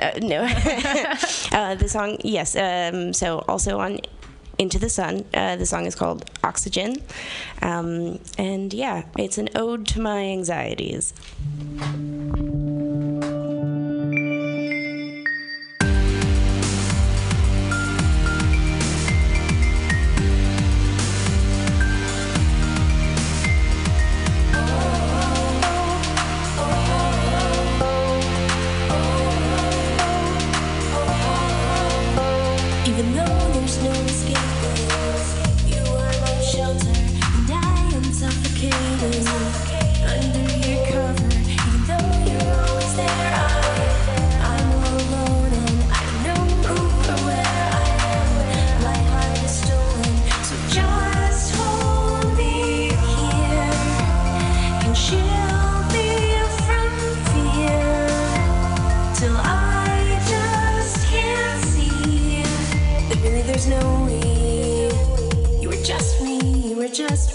[0.00, 0.42] Uh, no.
[1.52, 2.56] uh, the song, yes.
[2.56, 3.98] Um, so also on
[4.58, 6.96] Into the Sun, uh, the song is called Oxygen.
[7.60, 11.12] Um, and yeah, it's an ode to my anxieties.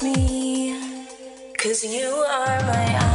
[0.03, 1.05] Me.
[1.57, 3.09] Cause you are my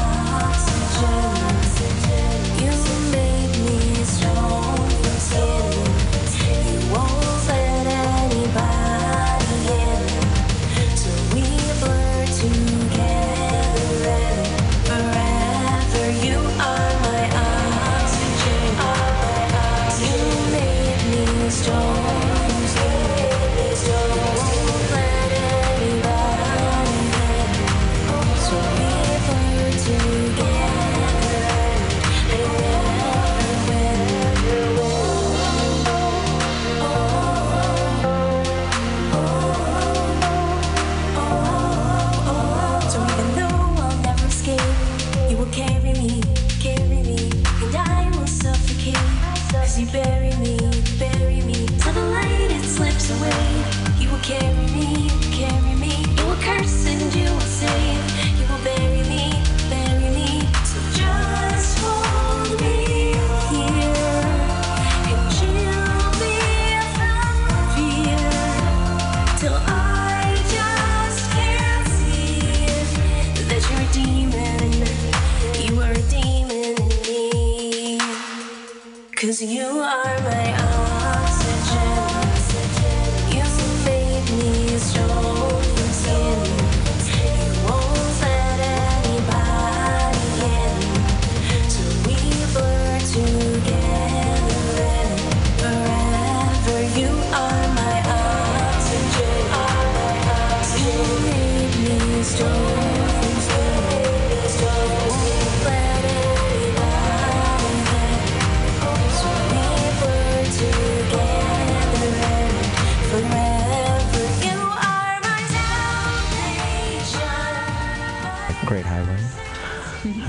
[79.35, 80.04] Cause you are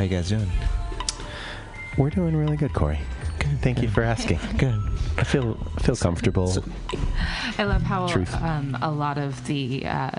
[0.06, 0.50] you guys doing?
[1.98, 3.00] We're doing really good, Corey.
[3.40, 3.62] Good.
[3.62, 4.40] Thank you for asking.
[4.58, 4.80] Good.
[5.18, 6.52] I feel feel comfortable.
[7.58, 8.34] I love how Truth.
[8.42, 10.12] um, a lot of the uh,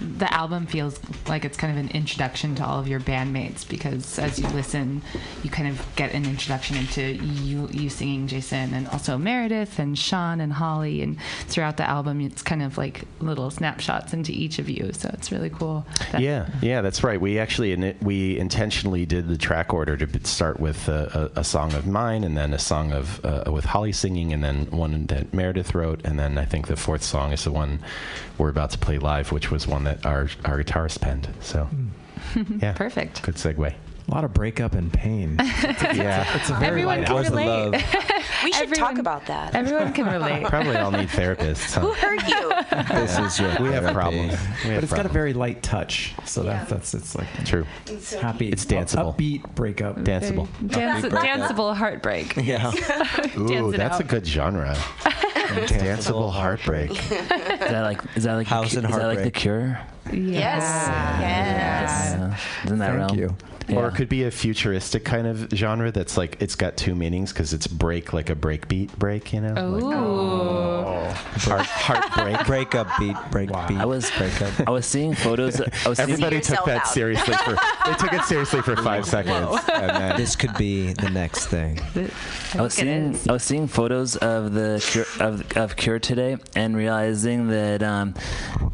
[0.00, 4.18] the album feels like it's kind of an introduction to all of your bandmates because
[4.18, 5.02] as you listen,
[5.42, 9.98] you kind of get an introduction into you you singing Jason and also Meredith and
[9.98, 14.58] Sean and Holly and throughout the album it's kind of like little snapshots into each
[14.58, 14.92] of you.
[14.92, 15.86] So it's really cool.
[16.18, 17.20] Yeah, yeah, that's right.
[17.20, 21.74] We actually we intentionally did the track order to start with a, a, a song
[21.74, 25.32] of mine, and then a song of uh, with Holly singing, and then one that
[25.32, 27.80] Meredith wrote, and then I think the fourth song is the one
[28.38, 31.28] we're about to play live, which was one that our our guitarist penned.
[31.40, 32.58] So, hmm.
[32.60, 33.22] yeah, perfect.
[33.22, 33.74] Good segue.
[34.06, 35.36] A lot of breakup and pain.
[35.40, 37.36] yeah, it's a very Everyone light can album.
[37.72, 37.84] relate.
[38.44, 39.54] We should talk about that.
[39.54, 40.44] Everyone can relate.
[40.48, 41.80] Probably all need therapists.
[41.80, 42.52] Who hurt you?
[42.94, 44.32] This is your We have problems.
[44.32, 47.64] We But have it's got a very light touch, so that, that's it's like True.
[47.86, 48.50] it's happy.
[48.50, 49.16] It's danceable.
[49.16, 49.96] upbeat breakup.
[49.96, 50.46] Danceable.
[50.66, 51.22] Dance, Upbeat breakup.
[51.56, 52.36] danceable heartbreak.
[52.36, 52.70] Yeah.
[53.38, 54.74] Ooh, Dance it that's a good genre.
[55.34, 56.90] Danceable heartbreak.
[56.90, 59.80] Is that like is that like House the, and is that like the Cure?
[60.12, 60.62] Yes.
[61.20, 62.14] Yes.
[62.14, 62.36] Uh,
[62.66, 63.18] isn't that Thank realm?
[63.18, 63.36] you.
[63.72, 67.32] Or it could be a futuristic kind of genre that's like it's got two meanings
[67.32, 69.54] because it's break like a breakbeat break, you know?
[69.54, 70.94] like Oh.
[71.36, 72.46] Heart, heartbreak.
[72.46, 73.78] Breakup beat, break beat.
[73.78, 74.10] I was
[74.66, 75.60] I was seeing photos.
[75.60, 79.60] I was Everybody took that seriously for they took it seriously for five seconds.
[79.72, 81.80] And then this could be the next thing.
[82.54, 86.76] I was seeing I was seeing photos of the cure, of of Cure today and
[86.76, 88.14] realizing that um,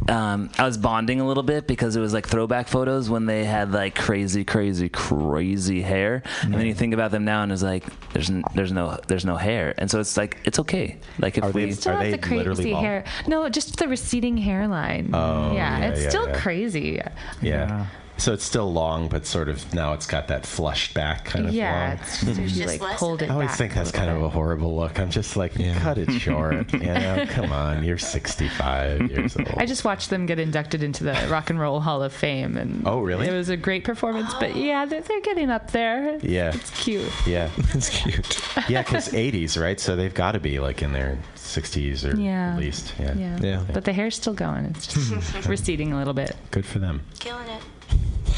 [0.08, 3.44] um, I was bonding a little bit because it was like throwback photos when they
[3.44, 7.62] had like crazy, crazy, crazy hair, and then you think about them now and it's
[7.62, 10.98] like there's n- there's no there's no hair, and so it's like it's okay.
[11.18, 13.04] Like if we Still have the crazy hair.
[13.26, 15.10] No, just the receding hairline.
[15.12, 16.40] Oh, yeah, yeah, it's yeah, still yeah.
[16.40, 17.00] crazy.
[17.40, 17.86] Yeah.
[18.20, 21.54] So it's still long, but sort of now it's got that flushed back kind of
[21.54, 21.98] Yeah, long.
[21.98, 24.06] it's just There's just like, less pulled of it I always back think that's little
[24.06, 25.00] kind of a horrible look.
[25.00, 26.70] I'm just like, cut it short.
[26.74, 29.48] you know, come on, you're 65 years old.
[29.56, 32.86] I just watched them get inducted into the Rock and Roll Hall of Fame, and
[32.86, 33.26] Oh, really?
[33.26, 34.34] It was a great performance.
[34.34, 34.58] But oh.
[34.58, 36.18] yeah, they're, they're getting up there.
[36.22, 36.52] Yeah.
[36.54, 37.10] it's cute.
[37.26, 38.38] Yeah, it's cute.
[38.68, 39.80] Yeah, because 80s, right?
[39.80, 42.52] So they've got to be like in their 60s or Yeah.
[42.52, 42.92] at least.
[42.98, 43.14] Yeah.
[43.14, 43.38] Yeah.
[43.40, 43.64] Yeah.
[43.72, 44.66] But the hair's still going.
[44.66, 46.36] It's just receding a little bit.
[46.50, 47.02] Good for them.
[47.18, 47.62] Killing it.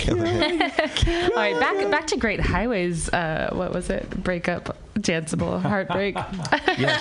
[0.11, 3.09] All right, back back to Great Highways.
[3.09, 4.09] Uh, what was it?
[4.23, 6.15] Breakup, danceable, heartbreak.
[6.79, 6.99] Yeah,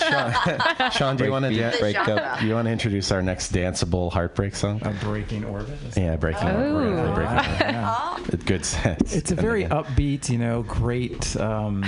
[0.77, 0.91] Sean.
[0.91, 2.41] Sean, do you want to da- break up.
[2.41, 4.81] You want to introduce our next danceable heartbreak song?
[4.84, 5.77] A breaking orbit.
[5.97, 6.73] Yeah, breaking Oh.
[6.76, 7.15] orbit.
[7.15, 7.35] Breaking
[7.76, 8.13] Yeah.
[8.18, 8.45] orbit.
[8.45, 9.15] Good sense.
[9.15, 11.35] It's a very upbeat, you know, great.
[11.38, 11.85] Um,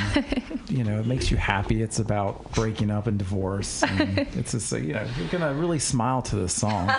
[0.70, 1.82] you know, it makes you happy.
[1.82, 3.84] It's about breaking up and divorce.
[3.84, 6.92] And it's just, you know, you're gonna really smile to this song.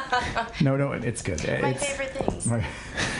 [0.60, 1.38] No, no, it's good.
[1.46, 2.46] My It's- favorite things.
[2.46, 2.64] my-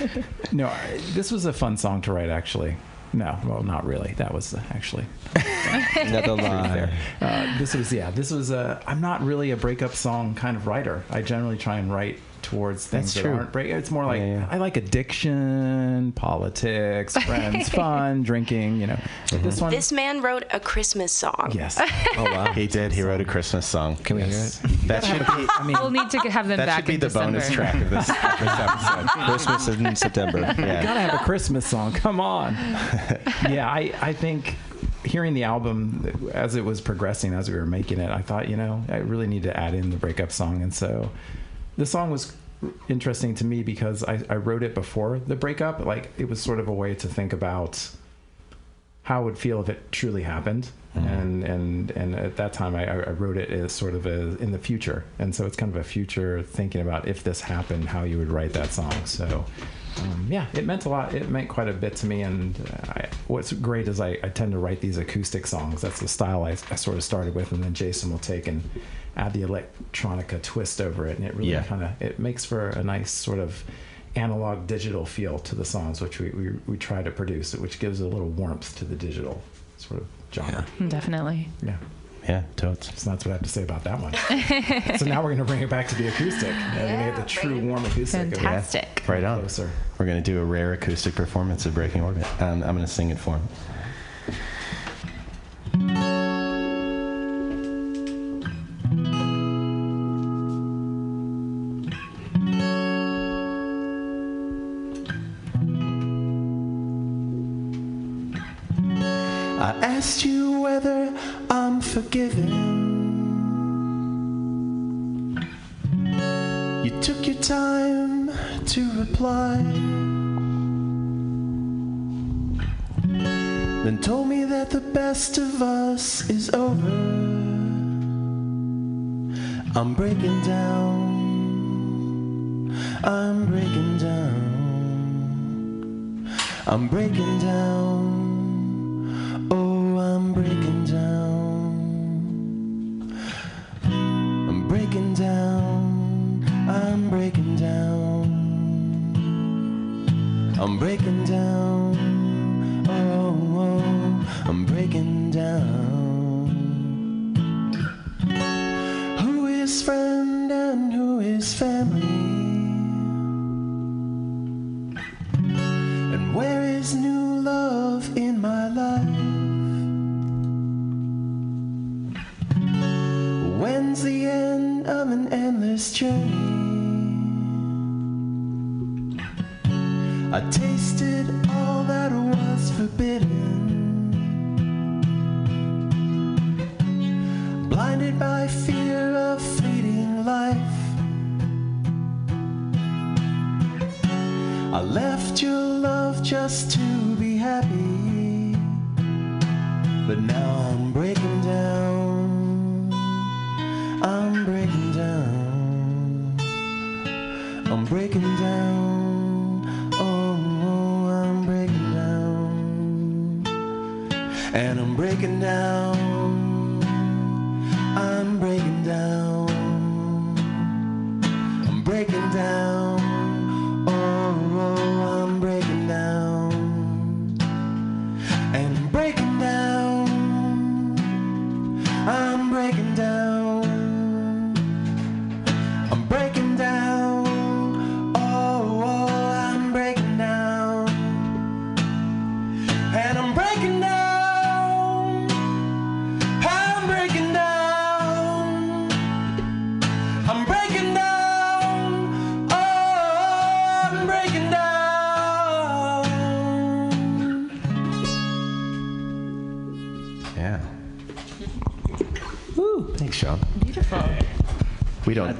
[0.52, 2.76] no, I, this was a fun song to write, actually.
[3.14, 4.12] No, well, not really.
[4.16, 5.06] That was uh, actually
[5.96, 6.92] Another lie.
[7.20, 8.10] Uh, this was yeah.
[8.10, 8.82] This was a.
[8.86, 11.04] I'm not really a breakup song kind of writer.
[11.10, 13.32] I generally try and write towards things That's that true.
[13.32, 13.70] aren't break.
[13.72, 14.48] It's more like Yeah, yeah.
[14.50, 18.80] I like addiction, politics, friends, fun, drinking.
[18.80, 18.94] You know,
[19.26, 19.42] mm-hmm.
[19.42, 19.70] this one.
[19.70, 21.50] This man wrote a Christmas song.
[21.54, 21.80] Yes.
[22.16, 22.52] Oh wow.
[22.52, 22.92] He did.
[22.92, 23.96] He wrote a Christmas song.
[23.96, 24.58] Can we hear it?
[24.86, 25.48] That should be.
[25.58, 27.32] I mean, we'll need to have them That back That should be in the December.
[27.32, 29.08] bonus track of this, of this episode.
[29.26, 30.38] Christmas in September.
[30.38, 30.82] You Yeah.
[30.82, 31.92] gotta have a Christmas song.
[31.92, 32.54] Come on.
[33.50, 34.54] yeah, I, I think
[35.04, 38.56] hearing the album as it was progressing, as we were making it, I thought, you
[38.56, 40.62] know, I really need to add in the breakup song.
[40.62, 41.10] And so
[41.76, 42.32] the song was
[42.88, 45.84] interesting to me because I, I wrote it before the breakup.
[45.84, 47.90] Like it was sort of a way to think about
[49.02, 50.70] how it would feel if it truly happened.
[50.96, 51.08] Mm-hmm.
[51.08, 54.52] And, and and at that time I, I wrote it as sort of a, in
[54.52, 58.04] the future, and so it's kind of a future thinking about if this happened, how
[58.04, 59.04] you would write that song.
[59.04, 59.44] So
[60.02, 61.14] um, yeah, it meant a lot.
[61.14, 62.22] It meant quite a bit to me.
[62.22, 65.80] And uh, I, what's great is I, I tend to write these acoustic songs.
[65.80, 68.62] That's the style I, I sort of started with, and then Jason will take and
[69.16, 71.62] add the electronica twist over it, and it really Yeah.
[71.62, 73.62] kind of it makes for a nice sort of
[74.16, 78.00] analog digital feel to the songs, which we, we, we try to produce, which gives
[78.00, 79.42] a little warmth to the digital
[79.76, 80.64] sort of genre.
[80.88, 81.48] Definitely.
[81.62, 81.76] Yeah.
[82.28, 82.86] Yeah, totes.
[83.02, 84.14] So that's what I have to say about that one.
[84.98, 86.48] so now we're going to bring it back to the acoustic.
[86.48, 88.22] Yeah, we're going to get the true warm acoustic.
[88.22, 88.36] of it.
[88.36, 89.02] Fantastic.
[89.06, 89.40] Right on.
[89.40, 89.70] Closer.
[89.98, 92.26] We're going to do a rare acoustic performance of Breaking Orbit.
[92.40, 93.48] Um, I'm going to sing it for him.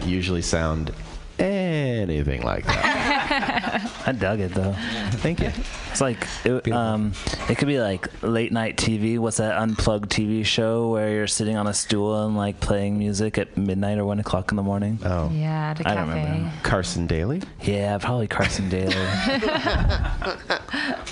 [0.05, 0.93] Usually sound
[1.39, 3.91] anything like that.
[4.07, 4.75] I dug it though.
[5.13, 5.51] Thank you.
[5.95, 7.13] It's like it, um,
[7.49, 9.17] it could be like late night TV.
[9.17, 13.39] What's that unplugged TV show where you're sitting on a stool and like playing music
[13.39, 14.99] at midnight or one o'clock in the morning?
[15.05, 16.25] Oh, Yeah, at a I don't cafe.
[16.25, 16.53] remember.
[16.65, 17.43] Carson Daly.
[17.63, 18.93] Yeah, probably Carson Daly.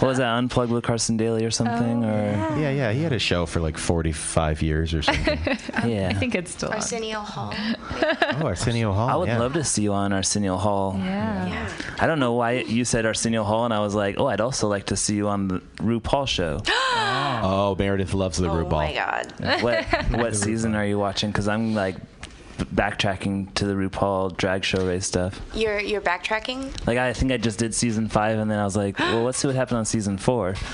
[0.00, 0.36] what was that?
[0.36, 2.04] Unplugged with Carson Daly or something?
[2.04, 2.90] or Yeah, yeah.
[2.90, 5.38] He had a show for like 45 years or something.
[5.86, 6.08] yeah.
[6.10, 6.74] I think it's still on.
[6.74, 7.54] Arsenio Hall.
[7.54, 9.08] oh, Arsenio Hall.
[9.08, 9.38] I would yeah.
[9.38, 10.96] love to see you on Arsenio Hall.
[10.98, 11.70] Yeah.
[12.00, 14.71] I don't know why you said Arsenio Hall, and I was like, oh, I'd also
[14.72, 16.60] like to see you on the RuPaul show.
[17.44, 18.66] Oh, Meredith loves the Oh RuPaul.
[18.72, 19.62] Oh my god.
[19.62, 21.30] what what season are you watching?
[21.30, 21.96] Because I'm like
[22.58, 25.40] backtracking to the RuPaul drag show race stuff.
[25.54, 26.86] You're you're backtracking.
[26.86, 29.38] Like I think I just did season five, and then I was like, well, let's
[29.38, 30.54] see what happened on season four.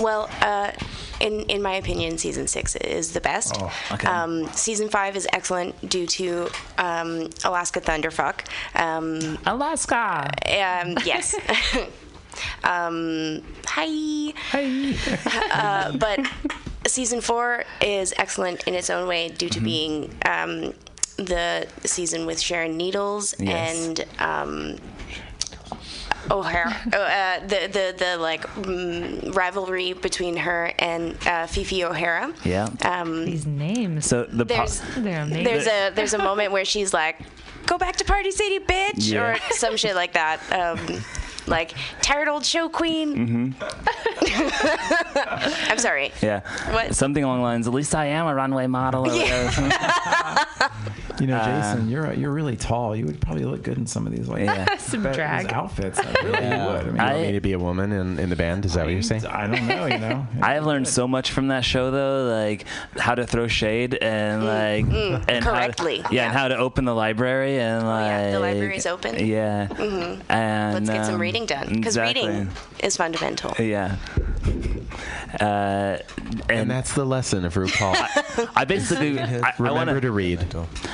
[0.00, 0.72] Well, uh,
[1.20, 3.54] in in my opinion, season six is the best.
[3.58, 4.06] Oh, okay.
[4.06, 6.48] Um, season five is excellent due to
[6.78, 8.40] um, Alaska Thunderfuck.
[8.78, 10.30] Um, Alaska.
[10.46, 11.34] um, yes.
[12.64, 14.32] um, hi.
[14.50, 14.94] Hi.
[15.52, 16.20] uh, but
[16.86, 20.72] season four is excellent in its own way due to being um,
[21.16, 23.86] the season with Sharon Needles Yes.
[23.86, 24.04] and.
[24.18, 24.76] Um,
[26.30, 31.84] O'Hara, oh, uh, the the the like mm, rivalry between her and uh, Phi Phi
[31.84, 32.34] O'Hara.
[32.44, 32.68] Yeah.
[32.82, 34.04] Um, These names.
[34.06, 35.44] So the po- there's They're amazing.
[35.44, 37.18] there's a there's a moment where she's like,
[37.66, 39.22] "Go back to Party City, bitch," Yeah.
[39.22, 40.40] or some shit like that.
[40.52, 40.78] Um,
[41.48, 43.54] like tired old show queen.
[43.54, 43.98] Mm-hmm.
[45.70, 46.12] I'm sorry.
[46.22, 46.40] yeah,
[46.72, 46.94] What?
[46.94, 47.66] something along the lines.
[47.66, 49.06] At least I am a runway model.
[49.06, 49.74] Or whatever.
[51.20, 52.94] You know, Uh, Jason, you're you're really tall.
[52.94, 54.76] You would probably look good in some of these like Yeah.
[54.78, 55.52] Some drag.
[55.52, 55.98] outfits.
[55.98, 56.66] I really Yeah.
[56.66, 56.76] would.
[56.76, 58.64] I mean, you want me to be a woman in, in the band?
[58.64, 59.26] Is that what you're saying?
[59.26, 59.86] I don't know.
[59.86, 62.66] You know, I have learned so much from that show, though, like
[62.96, 66.56] how to throw shade and like mm, and correctly, How to, yeah, and how to
[66.56, 69.26] open the library and like yeah, the library's open.
[69.26, 70.20] Yeah, Mhm.
[70.28, 72.26] and Let's get some um, reading done because exactly.
[72.26, 72.48] reading
[72.80, 73.54] is fundamental.
[73.64, 73.96] Yeah.
[75.40, 75.98] Uh,
[76.48, 77.94] And and that's the lesson of RuPaul.
[78.56, 80.46] I basically I, I Remember want to read.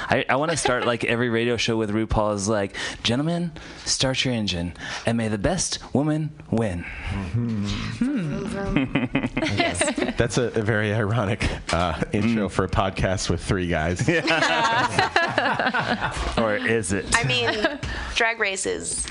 [0.08, 3.52] I, I want to start like every radio show with RuPaul is like, gentlemen,
[3.84, 4.74] start your engine,
[5.06, 6.84] and may the best woman win.
[10.16, 14.00] That's a, a very ironic uh, intro for a podcast with three guys.
[16.38, 17.06] or is it?
[17.16, 17.78] I mean,
[18.14, 19.06] drag races.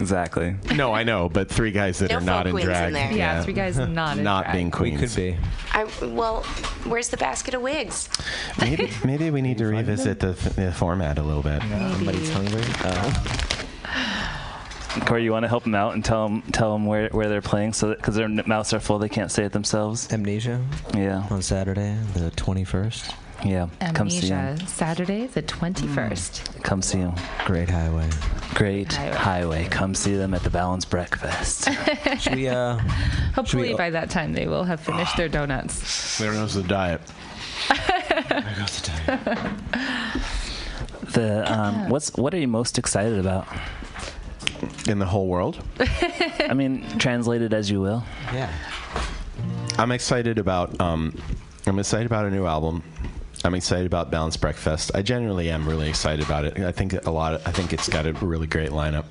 [0.00, 0.54] Exactly.
[0.74, 2.92] No, I know, but three guys that No are not folk in queens in drag.
[2.94, 3.12] there.
[3.12, 4.54] Yeah, three guys not in not drag.
[4.56, 5.00] being queens.
[5.00, 5.36] We could be.
[5.72, 6.42] I well,
[6.84, 8.08] where's the basket of wigs?
[8.60, 11.62] Maybe, maybe we need to revisit the, the format a little bit.
[11.62, 12.62] Uh, Somebody's hungry.
[15.06, 17.40] Corey, you want to help them out and tell them tell them where, where they're
[17.40, 20.12] playing, so because their n- mouths are full, they can't say it themselves.
[20.12, 20.60] Amnesia
[20.94, 23.14] Yeah, on Saturday, the 21st.
[23.44, 23.68] Yeah.
[23.94, 24.66] Come see Amnesia, them.
[24.66, 26.62] Saturday, the 21st.
[26.62, 27.14] Come see them.
[27.44, 28.08] Great Highway.
[28.54, 29.16] Great Highway.
[29.16, 29.64] highway.
[29.68, 31.68] Come see them at the Balanced Breakfast.
[32.20, 32.78] Should we, uh,
[33.34, 36.18] Hopefully, we- by that time, they will have finished their donuts.
[36.18, 37.00] There knows the diet.
[41.12, 43.46] the um, what's what are you most excited about?
[44.86, 45.62] In the whole world?
[46.48, 48.04] I mean, translated as you will.
[48.32, 48.52] Yeah.
[49.78, 51.16] I'm excited about um,
[51.66, 52.82] I'm excited about a new album.
[53.44, 54.92] I'm excited about Balanced Breakfast.
[54.94, 56.58] I generally am really excited about it.
[56.60, 57.34] I think a lot.
[57.34, 59.06] Of, I think it's got a really great lineup.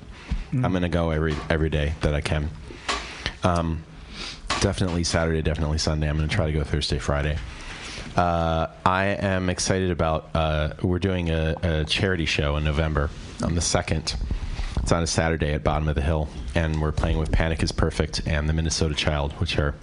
[0.64, 2.50] I'm gonna go every every day that I can.
[3.42, 3.84] Um,
[4.60, 6.08] definitely Saturday, definitely Sunday.
[6.08, 7.38] I'm gonna try to go Thursday, Friday.
[8.16, 10.30] Uh, I am excited about.
[10.34, 13.10] Uh, we're doing a, a charity show in November
[13.42, 14.14] on the second.
[14.82, 17.72] It's on a Saturday at Bottom of the Hill, and we're playing with Panic is
[17.72, 19.74] Perfect and the Minnesota Child, which are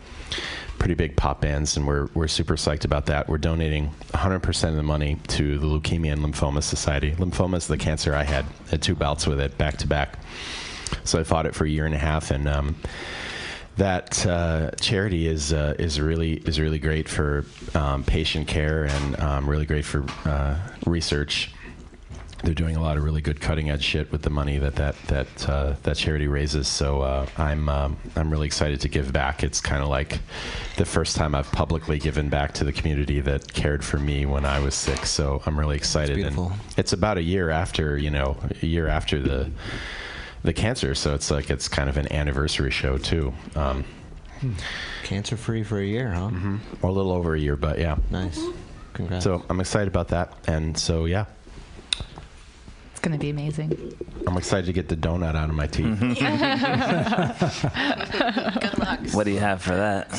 [0.80, 3.28] pretty big pop bands, and we're we're super psyched about that.
[3.28, 7.12] We're donating 100% of the money to the Leukemia and Lymphoma Society.
[7.12, 8.46] Lymphoma is the cancer I had.
[8.68, 10.18] I had two bouts with it back to back.
[11.04, 12.76] So I fought it for a year and a half, and um,
[13.78, 17.46] that uh, charity is uh, is really is really great for
[17.76, 21.52] um, patient care and um, really great for uh, research.
[22.44, 24.96] They're doing a lot of really good cutting edge shit with the money that that
[25.08, 26.68] that uh, that charity raises.
[26.68, 29.44] So uh, I'm um, I'm really excited to give back.
[29.44, 30.20] It's kind of like
[30.78, 34.46] the first time I've publicly given back to the community that cared for me when
[34.46, 35.06] I was sick.
[35.06, 36.20] So I'm really excited.
[36.20, 39.52] And it's about a year after you know a year after the
[40.44, 40.96] the cancer.
[40.96, 43.34] So it's like it's kind of an anniversary show too.
[43.56, 43.84] Um,
[45.04, 46.30] Cancer free for a year, huh?
[46.30, 46.58] Mm-hmm.
[46.82, 47.98] Or a little over a year, but yeah.
[48.10, 48.42] Nice.
[48.94, 49.24] Congrats.
[49.24, 51.26] So I'm excited about that, and so yeah,
[53.00, 53.96] It's going to be amazing.
[54.28, 55.98] I'm excited to get the donut out of my teeth.
[58.60, 59.00] Good luck.
[59.14, 60.10] What do you have for that?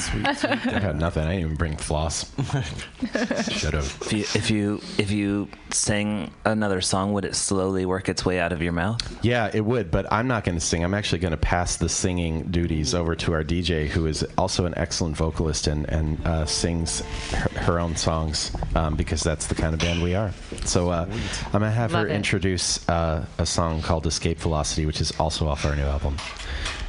[0.74, 1.24] I got nothing.
[1.24, 2.32] I didn't even bring floss.
[3.50, 3.98] Should have.
[4.00, 8.40] If you, if you if you sang another song, would it slowly work its way
[8.40, 8.98] out of your mouth?
[9.22, 10.82] Yeah, it would, but I'm not going to sing.
[10.82, 14.64] I'm actually going to pass the singing duties over to our DJ, who is also
[14.64, 17.00] an excellent vocalist and and uh, sings
[17.32, 20.32] her, her own songs um, because that's the kind of band we are.
[20.64, 21.04] So uh,
[21.52, 22.14] I'm going to have Love her it.
[22.16, 26.16] introduce uh, a song called "Escape Velocity," which is also off our new album.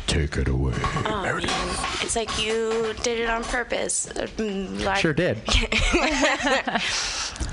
[0.07, 0.73] Take it away.
[1.05, 1.39] Oh, man.
[2.03, 4.07] It's like you did it on purpose.
[4.37, 5.37] Mm, Like, Sure did.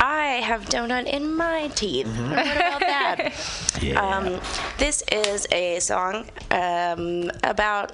[0.00, 2.06] I have donut in my teeth.
[2.06, 2.30] Mm-hmm.
[2.30, 3.32] What about that?
[3.80, 4.00] Yeah.
[4.04, 4.40] Um,
[4.78, 7.92] this is a song um, about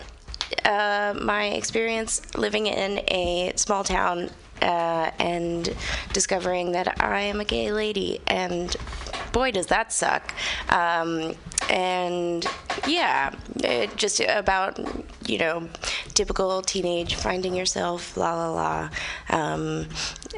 [0.65, 4.31] uh, my experience living in a small town
[4.63, 5.75] uh, and
[6.13, 8.21] discovering that I am a gay lady.
[8.27, 8.75] And
[9.33, 10.33] boy, does that suck.
[10.69, 11.35] Um,
[11.71, 12.47] and
[12.87, 14.79] yeah, it just about,
[15.27, 15.69] you know,
[16.15, 18.91] typical teenage finding yourself, la la la,
[19.31, 19.89] um,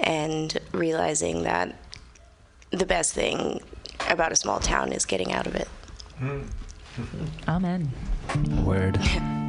[0.02, 1.76] and realizing that
[2.70, 3.60] the best thing
[4.08, 5.68] about a small town is getting out of it.
[7.48, 7.90] Amen.
[8.64, 8.98] Word.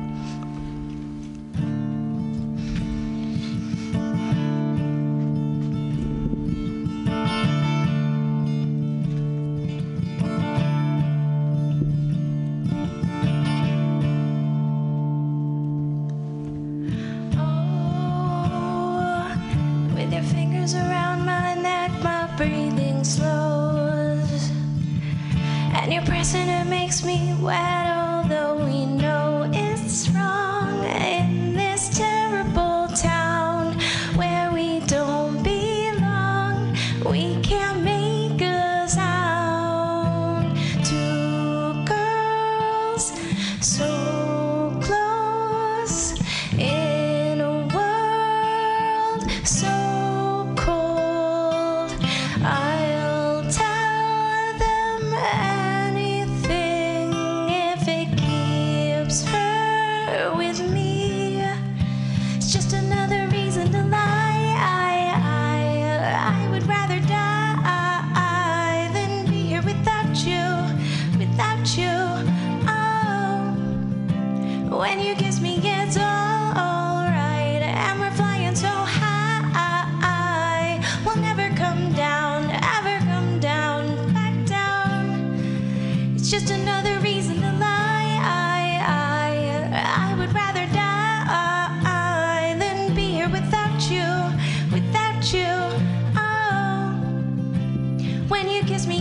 [98.68, 98.97] kiss me,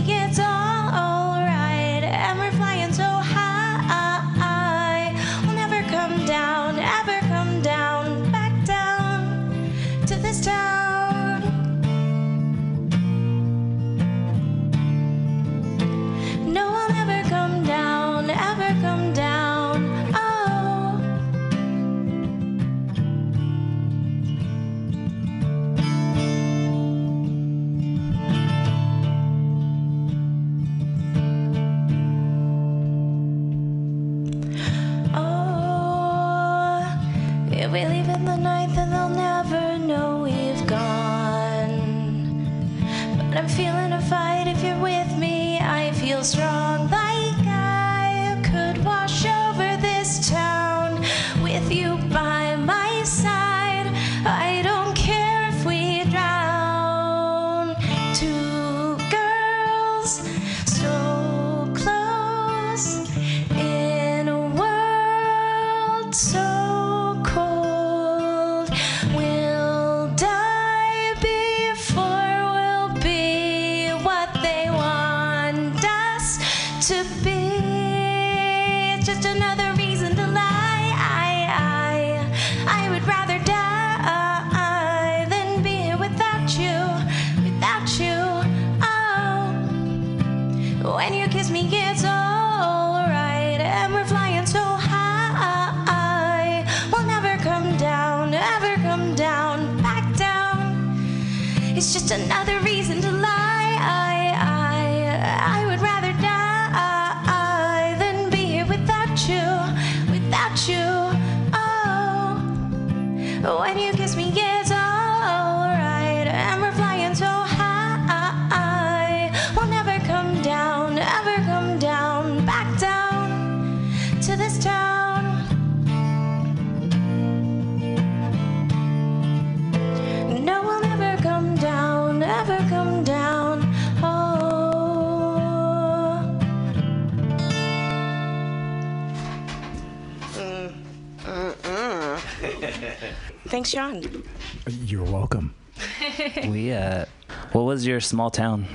[147.97, 148.67] your small town?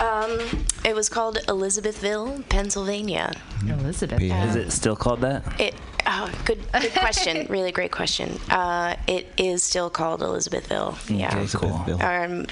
[0.00, 0.38] Um,
[0.86, 3.34] it was called Elizabethville, Pennsylvania.
[3.68, 4.22] Elizabeth.
[4.22, 5.60] Is it still called that?
[5.60, 5.74] It.
[6.06, 7.46] Oh, good, good question.
[7.50, 8.40] really great question.
[8.48, 10.96] Uh, it is still called Elizabethville.
[11.14, 11.36] Yeah.
[11.36, 12.02] Okay, cool.
[12.02, 12.46] Um,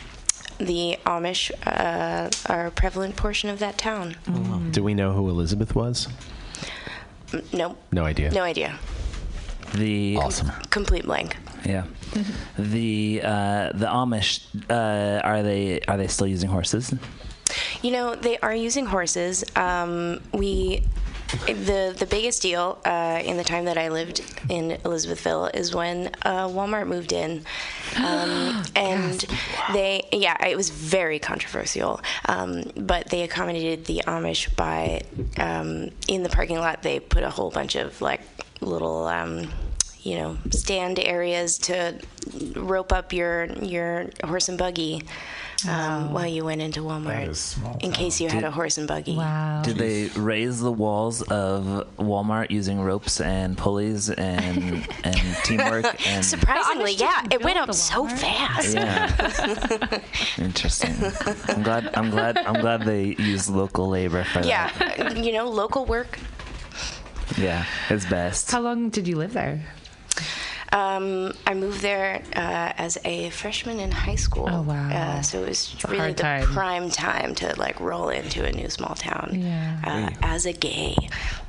[0.58, 4.16] the Amish uh, are a prevalent portion of that town.
[4.72, 6.08] Do we know who Elizabeth was?
[7.28, 7.76] Mm, No.
[7.90, 8.30] No idea.
[8.32, 8.78] No idea.
[9.74, 10.50] The awesome.
[10.68, 11.38] Complete blank.
[11.64, 11.84] Yeah.
[12.58, 16.94] the uh, the Amish uh, are they are they still using horses?
[17.82, 19.44] You know, they are using horses.
[19.56, 20.84] Um, we,
[21.46, 26.08] the the biggest deal uh, in the time that I lived in Elizabethville is when
[26.22, 27.44] uh, Walmart moved in,
[27.96, 29.24] um, and
[29.72, 32.00] they yeah it was very controversial.
[32.26, 35.02] Um, but they accommodated the Amish by
[35.38, 38.20] um, in the parking lot they put a whole bunch of like
[38.60, 39.06] little.
[40.02, 41.98] You know, stand areas to
[42.54, 45.02] rope up your your horse and buggy
[45.66, 49.16] um, while you went into Walmart, in case you had a horse and buggy.
[49.16, 49.62] Wow.
[49.64, 56.24] Did they raise the walls of Walmart using ropes and pulleys and and teamwork and
[56.24, 58.74] Surprisingly, yeah, it went up so fast.
[58.74, 60.00] Yeah.
[60.38, 60.94] Interesting.
[61.48, 61.90] I'm glad.
[61.94, 62.38] I'm glad.
[62.38, 64.46] I'm glad they use local labor for that.
[64.46, 66.18] yeah, you know, local work.
[67.36, 68.50] Yeah, it's best.
[68.50, 69.64] How long did you live there?
[70.72, 74.48] Um, I moved there uh, as a freshman in high school.
[74.50, 74.90] Oh, wow.
[74.90, 76.42] Uh, so it was a really the time.
[76.44, 79.38] prime time to like roll into a new small town.
[79.40, 79.80] Yeah.
[79.84, 80.94] Uh, as a gay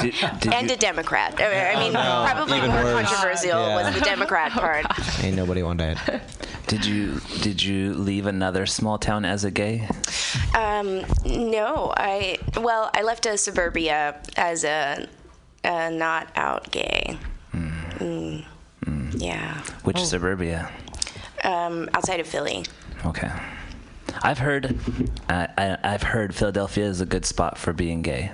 [0.00, 1.40] Did, did and you, a Democrat.
[1.40, 2.00] I I mean, no,
[2.32, 3.08] probably even more worse.
[3.08, 3.76] controversial Yeah.
[3.86, 4.86] was the Democrat part.
[5.22, 6.22] Ain't nobody want that.
[6.66, 9.88] did you did you leave another small town as a gay?
[10.56, 15.06] Um, no, I well, I left a suburbia as a,
[15.64, 17.18] a not out gay.
[17.54, 18.44] Mm.
[19.12, 20.70] Yeah, Which suburbia?
[21.44, 22.64] um, outside of Philly.
[23.04, 23.30] Okay.
[24.22, 24.78] I've heard,
[25.28, 28.30] I, I, I've heard Philadelphia is a good spot for being gay.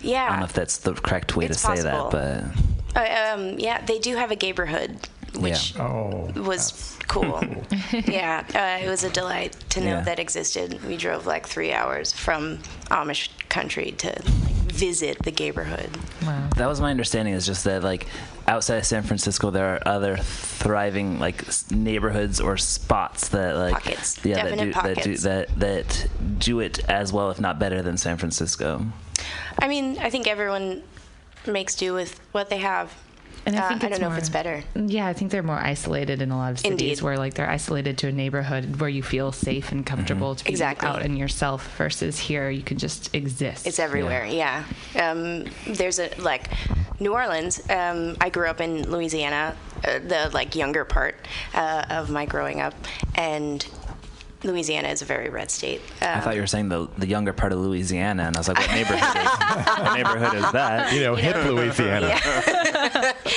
[0.00, 0.24] Yeah.
[0.26, 2.44] I don't know if that's the correct way It's to say that, but
[2.96, 4.98] uh, um, yeah, they do have a gayborhood,
[5.38, 6.30] which Oh.
[6.36, 7.42] was cool.
[8.06, 10.00] yeah, uh, it was a delight to know Yeah.
[10.02, 10.82] that existed.
[10.86, 12.58] We drove like three hours from
[12.90, 15.90] Amish country to like, visit the neighborhood.
[16.22, 16.48] Wow.
[16.56, 17.34] that was my understanding.
[17.34, 18.06] Is just that like
[18.48, 24.24] outside of San Francisco, there are other thriving like neighborhoods or spots that like Pockets.
[24.24, 25.22] yeah that Definite do, that do pockets.
[25.24, 26.08] that that
[26.38, 28.84] do it as well, if not better, than San Francisco.
[29.58, 30.82] I mean, I think everyone
[31.46, 32.92] makes do with what they have.
[33.44, 34.62] And I Uh, think I don't know more, if it's better.
[34.74, 37.02] Yeah, I think they're more isolated in a lot of cities Indeed.
[37.02, 40.50] where like they're isolated to a neighborhood where you feel safe and comfortable to be
[40.50, 40.88] Exactly.
[40.88, 43.66] out in yourself versus here you can just exist.
[43.66, 44.24] It's everywhere.
[44.26, 44.64] Yeah.
[44.98, 46.48] Um, there's a like
[47.00, 47.60] New Orleans.
[47.68, 51.16] Um, I grew up in Louisiana, uh, the like younger part
[51.52, 52.74] uh, of my growing up,
[53.16, 53.66] and
[54.44, 55.80] Louisiana is a very red state.
[56.00, 58.48] I Um, thought you were saying the the younger part of Louisiana, and I was
[58.48, 59.22] like, what neighborhood?
[59.22, 59.30] is,
[59.78, 60.92] what neighborhood is that?
[60.92, 62.08] You know, hip Louisiana.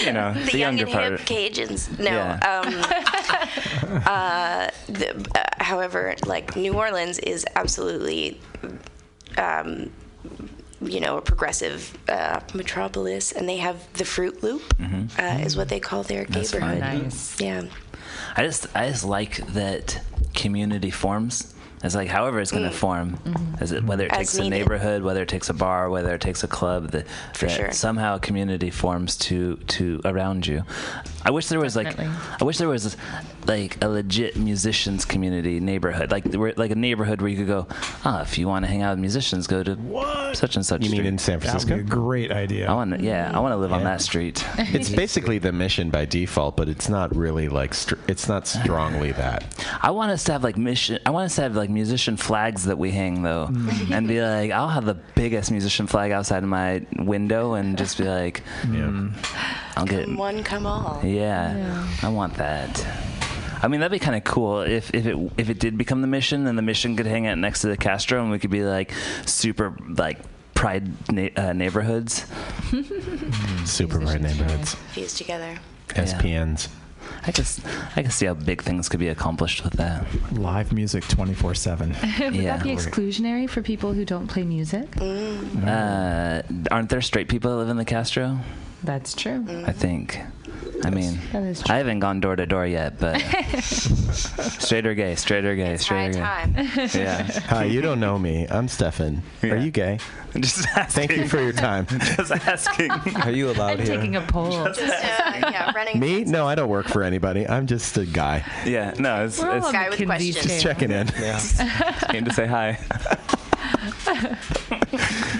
[0.05, 1.29] You know, the, the young younger and part.
[1.29, 1.99] hip Cajuns.
[1.99, 2.05] No.
[2.11, 2.61] Yeah.
[2.63, 8.39] Um, uh, the, uh, however, like New Orleans is absolutely,
[9.37, 9.91] um,
[10.81, 14.61] you know, a progressive uh, metropolis, and they have the Fruit Loop,
[15.19, 16.33] uh, is what they call their Mm-hmm.
[16.33, 16.61] That's fun.
[16.79, 17.03] neighborhood.
[17.03, 17.39] Nice.
[17.41, 17.63] Yeah.
[18.37, 19.99] I just I just like that
[20.35, 21.54] community forms.
[21.85, 23.17] It's like however it's going to form,
[23.61, 24.19] is it whether it Mm.
[24.19, 27.05] As takes a neighborhood, whether it takes a bar, whether it takes a club, that,
[27.33, 27.71] For that sure.
[27.71, 30.63] somehow a community forms to to around you.
[31.23, 32.05] I wish there was Definitely.
[32.07, 32.95] like I wish there was
[33.47, 36.25] like a legit musicians community neighborhood, like
[36.57, 37.67] like a neighborhood where you could go,
[38.03, 39.75] ah, if you want to hang out with musicians, go to
[40.33, 40.83] such and such.
[40.83, 41.75] You mean in San That would be Francisco?
[41.75, 42.69] a great idea.
[42.69, 44.43] I want to, yeah, I want to live on that street.
[44.75, 49.11] It's basically the mission by default, but it's not really like str- it's not strongly
[49.13, 49.43] that.
[49.81, 50.99] I want us to have like mission.
[51.05, 53.91] I want us to have like musician flags that we hang though, Mm.
[53.95, 57.97] and be like, I'll have the biggest musician flag outside of my window and just
[57.99, 59.13] be like, mm,
[59.77, 61.01] I'll get Come one, come all.
[61.03, 61.87] yeah, Yeah.
[62.01, 62.71] I want that.
[63.61, 66.07] I mean, that'd be kind of cool if, if it if it did become the
[66.07, 68.63] mission, then the mission could hang out next to the Castro, and we could be
[68.63, 68.91] like
[69.25, 70.19] super like
[70.53, 72.25] pride na- uh, neighborhoods.
[73.65, 74.75] Super bright neighborhoods.
[74.93, 75.57] Fused together.
[75.89, 76.67] SPNs.
[77.27, 77.65] I just
[77.95, 80.05] I can see how big things could be accomplished with that.
[80.31, 81.89] Live music 24 7.
[81.93, 81.97] Would
[82.45, 84.95] that be exclusionary for people who don't play music?
[85.01, 88.39] Uh, aren't there straight people that live in the Castro?
[88.83, 89.43] That's true.
[89.65, 90.19] I think.
[90.83, 91.19] I mean,
[91.67, 93.19] I haven't gone door to door yet, but
[93.63, 96.89] straight or gay, straight or gay, straight or gay.
[96.93, 97.23] Yeah.
[97.47, 98.45] Hi, you don't know me.
[98.49, 99.23] I'm Stefan.
[99.43, 99.99] Are you gay?
[100.35, 101.07] Just asking.
[101.07, 101.87] Thank you for your time.
[101.89, 102.91] Just asking.
[102.91, 103.81] Are you allowed here?
[103.81, 103.95] I'm here?
[103.97, 104.51] taking a poll.
[104.65, 105.99] Just, uh, yeah, running.
[105.99, 106.23] Me?
[106.25, 107.47] No, I don't work for anybody.
[107.47, 108.43] I'm just a guy.
[108.65, 110.45] Yeah, no, it's, We're it's on Guy with Kinsey questions.
[110.45, 111.07] Just checking in.
[112.09, 112.77] came to say hi.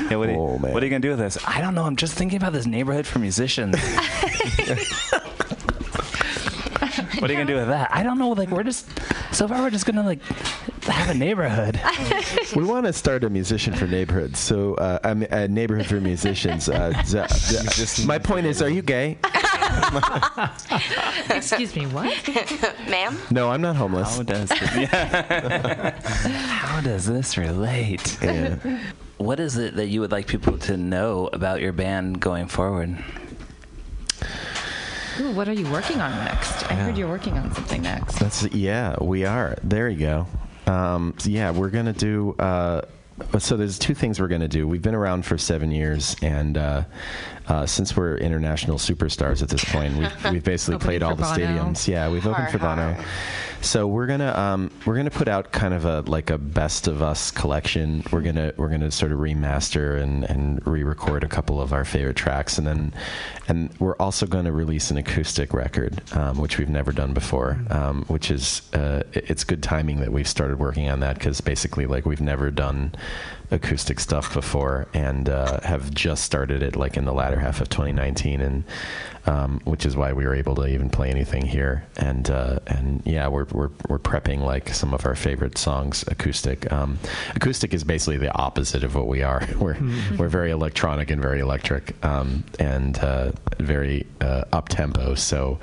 [0.09, 0.73] yeah, what, are you, Oh, man.
[0.73, 1.37] what are you gonna do with this?
[1.45, 1.83] I don't know.
[1.83, 3.75] I'm just thinking about this neighborhood for musicians.
[7.19, 7.89] What are you gonna do with that?
[7.91, 8.29] I don't know.
[8.29, 8.87] Like we're just
[9.33, 10.21] so far we're just gonna like
[10.83, 11.79] have a neighborhood.
[12.55, 14.39] We want to start a musician for neighborhoods.
[14.39, 16.69] So, uh, I mean, a neighborhood for musicians.
[16.69, 19.17] Uh, z- z- my point is, are you gay?
[21.29, 22.13] Excuse me, what?
[22.89, 23.17] Ma'am?
[23.31, 24.15] No, I'm not homeless.
[24.17, 24.51] How does
[26.61, 28.17] how does this relate?
[28.21, 28.57] Yeah.
[29.17, 32.97] What is it that you would like people to know about your band going forward?
[35.19, 36.69] Ooh, what are you working on next?
[36.69, 38.19] I heard you're working on something next.
[38.19, 39.57] That's yeah, we are.
[39.63, 40.27] There you go.
[40.67, 42.35] Um, so yeah, we're gonna do.
[42.37, 42.81] Uh,
[43.39, 44.67] so there's two things we're gonna do.
[44.67, 46.83] We've been around for seven years, and uh,
[47.47, 51.35] uh, since we're international superstars at this point, we've, we've basically played all the Bono.
[51.35, 51.87] stadiums.
[51.87, 52.93] Yeah, we've opened Har, for Bono.
[52.93, 53.05] har.
[53.61, 57.01] So we're gonna um, we're gonna put out kind of a like a best of
[57.01, 58.03] us collection.
[58.11, 62.15] We're gonna we're gonna sort of remaster and, and re-record a couple of our favorite
[62.15, 62.93] tracks, and then
[63.47, 67.57] and we're also going to release an acoustic record, um, which we've never done before.
[67.71, 71.87] Um, which is uh, it's good timing that we've started working on that because basically
[71.87, 72.93] like we've never done
[73.51, 77.69] acoustic stuff before and uh, have just started it like in the latter half of
[77.69, 78.63] 2019 and
[79.27, 81.85] um, which is why we were able to even play anything here.
[81.97, 86.71] And uh, and yeah we're, we're we're prepping like some of our favorite songs acoustic.
[86.71, 86.99] Um,
[87.35, 89.47] acoustic is basically the opposite of what we are.
[89.59, 89.77] We're
[90.17, 95.15] we're very electronic and very electric um, and uh, very uh, up tempo.
[95.15, 95.59] So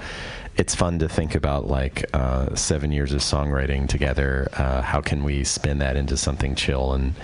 [0.57, 4.49] it's fun to think about like uh, seven years of songwriting together.
[4.57, 7.15] Uh, how can we spin that into something chill and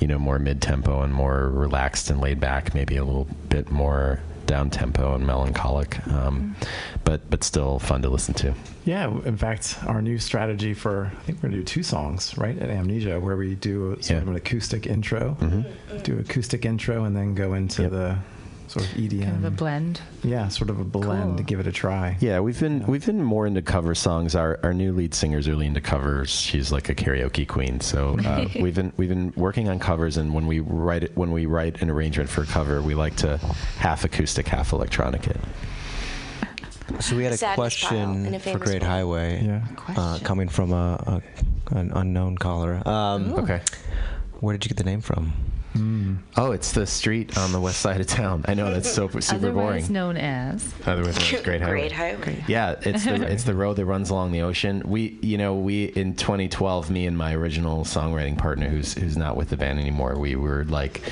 [0.00, 3.70] you know more mid tempo and more relaxed and laid back, maybe a little bit
[3.70, 6.56] more down tempo and melancholic, um,
[7.04, 8.54] but but still fun to listen to.
[8.86, 12.56] Yeah, in fact, our new strategy for I think we're gonna do two songs, right,
[12.58, 14.16] at Amnesia, where we do sort Yeah.
[14.18, 15.36] of an acoustic intro,
[16.04, 18.16] do acoustic intro, and then go into the
[18.68, 19.24] sort of EDM.
[19.24, 20.00] Kind of a blend.
[20.22, 21.46] yeah, sort of a blend to Cool.
[21.46, 22.16] give it a try.
[22.20, 24.34] Yeah, we've been we've been more into cover songs.
[24.34, 26.30] Our our new lead singer's really into covers.
[26.30, 27.80] She's like a karaoke queen.
[27.80, 31.32] So uh, we've been we've been working on covers, and when we write it, when
[31.32, 33.38] we write an arrangement for a cover, we like to
[33.78, 35.40] half acoustic, half electronic it.
[37.00, 38.88] So we had a Sad question a for Great way.
[38.88, 39.66] Highway, Yeah.
[39.96, 41.22] uh, coming from a,
[41.70, 42.80] a an unknown caller.
[42.88, 43.60] Um, Okay.
[44.40, 45.32] Where did you get the name from?
[45.78, 46.18] Mm.
[46.36, 48.44] Oh, it's the street on the west side of town.
[48.48, 49.58] I know that's so super boring.
[49.58, 50.74] Otherwise known as.
[50.86, 51.80] Otherwise known as Great Highway.
[51.80, 52.44] Great highway.
[52.48, 54.82] Yeah, it's the it's the road that runs along the ocean.
[54.84, 59.36] We, you know, we in 2012, me and my original songwriting partner, who's who's not
[59.36, 61.02] with the band anymore, we were like,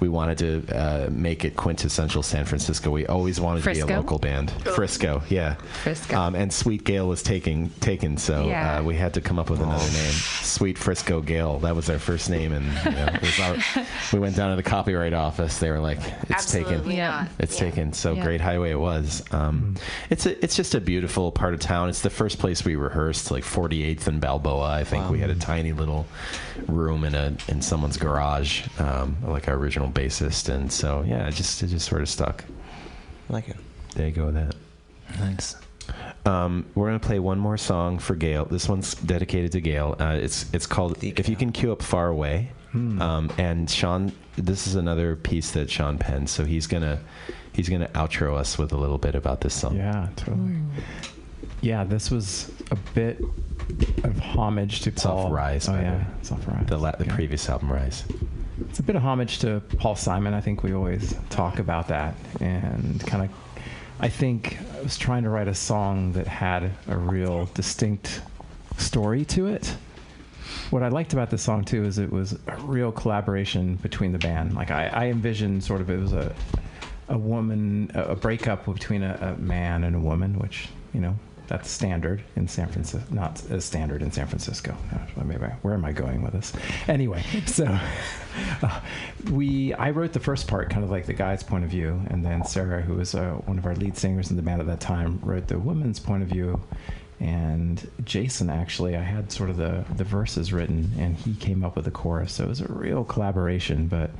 [0.00, 2.90] we wanted to uh, make it quintessential San Francisco.
[2.90, 4.50] We always wanted to be a local band.
[4.50, 5.54] Frisco, yeah.
[5.82, 6.16] Frisco.
[6.18, 8.78] Um, and Sweet Gale was taking taken, so Yeah.
[8.78, 10.12] uh, we had to come up with another name.
[10.12, 11.58] Sweet Frisco Gale.
[11.60, 13.56] That was our first name, and you know, was our,
[14.12, 15.58] we went down to the copyright office.
[15.58, 15.98] They were like,
[16.28, 17.10] "It's taken." Absolutely Yeah.
[17.10, 17.28] not.
[17.38, 17.60] It's Yeah.
[17.70, 17.92] taken.
[17.92, 18.24] So Yeah.
[18.24, 19.22] Great Highway it was.
[19.32, 19.74] Um,
[20.10, 21.88] It's a, it's just a beautiful part of town.
[21.88, 24.70] It's the first place we rehearsed, like 48th and Balboa.
[24.70, 26.06] I think we had a tiny little
[26.66, 31.34] room in a in someone's garage, um, like our original bassist, and so yeah, it
[31.34, 32.44] just it just sort of stuck.
[33.28, 33.56] I like it.
[33.94, 34.54] There you go with that.
[35.18, 35.56] Nice.
[36.24, 38.44] Um, we're gonna play one more song for Gail.
[38.44, 39.96] This one's dedicated to Gail.
[39.98, 44.66] Uh, it's it's called "If You Can Cue Up Far Away." Um, and Sean, this
[44.66, 46.98] is another piece that Sean penned, so he's gonna
[47.54, 49.76] he's gonna outro us with a little bit about this song.
[49.76, 50.56] Yeah, totally.
[51.62, 53.18] Yeah, this was a bit
[54.04, 55.26] of homage to It's Paul.
[55.28, 56.06] off Rise, Oh yeah, way.
[56.20, 56.66] it's off Rise.
[56.66, 57.14] The la- the Yeah.
[57.14, 58.04] previous album, Rise.
[58.60, 60.34] It's a bit of homage to Paul Simon.
[60.34, 63.30] I think we always talk about that, and kind of.
[63.98, 68.20] I think I was trying to write a song that had a real distinct
[68.76, 69.74] story to it,
[70.70, 74.18] what I liked about this song too is it was a real collaboration between the
[74.18, 74.54] band.
[74.54, 76.34] Like I, I envisioned sort of it was a
[77.08, 81.16] a woman a breakup between a, a man and a woman, which you know
[81.48, 84.76] that's standard in San Francisco, not as standard in San Francisco.
[85.24, 86.52] Maybe I- where am I going with this?
[86.88, 87.66] Anyway, so
[88.62, 88.80] uh,
[89.30, 92.24] we I wrote the first part, kind of like the guy's point of view, and
[92.24, 94.80] then Sarah, who was uh, one of our lead singers in the band at that
[94.80, 96.60] time, wrote the woman's point of view.
[97.18, 101.74] And Jason, actually, I had sort of the, the verses written, and he came up
[101.74, 102.34] with the chorus.
[102.34, 103.86] So it was a real collaboration.
[103.88, 104.10] But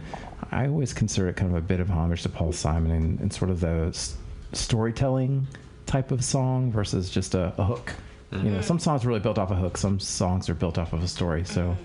[0.51, 3.31] I always consider it kind of a bit of homage to Paul Simon and, and
[3.31, 4.17] sort of the s-
[4.55, 5.47] storytelling
[5.87, 7.93] type of song versus just a, a hook.
[8.33, 8.65] You know, Mhm.
[8.65, 9.77] some songs are really built off a hook.
[9.79, 11.45] Some songs are built off of a story.
[11.45, 11.77] So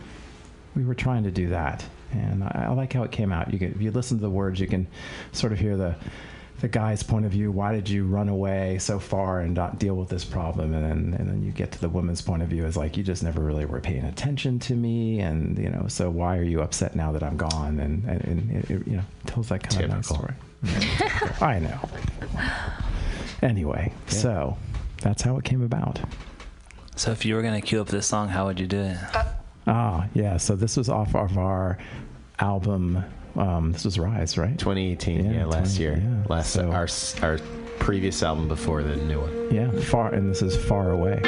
[0.75, 3.53] we were trying to do that, and I, I like how it came out.
[3.53, 4.87] You can, if you listen to the words, you can
[5.33, 5.95] sort of hear the
[6.61, 7.51] the guy's point of view.
[7.51, 10.73] Why did you run away so far and not deal with this problem?
[10.73, 13.03] And then and then you get to the woman's point of view as like you
[13.03, 16.61] just never really were paying attention to me, and you know, so why are you
[16.61, 17.79] upset now that I'm gone?
[17.79, 20.33] And and, and it, it, you know tells that kind of nice story.
[21.41, 21.79] I know.
[23.41, 24.57] Anyway, so
[25.01, 25.99] that's how it came about.
[26.95, 28.97] So if you were gonna cue up this song, how would you do it?
[29.67, 30.37] Ah, yeah.
[30.37, 31.77] So this was off of our
[32.39, 33.03] album.
[33.35, 34.57] Um, this was Rise, right?
[34.59, 36.03] 2018, yeah, last 20 year.
[36.03, 36.23] yeah.
[36.29, 36.87] Last So- our
[37.21, 37.37] our
[37.79, 39.47] previous album before the new one.
[39.51, 41.19] Yeah, far, and this is far away.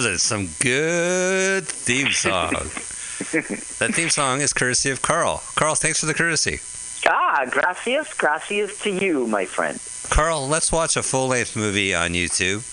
[0.00, 2.52] Was a, some good theme song.
[3.80, 5.42] that theme song is courtesy of Carl.
[5.56, 6.58] Carl, thanks for the courtesy.
[7.06, 9.78] Ah, gracias, gracias to you, my friend.
[10.08, 12.64] Carl, let's watch a full length movie on YouTube.